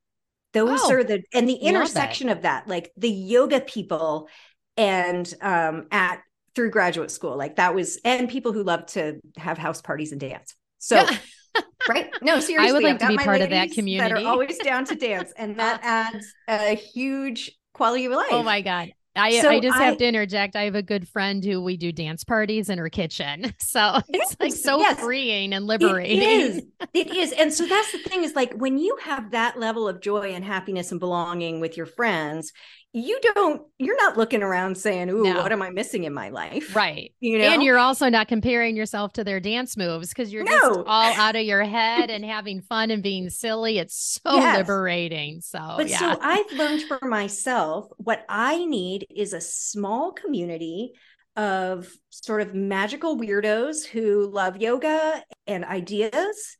Those 0.53 0.81
oh, 0.83 0.93
are 0.93 1.03
the 1.03 1.23
and 1.33 1.47
the 1.47 1.55
intersection 1.55 2.29
of 2.29 2.43
that 2.43 2.67
like 2.67 2.91
the 2.97 3.09
yoga 3.09 3.61
people 3.61 4.29
and 4.77 5.31
um 5.41 5.87
at 5.91 6.21
through 6.55 6.71
graduate 6.71 7.11
school 7.11 7.37
like 7.37 7.55
that 7.57 7.75
was 7.75 7.99
and 8.03 8.27
people 8.29 8.51
who 8.51 8.63
love 8.63 8.85
to 8.87 9.19
have 9.37 9.57
house 9.57 9.81
parties 9.81 10.11
and 10.11 10.21
dance. 10.21 10.55
So 10.77 11.05
right? 11.89 12.11
No 12.21 12.39
seriously 12.39 12.69
i 12.69 12.71
would 12.71 12.83
like 12.83 12.99
to 12.99 13.07
be 13.07 13.17
part 13.17 13.41
of 13.41 13.49
that 13.49 13.71
community 13.71 14.13
that 14.13 14.23
are 14.23 14.27
always 14.27 14.57
down 14.59 14.85
to 14.85 14.95
dance 14.95 15.33
and 15.37 15.57
that 15.59 15.81
adds 15.83 16.25
a 16.47 16.75
huge 16.75 17.51
quality 17.73 18.05
of 18.05 18.11
life. 18.11 18.27
Oh 18.31 18.43
my 18.43 18.61
god 18.61 18.89
I, 19.15 19.41
so 19.41 19.49
I 19.49 19.59
just 19.59 19.77
I, 19.77 19.85
have 19.85 19.97
to 19.97 20.05
interject. 20.05 20.55
I 20.55 20.63
have 20.63 20.75
a 20.75 20.81
good 20.81 21.07
friend 21.07 21.43
who 21.43 21.61
we 21.61 21.77
do 21.77 21.91
dance 21.91 22.23
parties 22.23 22.69
in 22.69 22.77
her 22.77 22.89
kitchen. 22.89 23.53
So 23.69 23.99
it's 24.09 24.35
like 24.39 24.53
so 24.53 24.79
yes, 24.79 24.99
freeing 24.99 25.53
and 25.53 25.67
liberating. 25.67 26.17
It 26.17 26.23
is. 26.23 26.63
It 26.93 27.15
is. 27.15 27.31
And 27.33 27.53
so 27.53 27.67
that's 27.67 27.91
the 27.91 27.99
thing 27.99 28.23
is 28.23 28.33
like 28.35 28.53
when 28.53 28.79
you 28.79 28.97
have 29.03 29.31
that 29.31 29.59
level 29.59 29.87
of 29.87 30.01
joy 30.01 30.31
and 30.33 30.43
happiness 30.43 30.91
and 30.91 30.99
belonging 30.99 31.59
with 31.59 31.77
your 31.77 31.85
friends, 31.85 32.51
you 32.91 33.19
don't 33.21 33.61
you're 33.77 33.95
not 33.97 34.17
looking 34.17 34.41
around 34.41 34.75
saying 34.75 35.09
ooh 35.11 35.21
No. 35.23 35.41
what 35.43 35.51
am 35.51 35.61
i 35.61 35.69
missing 35.69 36.05
in 36.05 36.13
my 36.13 36.29
life 36.29 36.75
Right. 36.75 37.13
you 37.19 37.37
know 37.37 37.43
And 37.45 37.61
you're 37.61 37.77
also 37.77 38.09
not 38.09 38.27
comparing 38.27 38.75
yourself 38.75 39.13
to 39.13 39.23
their 39.23 39.39
dance 39.39 39.77
moves 39.77 40.09
because 40.09 40.33
you're 40.33 40.43
just 40.43 40.79
all 40.87 41.13
out 41.13 41.35
of 41.35 41.43
your 41.43 41.63
head 41.63 42.09
and 42.15 42.25
having 42.25 42.61
fun 42.61 42.89
and 42.89 43.03
being 43.03 43.29
silly. 43.29 43.77
It's 43.77 44.19
so 44.23 44.35
Yes. 44.37 44.57
liberating. 44.57 45.41
So, 45.41 45.59
but 45.77 45.87
yeah. 45.87 45.99
so 45.99 46.17
i've 46.21 46.51
learned 46.53 46.81
for 46.83 46.99
myself 47.07 47.87
what 47.97 48.25
i 48.27 48.65
need 48.65 49.05
is 49.15 49.33
a 49.33 49.41
small 49.41 50.11
community 50.11 50.93
of 51.35 51.87
sort 52.09 52.41
of 52.41 52.55
magical 52.55 53.17
weirdos 53.17 53.85
who 53.85 54.29
love 54.31 54.57
yoga 54.57 55.23
and 55.45 55.63
ideas 55.63 56.57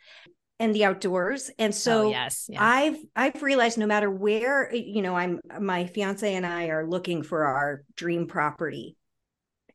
and 0.60 0.76
the 0.76 0.86
outdoors 0.86 1.50
and 1.58 1.74
oh, 1.74 1.76
so 1.76 2.08
oh, 2.08 2.12
yes. 2.12 2.50
I've 2.58 2.98
I've 3.16 3.42
realized 3.42 3.78
no 3.78 3.88
matter 3.88 4.12
where 4.12 4.74
you 4.74 5.02
know 5.02 5.16
I'm 5.16 5.40
my 5.60 5.86
fiance 5.88 6.34
and 6.34 6.46
I 6.46 6.68
are 6.68 6.88
looking 6.88 7.24
for 7.24 7.46
our 7.46 7.84
dream 7.96 8.28
property. 8.28 8.96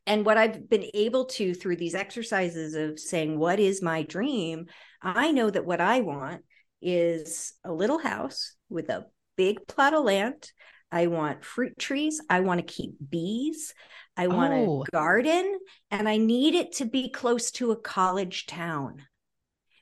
And 0.07 0.23
what 0.23 0.37
I've 0.37 0.69
been 0.69 0.85
able 0.93 1.25
to 1.25 1.55
through 1.55 1.77
these 1.77 1.95
exercises 1.95 2.75
of 2.75 2.99
saying 2.99 3.39
what 3.39 3.59
is 3.59 3.81
my 3.81 4.03
dream, 4.03 4.67
I 5.01 5.31
know 5.31 5.49
that 5.49 5.65
what 5.65 5.81
I 5.81 6.01
want 6.01 6.43
is 6.79 7.53
a 7.63 7.73
little 7.73 7.97
house 7.97 8.53
with 8.69 8.89
a 8.89 9.07
big 9.35 9.65
plot 9.67 9.95
of 9.95 10.03
land. 10.03 10.51
I 10.91 11.07
want 11.07 11.43
fruit 11.43 11.79
trees, 11.79 12.21
I 12.29 12.41
want 12.41 12.59
to 12.59 12.73
keep 12.73 12.91
bees, 13.09 13.73
I 14.15 14.27
want 14.27 14.53
Oh. 14.53 14.83
a 14.83 14.91
garden, 14.91 15.59
and 15.89 16.07
I 16.07 16.17
need 16.17 16.53
it 16.53 16.73
to 16.73 16.85
be 16.85 17.09
close 17.09 17.49
to 17.51 17.71
a 17.71 17.75
college 17.75 18.45
town 18.45 19.01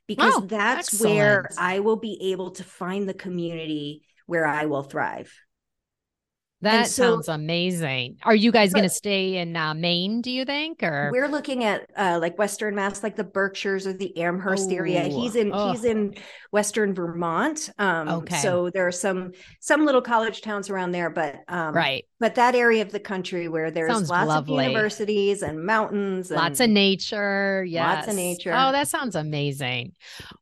because 0.08 0.48
that's 0.48 1.02
where. 1.02 1.50
I 1.58 1.80
will 1.80 1.96
be 1.98 2.32
able 2.32 2.52
to 2.52 2.64
find 2.64 3.08
the 3.08 3.14
community 3.14 4.04
where 4.26 4.46
I 4.46 4.66
will 4.66 4.84
thrive. 4.84 5.34
That 6.64 6.88
so- 6.88 7.14
sounds 7.14 7.28
amazing. 7.28 8.18
Are 8.24 8.36
you 8.36 8.52
guys 8.52 8.74
going 8.74 8.84
to 8.84 8.90
stay 8.90 9.38
in 9.38 9.56
uh, 9.56 9.74
Maine, 9.74 10.22
do 10.22 10.32
you 10.32 10.46
think? 10.46 10.82
Or 10.84 11.10
We're 11.14 11.28
looking 11.28 11.64
at 11.64 11.90
uh, 11.96 12.18
like 12.22 12.38
Western 12.38 12.76
Mass, 12.76 13.04
like 13.04 13.16
the 13.16 13.24
Berkshires 13.24 13.86
or 13.88 13.94
the 13.94 14.18
Amherst 14.18 14.72
area. 14.72 15.04
He's 15.04 15.36
in 15.36 15.54
he's 15.54 15.84
in 15.84 16.16
Western 16.52 16.94
Vermont. 16.94 17.70
Um, 17.78 18.08
Okay. 18.10 18.38
So 18.38 18.70
there 18.70 18.88
are 18.88 18.92
some 18.92 19.32
some 19.60 19.86
little 19.86 20.02
college 20.02 20.42
towns 20.42 20.70
around 20.70 20.92
there, 20.92 21.10
but 21.10 21.36
um, 21.48 21.74
right. 21.76 22.06
But 22.20 22.36
that 22.36 22.56
area 22.56 22.82
of 22.82 22.92
the 22.92 23.00
country 23.00 23.48
where 23.50 23.70
there's 23.72 23.92
Sounds 23.92 24.10
lots 24.10 24.28
lovely. 24.28 24.66
of 24.66 24.72
universities 24.72 25.42
and 25.42 25.66
mountains, 25.66 26.32
and 26.32 26.40
Lots 26.40 26.60
of 26.60 26.70
nature. 26.70 27.66
Yes. 27.68 27.96
Lots 27.98 28.08
of 28.10 28.16
nature. 28.16 28.52
Oh, 28.56 28.72
that 28.72 28.88
sounds 28.88 29.16
amazing. 29.16 29.94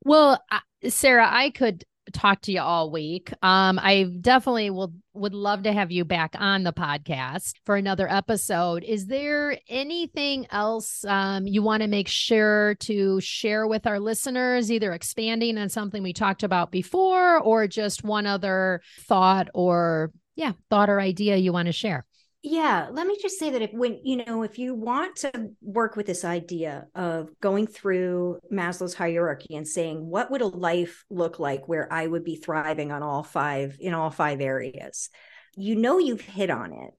Well, 0.03 0.39
uh, 0.51 0.59
Sarah, 0.89 1.27
I 1.29 1.49
could 1.51 1.83
talk 2.11 2.41
to 2.41 2.51
you 2.51 2.61
all 2.61 2.91
week. 2.91 3.31
Um, 3.41 3.79
I 3.79 4.03
definitely 4.21 4.69
will 4.69 4.93
would 5.13 5.33
love 5.33 5.63
to 5.63 5.73
have 5.73 5.91
you 5.91 6.05
back 6.05 6.35
on 6.39 6.63
the 6.63 6.71
podcast 6.71 7.53
for 7.65 7.75
another 7.75 8.09
episode. 8.09 8.83
Is 8.83 9.07
there 9.07 9.57
anything 9.67 10.47
else 10.51 11.03
um, 11.05 11.45
you 11.47 11.61
want 11.61 11.81
to 11.81 11.87
make 11.87 12.07
sure 12.07 12.75
to 12.75 13.19
share 13.19 13.67
with 13.67 13.85
our 13.85 13.99
listeners, 13.99 14.71
either 14.71 14.93
expanding 14.93 15.57
on 15.57 15.67
something 15.67 16.01
we 16.01 16.13
talked 16.13 16.43
about 16.43 16.71
before, 16.71 17.39
or 17.39 17.67
just 17.67 18.03
one 18.03 18.25
other 18.25 18.81
thought 19.01 19.49
or 19.53 20.11
yeah, 20.35 20.53
thought 20.69 20.89
or 20.89 21.01
idea 21.01 21.35
you 21.35 21.51
want 21.51 21.65
to 21.65 21.73
share? 21.73 22.05
Yeah, 22.43 22.87
let 22.91 23.05
me 23.05 23.17
just 23.21 23.37
say 23.37 23.51
that 23.51 23.61
if 23.61 23.71
when 23.71 23.99
you 24.03 24.25
know 24.25 24.41
if 24.41 24.57
you 24.57 24.73
want 24.73 25.17
to 25.17 25.51
work 25.61 25.95
with 25.95 26.07
this 26.07 26.25
idea 26.25 26.87
of 26.95 27.29
going 27.39 27.67
through 27.67 28.39
Maslow's 28.51 28.95
hierarchy 28.95 29.55
and 29.55 29.67
saying 29.67 30.03
what 30.03 30.31
would 30.31 30.41
a 30.41 30.47
life 30.47 31.05
look 31.11 31.37
like 31.37 31.67
where 31.67 31.91
I 31.93 32.07
would 32.07 32.23
be 32.23 32.37
thriving 32.37 32.91
on 32.91 33.03
all 33.03 33.21
five 33.21 33.77
in 33.79 33.93
all 33.93 34.09
five 34.09 34.41
areas, 34.41 35.11
you 35.55 35.75
know 35.75 35.99
you've 35.99 36.21
hit 36.21 36.49
on 36.49 36.73
it 36.73 36.91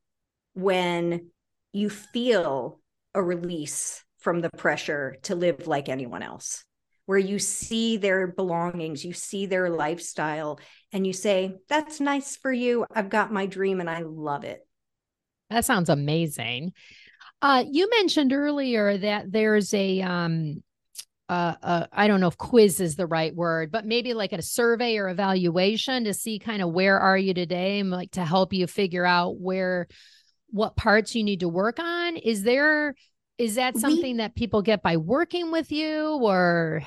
when 0.55 1.31
you 1.73 1.91
feel 1.91 2.79
a 3.13 3.23
release 3.23 4.05
from 4.19 4.41
the 4.41 4.51
pressure 4.51 5.17
to 5.23 5.35
live 5.35 5.67
like 5.67 5.89
anyone 5.89 6.23
else 6.23 6.65
where 7.07 7.19
you 7.19 7.41
see 7.41 7.97
their 7.97 8.29
belongings, 8.29 9.05
you 9.05 9.13
see 9.13 9.47
their 9.47 9.69
lifestyle 9.71 10.61
and 10.93 11.05
you 11.05 11.13
say 11.13 11.57
that's 11.69 11.99
nice 11.99 12.37
for 12.37 12.53
you. 12.53 12.87
I've 12.95 13.09
got 13.11 13.33
my 13.33 13.47
dream 13.47 13.81
and 13.81 13.91
I 13.91 14.03
love 14.03 14.45
it. 14.45 14.61
That 15.53 15.65
sounds 15.65 15.89
amazing. 15.89 16.73
Uh, 17.41 17.65
you 17.71 17.91
mentioned 17.91 18.33
earlier 18.33 18.97
that 18.97 19.31
there's 19.31 19.75
a 19.75 20.01
um, 20.01 20.63
uh, 21.29 21.55
uh, 21.63 21.87
I 21.93 22.09
don't 22.09 22.21
know 22.21 22.29
if 22.29 22.37
quiz 22.37 22.81
is 22.81 22.97
the 22.97 23.07
right 23.07 23.35
word, 23.35 23.73
but 23.73 23.85
maybe 23.87 24.15
like 24.15 24.33
a 24.33 24.43
survey 24.43 24.97
or 24.97 25.09
evaluation 25.09 26.05
to 26.05 26.15
see 26.15 26.39
kind 26.39 26.63
of 26.63 26.73
where 26.73 26.99
are 26.99 27.19
you 27.19 27.35
today, 27.35 27.81
and 27.81 27.91
like 27.91 28.13
to 28.13 28.25
help 28.25 28.53
you 28.53 28.67
figure 28.67 29.05
out 29.05 29.39
where 29.39 29.89
what 30.51 30.77
parts 30.77 31.15
you 31.15 31.25
need 31.25 31.41
to 31.41 31.49
work 31.49 31.79
on. 31.79 32.17
Is 32.17 32.43
there 32.43 32.95
is 33.39 33.55
that 33.57 33.75
We- 33.75 33.81
something 33.81 34.17
that 34.19 34.35
people 34.35 34.63
get 34.63 34.83
by 34.83 34.97
working 34.97 35.51
with 35.51 35.73
you 35.73 36.19
or 36.23 36.83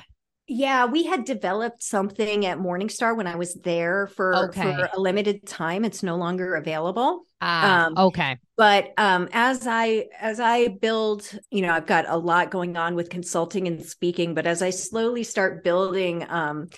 Yeah, 0.48 0.86
we 0.86 1.04
had 1.04 1.24
developed 1.24 1.82
something 1.82 2.46
at 2.46 2.58
Morningstar 2.58 3.16
when 3.16 3.26
I 3.26 3.34
was 3.34 3.54
there 3.54 4.06
for 4.06 4.32
Okay. 4.48 4.62
for 4.62 4.88
a 4.92 5.00
limited 5.00 5.46
time. 5.46 5.84
It's 5.84 6.02
no 6.02 6.16
longer 6.16 6.54
available. 6.54 7.26
ah, 7.40 7.86
Um, 7.86 7.98
okay. 7.98 8.38
But 8.56 8.90
um, 8.96 9.28
as 9.32 9.66
I 9.66 10.06
as 10.20 10.38
I 10.38 10.68
build, 10.68 11.28
you 11.50 11.62
know, 11.62 11.72
I've 11.72 11.86
got 11.86 12.08
a 12.08 12.16
lot 12.16 12.50
going 12.50 12.76
on 12.76 12.94
with 12.94 13.10
consulting 13.10 13.66
and 13.66 13.84
speaking. 13.84 14.34
But 14.34 14.46
as 14.46 14.62
I 14.62 14.70
slowly 14.70 15.24
start 15.24 15.64
building 15.64 16.24
um, 16.28 16.68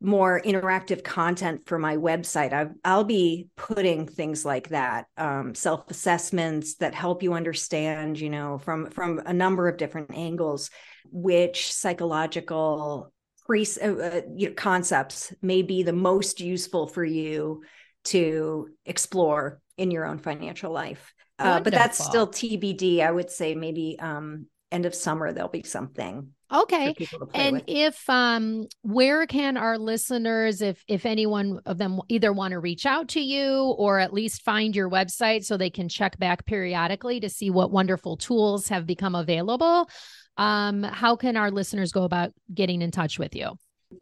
more 0.00 0.40
interactive 0.44 1.04
content 1.04 1.66
for 1.66 1.78
my 1.78 1.96
website, 1.96 2.52
I've, 2.52 2.72
I'll 2.84 3.04
be 3.04 3.48
putting 3.56 4.06
things 4.06 4.44
like 4.44 4.70
that, 4.70 5.06
um, 5.16 5.54
self 5.54 5.90
assessments 5.90 6.76
that 6.76 6.94
help 6.94 7.22
you 7.22 7.34
understand, 7.34 8.18
you 8.18 8.30
know, 8.30 8.58
from 8.58 8.90
from 8.90 9.20
a 9.26 9.32
number 9.32 9.68
of 9.68 9.76
different 9.76 10.12
angles, 10.14 10.70
which 11.10 11.72
psychological 11.72 13.12
pre 13.44 13.66
uh, 13.82 13.92
uh, 13.92 14.20
you 14.34 14.48
know, 14.48 14.54
concepts 14.54 15.34
may 15.42 15.62
be 15.62 15.82
the 15.82 15.92
most 15.92 16.40
useful 16.40 16.86
for 16.86 17.04
you 17.04 17.62
to 18.04 18.68
explore 18.86 19.60
in 19.76 19.90
your 19.90 20.06
own 20.06 20.18
financial 20.18 20.72
life. 20.72 21.12
Uh, 21.38 21.60
but 21.60 21.72
that's 21.72 22.02
still 22.02 22.26
TBD. 22.26 23.00
I 23.00 23.10
would 23.10 23.30
say 23.30 23.54
maybe 23.54 23.96
um, 23.98 24.46
end 24.72 24.86
of 24.86 24.94
summer 24.94 25.32
there'll 25.32 25.48
be 25.50 25.62
something 25.62 26.30
Okay. 26.52 26.88
for 26.88 26.94
people 26.94 27.18
to 27.20 27.26
play 27.26 27.46
and 27.46 27.54
with. 27.56 27.64
if 27.68 28.08
um 28.10 28.66
where 28.82 29.26
can 29.26 29.56
our 29.56 29.78
listeners 29.78 30.62
if 30.62 30.82
if 30.88 31.06
anyone 31.06 31.60
of 31.66 31.78
them 31.78 32.00
either 32.08 32.32
want 32.32 32.52
to 32.52 32.58
reach 32.58 32.86
out 32.86 33.08
to 33.08 33.20
you 33.20 33.74
or 33.78 33.98
at 33.98 34.12
least 34.12 34.42
find 34.42 34.74
your 34.74 34.90
website 34.90 35.44
so 35.44 35.56
they 35.56 35.70
can 35.70 35.88
check 35.88 36.18
back 36.18 36.44
periodically 36.46 37.20
to 37.20 37.28
see 37.28 37.50
what 37.50 37.70
wonderful 37.70 38.16
tools 38.16 38.68
have 38.68 38.86
become 38.86 39.14
available 39.14 39.88
um 40.36 40.82
how 40.82 41.14
can 41.16 41.36
our 41.36 41.50
listeners 41.50 41.92
go 41.92 42.02
about 42.04 42.30
getting 42.52 42.82
in 42.82 42.90
touch 42.90 43.18
with 43.18 43.34
you 43.36 43.52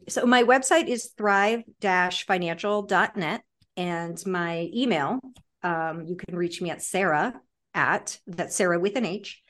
So 0.07 0.25
my 0.25 0.43
website 0.43 0.87
is 0.87 1.11
thrive-financial.net 1.17 3.41
and 3.77 4.25
my 4.27 4.69
email, 4.73 5.19
um, 5.63 6.03
you 6.05 6.15
can 6.15 6.35
reach 6.35 6.61
me 6.61 6.69
at 6.69 6.81
Sarah 6.83 7.33
at 7.73 8.19
that's 8.27 8.55
Sarah 8.55 8.79
with 8.79 8.95
an 8.95 9.05
H 9.05 9.41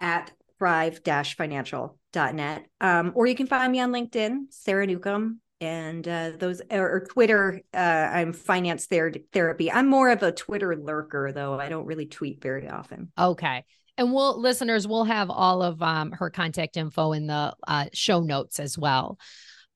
at 0.00 0.32
thrive-financial.net. 0.58 2.66
Um, 2.80 3.12
or 3.14 3.26
you 3.26 3.34
can 3.34 3.46
find 3.46 3.72
me 3.72 3.80
on 3.80 3.92
LinkedIn, 3.92 4.46
Sarah 4.50 4.86
Newcomb. 4.86 5.40
And 5.60 6.06
uh, 6.06 6.32
those 6.38 6.60
or, 6.70 7.06
Twitter, 7.10 7.62
uh, 7.72 7.76
I'm 7.78 8.34
finance 8.34 8.84
ther- 8.86 9.12
therapy. 9.32 9.72
I'm 9.72 9.88
more 9.88 10.10
of 10.10 10.22
a 10.22 10.30
Twitter 10.30 10.76
lurker, 10.76 11.32
though. 11.32 11.58
I 11.58 11.70
don't 11.70 11.86
really 11.86 12.06
tweet 12.06 12.42
very 12.42 12.68
often. 12.68 13.10
okay 13.18 13.64
and 13.98 14.12
we'll 14.12 14.38
listeners 14.38 14.86
we'll 14.86 15.04
have 15.04 15.30
all 15.30 15.62
of 15.62 15.80
um 15.80 16.12
her 16.12 16.28
contact 16.28 16.76
info 16.76 17.12
in 17.12 17.26
the 17.26 17.54
uh, 17.66 17.86
show 17.94 18.20
notes 18.20 18.60
as 18.60 18.76
well 18.76 19.18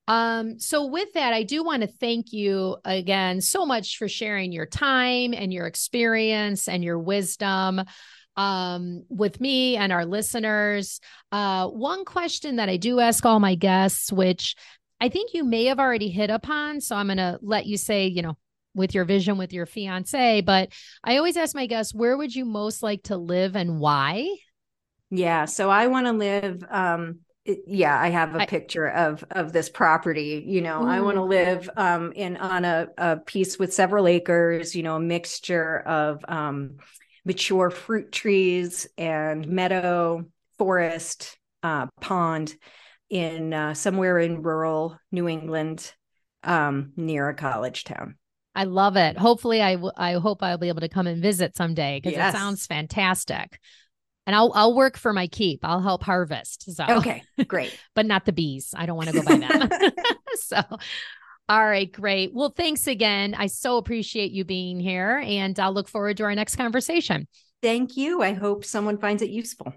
Um, 0.07 0.59
so 0.59 0.87
with 0.87 1.13
that, 1.13 1.31
I 1.33 1.43
do 1.43 1.63
want 1.63 1.83
to 1.83 1.87
thank 1.87 2.33
you 2.33 2.75
again 2.83 3.39
so 3.39 3.65
much 3.65 3.97
for 3.97 4.09
sharing 4.09 4.51
your 4.51 4.65
time 4.65 5.33
and 5.33 5.53
your 5.53 5.67
experience 5.67 6.67
and 6.67 6.83
your 6.83 6.99
wisdom 6.99 7.81
um 8.37 9.03
with 9.09 9.41
me 9.41 9.75
and 9.77 9.91
our 9.91 10.05
listeners. 10.05 10.99
Uh 11.31 11.67
one 11.67 12.05
question 12.05 12.57
that 12.57 12.69
I 12.69 12.77
do 12.77 12.99
ask 12.99 13.25
all 13.25 13.39
my 13.39 13.55
guests, 13.55 14.11
which 14.11 14.55
I 14.99 15.09
think 15.09 15.33
you 15.33 15.43
may 15.43 15.65
have 15.65 15.79
already 15.79 16.09
hit 16.09 16.29
upon, 16.29 16.79
so 16.79 16.95
I'm 16.95 17.07
going 17.07 17.17
to 17.17 17.39
let 17.41 17.65
you 17.65 17.75
say, 17.75 18.05
you 18.05 18.21
know, 18.21 18.37
with 18.75 18.93
your 18.93 19.03
vision 19.03 19.37
with 19.37 19.51
your 19.51 19.65
fiance, 19.65 20.41
but 20.41 20.69
I 21.03 21.17
always 21.17 21.35
ask 21.37 21.55
my 21.55 21.65
guests, 21.65 21.93
where 21.93 22.15
would 22.15 22.33
you 22.35 22.45
most 22.45 22.83
like 22.83 23.03
to 23.03 23.17
live 23.17 23.55
and 23.55 23.79
why? 23.79 24.29
Yeah, 25.09 25.45
so 25.45 25.69
I 25.69 25.87
want 25.87 26.05
to 26.07 26.13
live 26.13 26.63
um 26.69 27.19
yeah, 27.65 27.99
I 27.99 28.09
have 28.09 28.35
a 28.35 28.41
picture 28.41 28.87
of 28.87 29.25
of 29.31 29.51
this 29.51 29.67
property, 29.67 30.43
you 30.47 30.61
know. 30.61 30.83
I 30.83 31.01
want 31.01 31.17
to 31.17 31.23
live 31.23 31.69
um 31.75 32.11
in 32.13 32.37
on 32.37 32.63
a 32.65 32.87
a 32.97 33.17
piece 33.17 33.57
with 33.57 33.73
several 33.73 34.07
acres, 34.07 34.75
you 34.75 34.83
know, 34.83 34.95
a 34.95 34.99
mixture 34.99 35.79
of 35.79 36.23
um 36.27 36.77
mature 37.25 37.69
fruit 37.69 38.11
trees 38.11 38.87
and 38.97 39.47
meadow, 39.47 40.25
forest, 40.57 41.37
uh 41.63 41.87
pond 41.99 42.55
in 43.09 43.53
uh, 43.53 43.73
somewhere 43.73 44.17
in 44.19 44.41
rural 44.41 44.97
New 45.11 45.27
England 45.27 45.93
um 46.43 46.93
near 46.95 47.29
a 47.29 47.35
college 47.35 47.83
town. 47.83 48.15
I 48.53 48.65
love 48.65 48.97
it. 48.97 49.17
Hopefully, 49.17 49.61
I, 49.61 49.75
w- 49.75 49.93
I 49.95 50.13
hope 50.13 50.43
I'll 50.43 50.57
be 50.57 50.67
able 50.67 50.81
to 50.81 50.89
come 50.89 51.07
and 51.07 51.21
visit 51.21 51.55
someday 51.55 51.99
because 52.03 52.17
Yes. 52.17 52.33
it 52.33 52.37
sounds 52.37 52.65
fantastic. 52.65 53.59
And 54.27 54.35
I'll 54.35 54.51
I'll 54.53 54.75
work 54.75 54.97
for 54.97 55.13
my 55.13 55.27
keep. 55.27 55.61
I'll 55.63 55.81
help 55.81 56.03
harvest. 56.03 56.71
So 56.75 56.85
Okay, 56.87 57.23
great. 57.47 57.73
but 57.95 58.05
not 58.05 58.25
the 58.25 58.33
bees. 58.33 58.73
I 58.77 58.85
don't 58.85 58.97
want 58.97 59.07
to 59.09 59.13
go 59.13 59.23
by 59.23 59.37
them. 59.37 59.69
so, 60.35 60.61
all 61.49 61.65
right, 61.65 61.91
great. 61.91 62.33
Well, 62.33 62.53
thanks 62.55 62.87
again. 62.87 63.35
I 63.37 63.47
so 63.47 63.77
appreciate 63.77 64.31
you 64.31 64.45
being 64.45 64.79
here, 64.79 65.21
and 65.25 65.59
I'll 65.59 65.73
look 65.73 65.89
forward 65.89 66.17
to 66.17 66.23
our 66.23 66.35
next 66.35 66.55
conversation. 66.55 67.27
Thank 67.61 67.97
you. 67.97 68.21
I 68.21 68.33
hope 68.33 68.65
someone 68.65 68.97
finds 68.97 69.21
it 69.21 69.29
useful. 69.29 69.73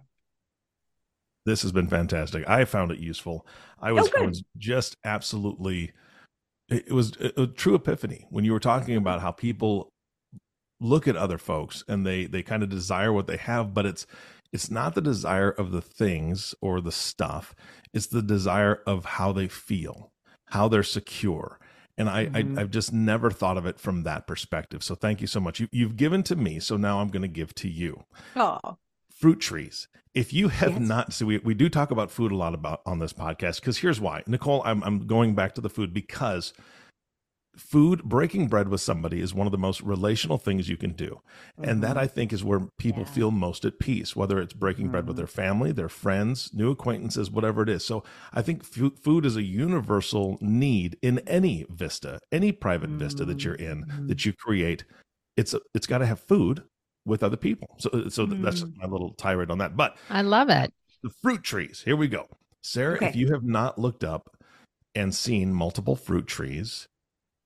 This 1.45 1.63
has 1.63 1.73
been 1.73 1.89
fantastic. 1.89 2.49
I 2.49 2.65
found 2.65 2.91
it 2.91 2.99
useful. 2.99 3.47
I 3.81 3.91
oh, 3.91 3.95
was, 3.95 4.11
Oh. 4.17 4.23
I 4.23 4.27
was 4.27 4.43
just 4.57 4.97
absolutely. 5.05 5.93
It 6.69 6.85
it 6.89 6.93
was 6.93 7.17
a, 7.21 7.43
a 7.43 7.47
true 7.47 7.75
epiphany 7.75 8.27
when 8.31 8.45
you 8.45 8.53
were 8.53 8.61
talking 8.61 8.97
about 8.97 9.21
how 9.21 9.33
people 9.33 9.93
look 10.81 11.07
at 11.07 11.17
other 11.17 11.39
folks 11.39 11.85
and 11.89 12.07
they 12.07 12.27
they 12.27 12.43
kind 12.43 12.63
of 12.63 12.69
desire 12.69 13.13
what 13.13 13.27
they 13.27 13.37
have, 13.37 13.75
but 13.75 13.85
it's 13.85 14.07
it's 14.53 14.71
not 14.71 14.95
the 14.95 15.03
desire 15.03 15.51
of 15.51 15.73
the 15.73 15.83
things 15.83 16.55
or 16.61 16.81
the 16.81 16.93
stuff. 16.93 17.55
It's 17.93 18.07
the 18.07 18.23
desire 18.23 18.83
of 18.87 19.05
how 19.05 19.33
they 19.33 19.49
feel, 19.49 20.13
how 20.47 20.69
they're 20.69 20.83
secure. 20.83 21.59
And 21.97 22.09
I, 22.09 22.27
Mhm. 22.27 22.59
I 22.59 22.63
I've 22.63 22.71
just 22.71 22.93
never 22.93 23.31
thought 23.31 23.57
of 23.57 23.67
it 23.67 23.79
from 23.79 24.03
that 24.03 24.27
perspective. 24.27 24.83
So 24.83 24.95
thank 24.95 25.21
you 25.21 25.27
so 25.29 25.39
much. 25.41 25.61
You, 25.61 25.69
you've 25.71 25.97
given 25.97 26.23
to 26.25 26.35
me, 26.37 26.59
so 26.59 26.77
now 26.77 27.01
I'm 27.01 27.09
going 27.09 27.23
to 27.23 27.29
give 27.29 27.55
to 27.57 27.69
you 27.69 28.05
Oh, 28.35 28.59
fruit 29.15 29.41
trees. 29.41 29.87
If 30.13 30.33
you 30.33 30.49
have 30.49 30.73
Yes. 30.73 30.81
not, 30.89 31.13
so 31.13 31.27
we, 31.27 31.39
we 31.39 31.55
do 31.55 31.69
talk 31.69 31.91
about 31.91 32.11
food 32.11 32.31
a 32.33 32.37
lot 32.37 32.55
about 32.55 32.81
on 32.87 32.99
this 32.99 33.13
podcast 33.13 33.61
because 33.61 33.79
here's 33.79 34.01
why. 34.01 34.23
Nicole, 34.27 34.63
I'm, 34.65 34.83
I'm 34.85 35.07
going 35.07 35.35
back 35.35 35.55
to 35.57 35.61
the 35.61 35.71
food 35.71 35.93
because 35.95 36.53
food, 37.57 38.03
breaking 38.05 38.49
bread 38.49 38.69
with 38.69 38.81
somebody 38.81 39.21
is 39.21 39.33
one 39.35 39.47
of 39.47 39.51
the 39.53 39.59
most 39.59 39.81
relational 39.81 40.39
things 40.39 40.69
you 40.69 40.77
can 40.77 40.93
do. 40.93 41.21
And 41.63 41.83
that 41.83 41.97
I 41.97 42.07
think 42.07 42.33
is 42.33 42.43
where 42.45 42.61
people 42.79 43.03
Mm-hmm. 43.05 43.09
Yeah. 43.11 43.15
feel 43.15 43.31
most 43.31 43.65
at 43.65 43.79
peace, 43.79 44.15
whether 44.17 44.41
it's 44.41 44.53
breaking 44.53 44.89
bread 44.89 45.07
with 45.07 45.15
Mhm. 45.17 45.19
their 45.19 45.27
family, 45.27 45.73
their 45.73 45.89
friends, 45.89 46.51
new 46.53 46.71
acquaintances, 46.71 47.31
whatever 47.31 47.63
it 47.63 47.69
is. 47.69 47.85
So 47.85 48.03
I 48.33 48.43
think 48.43 48.65
fu- 48.65 48.91
food 48.91 49.25
is 49.27 49.37
a 49.37 49.43
universal 49.43 50.39
need 50.41 50.97
in 51.03 51.19
any 51.21 51.65
vista, 51.71 52.19
any 52.33 52.53
private 52.53 52.91
vista 52.91 53.25
that 53.25 53.45
you're 53.45 53.55
in, 53.55 53.85
Mhm. 53.85 54.09
that 54.09 54.25
you 54.25 54.33
create. 54.33 54.85
It's, 55.37 55.55
a, 55.55 55.61
it's 55.75 55.87
got 55.87 55.99
to 55.99 56.07
have 56.07 56.21
food 56.21 56.63
with 57.07 57.23
other 57.23 57.37
people. 57.37 57.69
So, 57.79 58.09
so 58.09 58.25
that's 58.27 58.65
my 58.77 58.87
little 58.87 59.13
tirade 59.15 59.51
on 59.51 59.59
that. 59.59 59.77
But 59.77 59.97
I 60.11 60.23
love 60.23 60.49
it. 60.51 60.73
the 61.03 61.11
fruit 61.23 61.43
trees. 61.43 61.83
Here 61.85 61.97
we 61.97 62.09
go. 62.09 62.27
Sarah, 62.63 63.03
if 63.05 63.15
you 63.15 63.31
have 63.33 63.43
not 63.45 63.79
looked 63.79 64.03
up 64.05 64.35
and 64.95 65.15
seen 65.15 65.53
multiple 65.53 65.97
fruit 65.97 66.27
trees, 66.27 66.87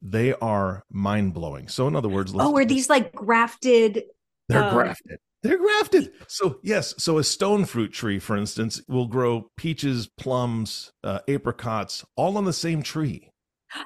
they 0.02 0.32
are 0.34 0.84
mind 0.90 1.34
blowing. 1.34 1.68
So, 1.68 1.88
in 1.88 1.96
other 1.96 2.08
words, 2.08 2.34
let's- 2.34 2.48
oh, 2.48 2.56
are 2.56 2.64
these 2.64 2.88
like 2.88 3.12
grafted? 3.14 4.04
they're 4.48 4.64
uh, 4.64 4.72
grafted. 4.72 5.18
They're 5.42 5.58
grafted. 5.58 6.12
So, 6.26 6.58
yes. 6.62 6.94
So, 6.98 7.18
a 7.18 7.24
stone 7.24 7.64
fruit 7.64 7.92
tree, 7.92 8.18
for 8.18 8.36
instance, 8.36 8.82
will 8.88 9.06
grow 9.06 9.50
peaches, 9.56 10.08
plums, 10.08 10.92
uh, 11.04 11.20
apricots, 11.28 12.04
all 12.16 12.36
on 12.36 12.44
the 12.44 12.52
same 12.52 12.82
tree. 12.82 13.30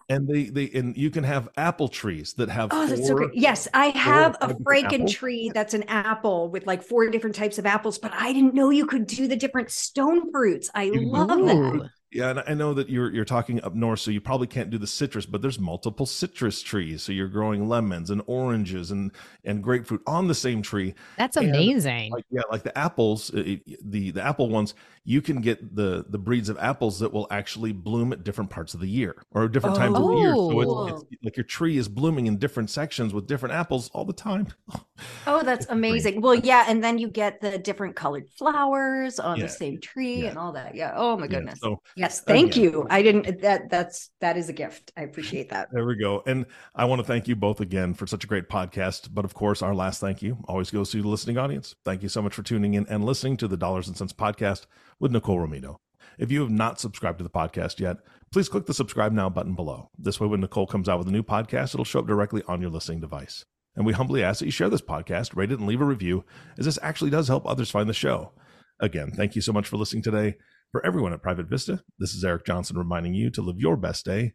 And 0.08 0.28
they, 0.28 0.44
they, 0.44 0.70
and 0.74 0.96
you 0.96 1.10
can 1.10 1.24
have 1.24 1.48
apple 1.56 1.88
trees 1.88 2.34
that 2.34 2.48
have. 2.48 2.68
Oh, 2.72 2.86
that's 2.86 3.06
so 3.08 3.16
great. 3.16 3.34
Yes, 3.34 3.66
I 3.74 3.86
have 3.86 4.36
a 4.40 4.48
Franken 4.48 5.10
tree 5.10 5.50
that's 5.52 5.74
an 5.74 5.82
apple 5.88 6.48
with 6.50 6.68
like 6.68 6.84
four 6.84 7.08
different 7.10 7.34
types 7.34 7.58
of 7.58 7.66
apples, 7.66 7.98
but 7.98 8.12
I 8.14 8.32
didn't 8.32 8.54
know 8.54 8.70
you 8.70 8.86
could 8.86 9.08
do 9.08 9.26
the 9.26 9.34
different 9.34 9.70
stone 9.72 10.30
fruits. 10.30 10.70
I 10.72 10.84
You 10.84 11.00
love 11.00 11.36
know. 11.36 11.78
that. 11.78 11.90
Yeah, 12.12 12.28
and 12.30 12.42
I 12.46 12.52
know 12.52 12.74
that 12.74 12.90
you're 12.90 13.10
you're 13.10 13.24
talking 13.24 13.62
up 13.64 13.74
north, 13.74 14.00
so 14.00 14.10
you 14.10 14.20
probably 14.20 14.46
can't 14.46 14.68
do 14.68 14.76
the 14.76 14.86
citrus, 14.86 15.24
but 15.24 15.40
there's 15.40 15.58
multiple 15.58 16.04
citrus 16.04 16.60
trees. 16.62 17.02
So 17.02 17.10
you're 17.12 17.28
growing 17.28 17.68
lemons 17.68 18.10
and 18.10 18.20
oranges 18.26 18.90
and 18.90 19.12
and 19.44 19.62
grapefruit 19.62 20.02
on 20.06 20.28
the 20.28 20.34
same 20.34 20.60
tree. 20.60 20.94
That's 21.16 21.38
amazing. 21.38 22.12
Like 22.12 22.26
yeah, 22.30 22.42
like 22.50 22.64
the 22.64 22.76
apples, 22.76 23.30
it- 23.30 23.62
the 23.90 24.10
the 24.10 24.22
apple 24.22 24.50
ones, 24.50 24.74
you 25.05 25.20
can 25.20 25.40
get 25.40 25.74
the 25.74 26.05
the 26.09 26.18
breeds 26.18 26.48
of 26.48 26.57
apples 26.59 27.00
that 27.00 27.12
will 27.12 27.26
actually 27.30 27.72
bloom 27.72 28.12
at 28.12 28.22
different 28.22 28.50
parts 28.50 28.72
of 28.74 28.80
the 28.80 28.86
year 28.88 29.16
or 29.32 29.48
different 29.48 29.74
times 29.76 29.96
of 29.96 30.03
the 30.07 30.14
year. 30.16 30.32
So 30.34 30.61
Oh. 30.61 30.86
it's, 30.88 31.03
it's 31.03 31.12
oh. 31.12 31.16
like 31.24 31.36
your 31.36 31.44
tree 31.44 31.76
is 31.76 31.88
blooming 31.88 32.26
in 32.26 32.36
different 32.38 32.70
sections 32.70 33.12
with 33.12 33.26
different 33.26 33.55
apples 33.55 33.90
all 33.92 34.05
the 34.05 34.12
time. 34.12 34.48
Oh, 35.26 35.42
that's 35.42 35.66
amazing. 35.68 36.20
Well, 36.20 36.36
yeah, 36.36 36.64
and 36.68 36.82
then 36.84 36.96
you 36.96 37.09
get 37.09 37.40
the 37.40 37.59
different 37.59 37.96
colored 37.96 38.28
flowers 38.30 39.18
on 39.18 39.36
Yeah, 39.36 39.44
the 39.46 39.48
same 39.48 39.80
tree 39.80 40.22
yeah. 40.22 40.28
and 40.28 40.38
all 40.38 40.53
that. 40.53 40.76
Yeah. 40.76 40.92
Oh 40.94 41.16
my 41.16 41.24
Yeah, 41.24 41.30
goodness. 41.38 41.59
so 41.61 41.80
yes, 41.96 42.20
thank 42.20 42.53
again- 42.53 42.62
you. 42.62 42.86
I 42.88 43.03
didn't 43.03 43.40
that 43.40 43.68
that's 43.68 44.11
that 44.20 44.36
is 44.36 44.48
a 44.48 44.53
gift. 44.53 44.92
I 44.96 45.03
appreciate 45.03 45.48
that. 45.50 45.68
There 45.72 45.84
we 45.86 45.96
go. 45.96 46.22
And 46.26 46.46
I 46.76 46.84
want 46.84 47.00
to 47.00 47.05
thank 47.05 47.26
you 47.26 47.34
both 47.34 47.61
again 47.61 47.94
for 47.94 48.07
such 48.07 48.22
a 48.22 48.26
great 48.28 48.48
podcast. 48.48 49.09
But 49.12 49.24
of 49.24 49.34
course, 49.34 49.61
our 49.61 49.74
last 49.74 50.00
thank 50.00 50.22
you 50.22 50.38
always 50.46 50.70
goes 50.70 50.90
to 50.90 51.03
the 51.03 51.09
listening 51.09 51.36
audience. 51.38 51.74
Thank 51.84 52.03
you 52.05 52.09
so 52.09 52.22
much 52.22 52.34
for 52.34 52.42
tuning 52.44 52.74
in 52.74 52.86
and 52.86 53.05
listening 53.05 53.36
to 53.38 53.48
the 53.48 53.57
Dollars 53.57 53.88
and 53.88 53.96
Cents 53.96 54.12
podcast 54.12 54.66
with 55.01 55.12
Nicole 55.12 55.38
Romito. 55.38 55.76
If 56.18 56.30
you 56.30 56.40
have 56.40 56.51
not 56.51 56.80
subscribed 56.80 57.18
to 57.18 57.24
the 57.24 57.30
podcast 57.30 57.80
yet, 57.80 57.97
please 58.32 58.49
click 58.49 58.66
the 58.66 58.74
subscribe 58.74 59.12
now 59.12 59.28
button 59.28 59.55
below. 59.55 59.90
This 59.99 60.20
way, 60.20 60.26
when 60.26 60.40
Nicole 60.40 60.66
comes 60.66 60.88
out 60.88 60.99
with 60.99 61.09
a 61.09 61.12
new 61.12 61.22
podcast, 61.22 61.74
it'll 61.74 61.84
show 61.84 62.01
up 62.01 62.07
directly 62.07 62.43
on 62.47 62.61
your 62.61 62.70
listening 62.70 63.01
device. 63.01 63.45
And 63.74 63.86
we 63.86 63.93
humbly 63.93 64.22
ask 64.22 64.40
that 64.40 64.47
you 64.47 64.53
share 64.53 64.68
this 64.68 64.82
podcast, 64.82 65.34
rate 65.34 65.51
it, 65.51 65.59
and 65.59 65.66
leave 65.66 65.80
a 65.80 65.84
review, 65.84 66.24
as 66.59 66.66
this 66.66 66.78
actually 66.82 67.11
does 67.11 67.28
help 67.28 67.47
others 67.47 67.70
find 67.70 67.88
the 67.88 67.95
show. 67.95 68.32
Again, 68.80 69.12
thank 69.12 69.34
you 69.34 69.43
so 69.43 69.53
much 69.53 69.66
for 69.66 69.76
listening 69.76 70.03
today. 70.03 70.36
For 70.72 70.84
everyone 70.84 71.12
at 71.12 71.22
Private 71.22 71.47
Vista, 71.47 71.82
this 71.99 72.14
is 72.14 72.24
Eric 72.24 72.47
Johnson 72.47 72.78
reminding 72.78 73.14
you 73.14 73.30
to 73.30 73.43
live 73.43 73.59
your 73.59 73.76
best 73.76 74.05
day 74.05 74.32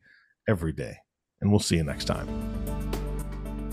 every 0.48 0.72
day. 0.72 0.98
And 1.42 1.52
we'll 1.52 1.60
see 1.60 1.76
you 1.76 1.84
next 1.84 2.06
time. 2.06 2.97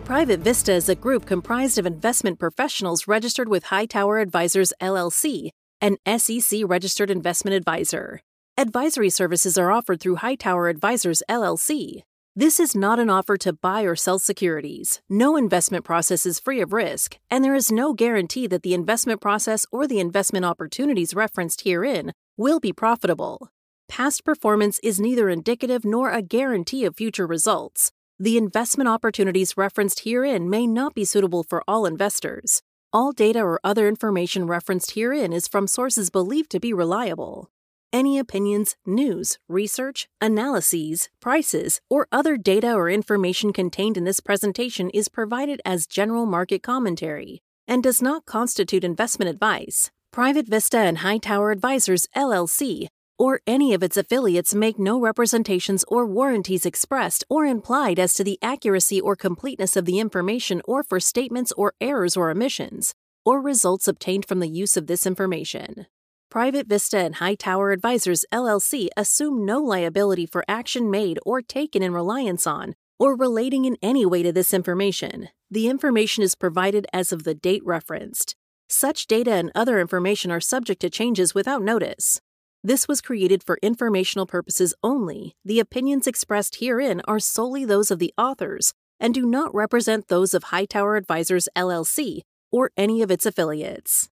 Private 0.03 0.41
Vista 0.41 0.73
is 0.73 0.89
a 0.89 0.95
group 0.95 1.25
comprised 1.25 1.79
of 1.79 1.87
investment 1.87 2.37
professionals 2.37 3.07
registered 3.07 3.49
with 3.49 3.63
Hightower 3.63 4.19
Advisors 4.19 4.71
LLC, 4.79 5.49
an 5.85 5.97
SEC 6.17 6.61
registered 6.65 7.11
investment 7.11 7.53
advisor. 7.53 8.21
Advisory 8.57 9.11
services 9.11 9.55
are 9.55 9.71
offered 9.71 10.01
through 10.01 10.15
Hightower 10.15 10.67
Advisors 10.67 11.21
LLC. 11.29 12.01
This 12.35 12.59
is 12.59 12.75
not 12.75 12.97
an 12.97 13.11
offer 13.11 13.37
to 13.37 13.53
buy 13.53 13.83
or 13.83 13.95
sell 13.95 14.17
securities. 14.17 14.99
No 15.11 15.37
investment 15.37 15.85
process 15.85 16.25
is 16.25 16.39
free 16.39 16.59
of 16.59 16.73
risk, 16.73 17.19
and 17.29 17.43
there 17.43 17.53
is 17.53 17.71
no 17.71 17.93
guarantee 17.93 18.47
that 18.47 18.63
the 18.63 18.73
investment 18.73 19.21
process 19.21 19.63
or 19.71 19.85
the 19.85 19.99
investment 19.99 20.43
opportunities 20.43 21.13
referenced 21.13 21.61
herein 21.61 22.13
will 22.35 22.59
be 22.59 22.73
profitable. 22.73 23.51
Past 23.87 24.25
performance 24.25 24.79
is 24.81 24.99
neither 24.99 25.29
indicative 25.29 25.85
nor 25.85 26.09
a 26.09 26.23
guarantee 26.23 26.85
of 26.85 26.95
future 26.95 27.27
results. 27.27 27.91
The 28.17 28.37
investment 28.37 28.87
opportunities 28.87 29.55
referenced 29.55 29.99
herein 29.99 30.49
may 30.49 30.65
not 30.65 30.95
be 30.95 31.05
suitable 31.05 31.43
for 31.43 31.63
all 31.67 31.85
investors. 31.85 32.63
All 32.95 33.11
data 33.11 33.41
or 33.41 33.59
other 33.61 33.89
information 33.89 34.47
referenced 34.47 34.91
herein 34.91 35.33
is 35.33 35.49
from 35.49 35.67
sources 35.67 36.09
believed 36.09 36.49
to 36.51 36.61
be 36.61 36.71
reliable. 36.71 37.51
Any 37.91 38.17
opinions, 38.17 38.77
news, 38.85 39.37
research, 39.49 40.07
analyses, 40.21 41.09
prices, 41.19 41.81
or 41.89 42.07
other 42.13 42.37
data 42.37 42.71
or 42.71 42.89
information 42.89 43.51
contained 43.51 43.97
in 43.97 44.05
this 44.05 44.21
presentation 44.21 44.89
is 44.91 45.09
provided 45.09 45.61
as 45.65 45.87
general 45.87 46.25
market 46.25 46.63
commentary 46.63 47.41
and 47.67 47.83
does 47.83 48.01
not 48.01 48.25
constitute 48.25 48.85
investment 48.85 49.27
advice. 49.27 49.91
Private 50.13 50.47
Vista 50.47 50.77
and 50.77 50.99
Hightower 50.99 51.51
Advisors 51.51 52.07
LLC 52.15 52.87
or 53.17 53.41
any 53.47 53.73
of 53.73 53.81
its 53.81 53.97
affiliates 53.97 54.53
make 54.53 54.77
no 54.77 54.99
representations 54.99 55.85
or 55.87 56.05
warranties 56.05 56.65
expressed 56.65 57.23
or 57.29 57.45
implied 57.45 57.99
as 57.99 58.13
to 58.13 58.23
the 58.23 58.39
accuracy 58.41 58.99
or 58.99 59.15
completeness 59.15 59.75
of 59.75 59.85
the 59.85 59.99
information 59.99 60.61
or 60.65 60.83
for 60.83 60.99
statements 60.99 61.51
or 61.53 61.73
errors 61.79 62.17
or 62.17 62.29
omissions, 62.29 62.93
or 63.23 63.41
results 63.41 63.87
obtained 63.87 64.25
from 64.25 64.39
the 64.39 64.49
use 64.49 64.75
of 64.77 64.87
this 64.87 65.05
information. 65.05 65.87
Private 66.29 66.67
Vista 66.67 66.97
and 66.97 67.15
Hightower 67.15 67.71
Advisors 67.71 68.25
LLC 68.33 68.89
assume 68.97 69.45
no 69.45 69.59
liability 69.59 70.25
for 70.25 70.43
action 70.47 70.91
made 70.91 71.17
or 71.25 71.41
taken 71.41 71.81
in 71.81 71.93
reliance 71.93 72.45
on 72.45 72.75
or 72.99 73.15
relating 73.15 73.65
in 73.65 73.77
any 73.81 74.05
way 74.05 74.23
to 74.23 74.31
this 74.31 74.53
information. 74.53 75.29
The 75.51 75.67
information 75.67 76.23
is 76.23 76.35
provided 76.35 76.87
as 76.91 77.11
of 77.11 77.23
the 77.23 77.35
date 77.35 77.61
referenced. 77.65 78.35
Such 78.67 79.07
data 79.07 79.33
and 79.33 79.51
other 79.53 79.79
information 79.79 80.31
are 80.31 80.41
subject 80.41 80.81
to 80.81 80.89
changes 80.89 81.35
without 81.35 81.61
notice. 81.61 82.19
This 82.65 82.87
was 82.87 82.99
created 82.99 83.43
for 83.43 83.59
informational 83.61 84.25
purposes 84.25 84.73
only. 84.81 85.35
The 85.45 85.59
opinions 85.59 86.07
expressed 86.07 86.55
herein 86.55 86.99
are 87.07 87.19
solely 87.19 87.63
those 87.63 87.91
of 87.91 87.99
the 87.99 88.11
authors 88.17 88.73
and 88.99 89.13
do 89.13 89.23
not 89.23 89.53
represent 89.53 90.07
those 90.07 90.33
of 90.33 90.45
Hightower 90.45 90.95
Advisors 90.95 91.47
LLC 91.55 92.21
or 92.51 92.71
any 92.75 93.03
of 93.03 93.11
its 93.11 93.27
affiliates. 93.27 94.09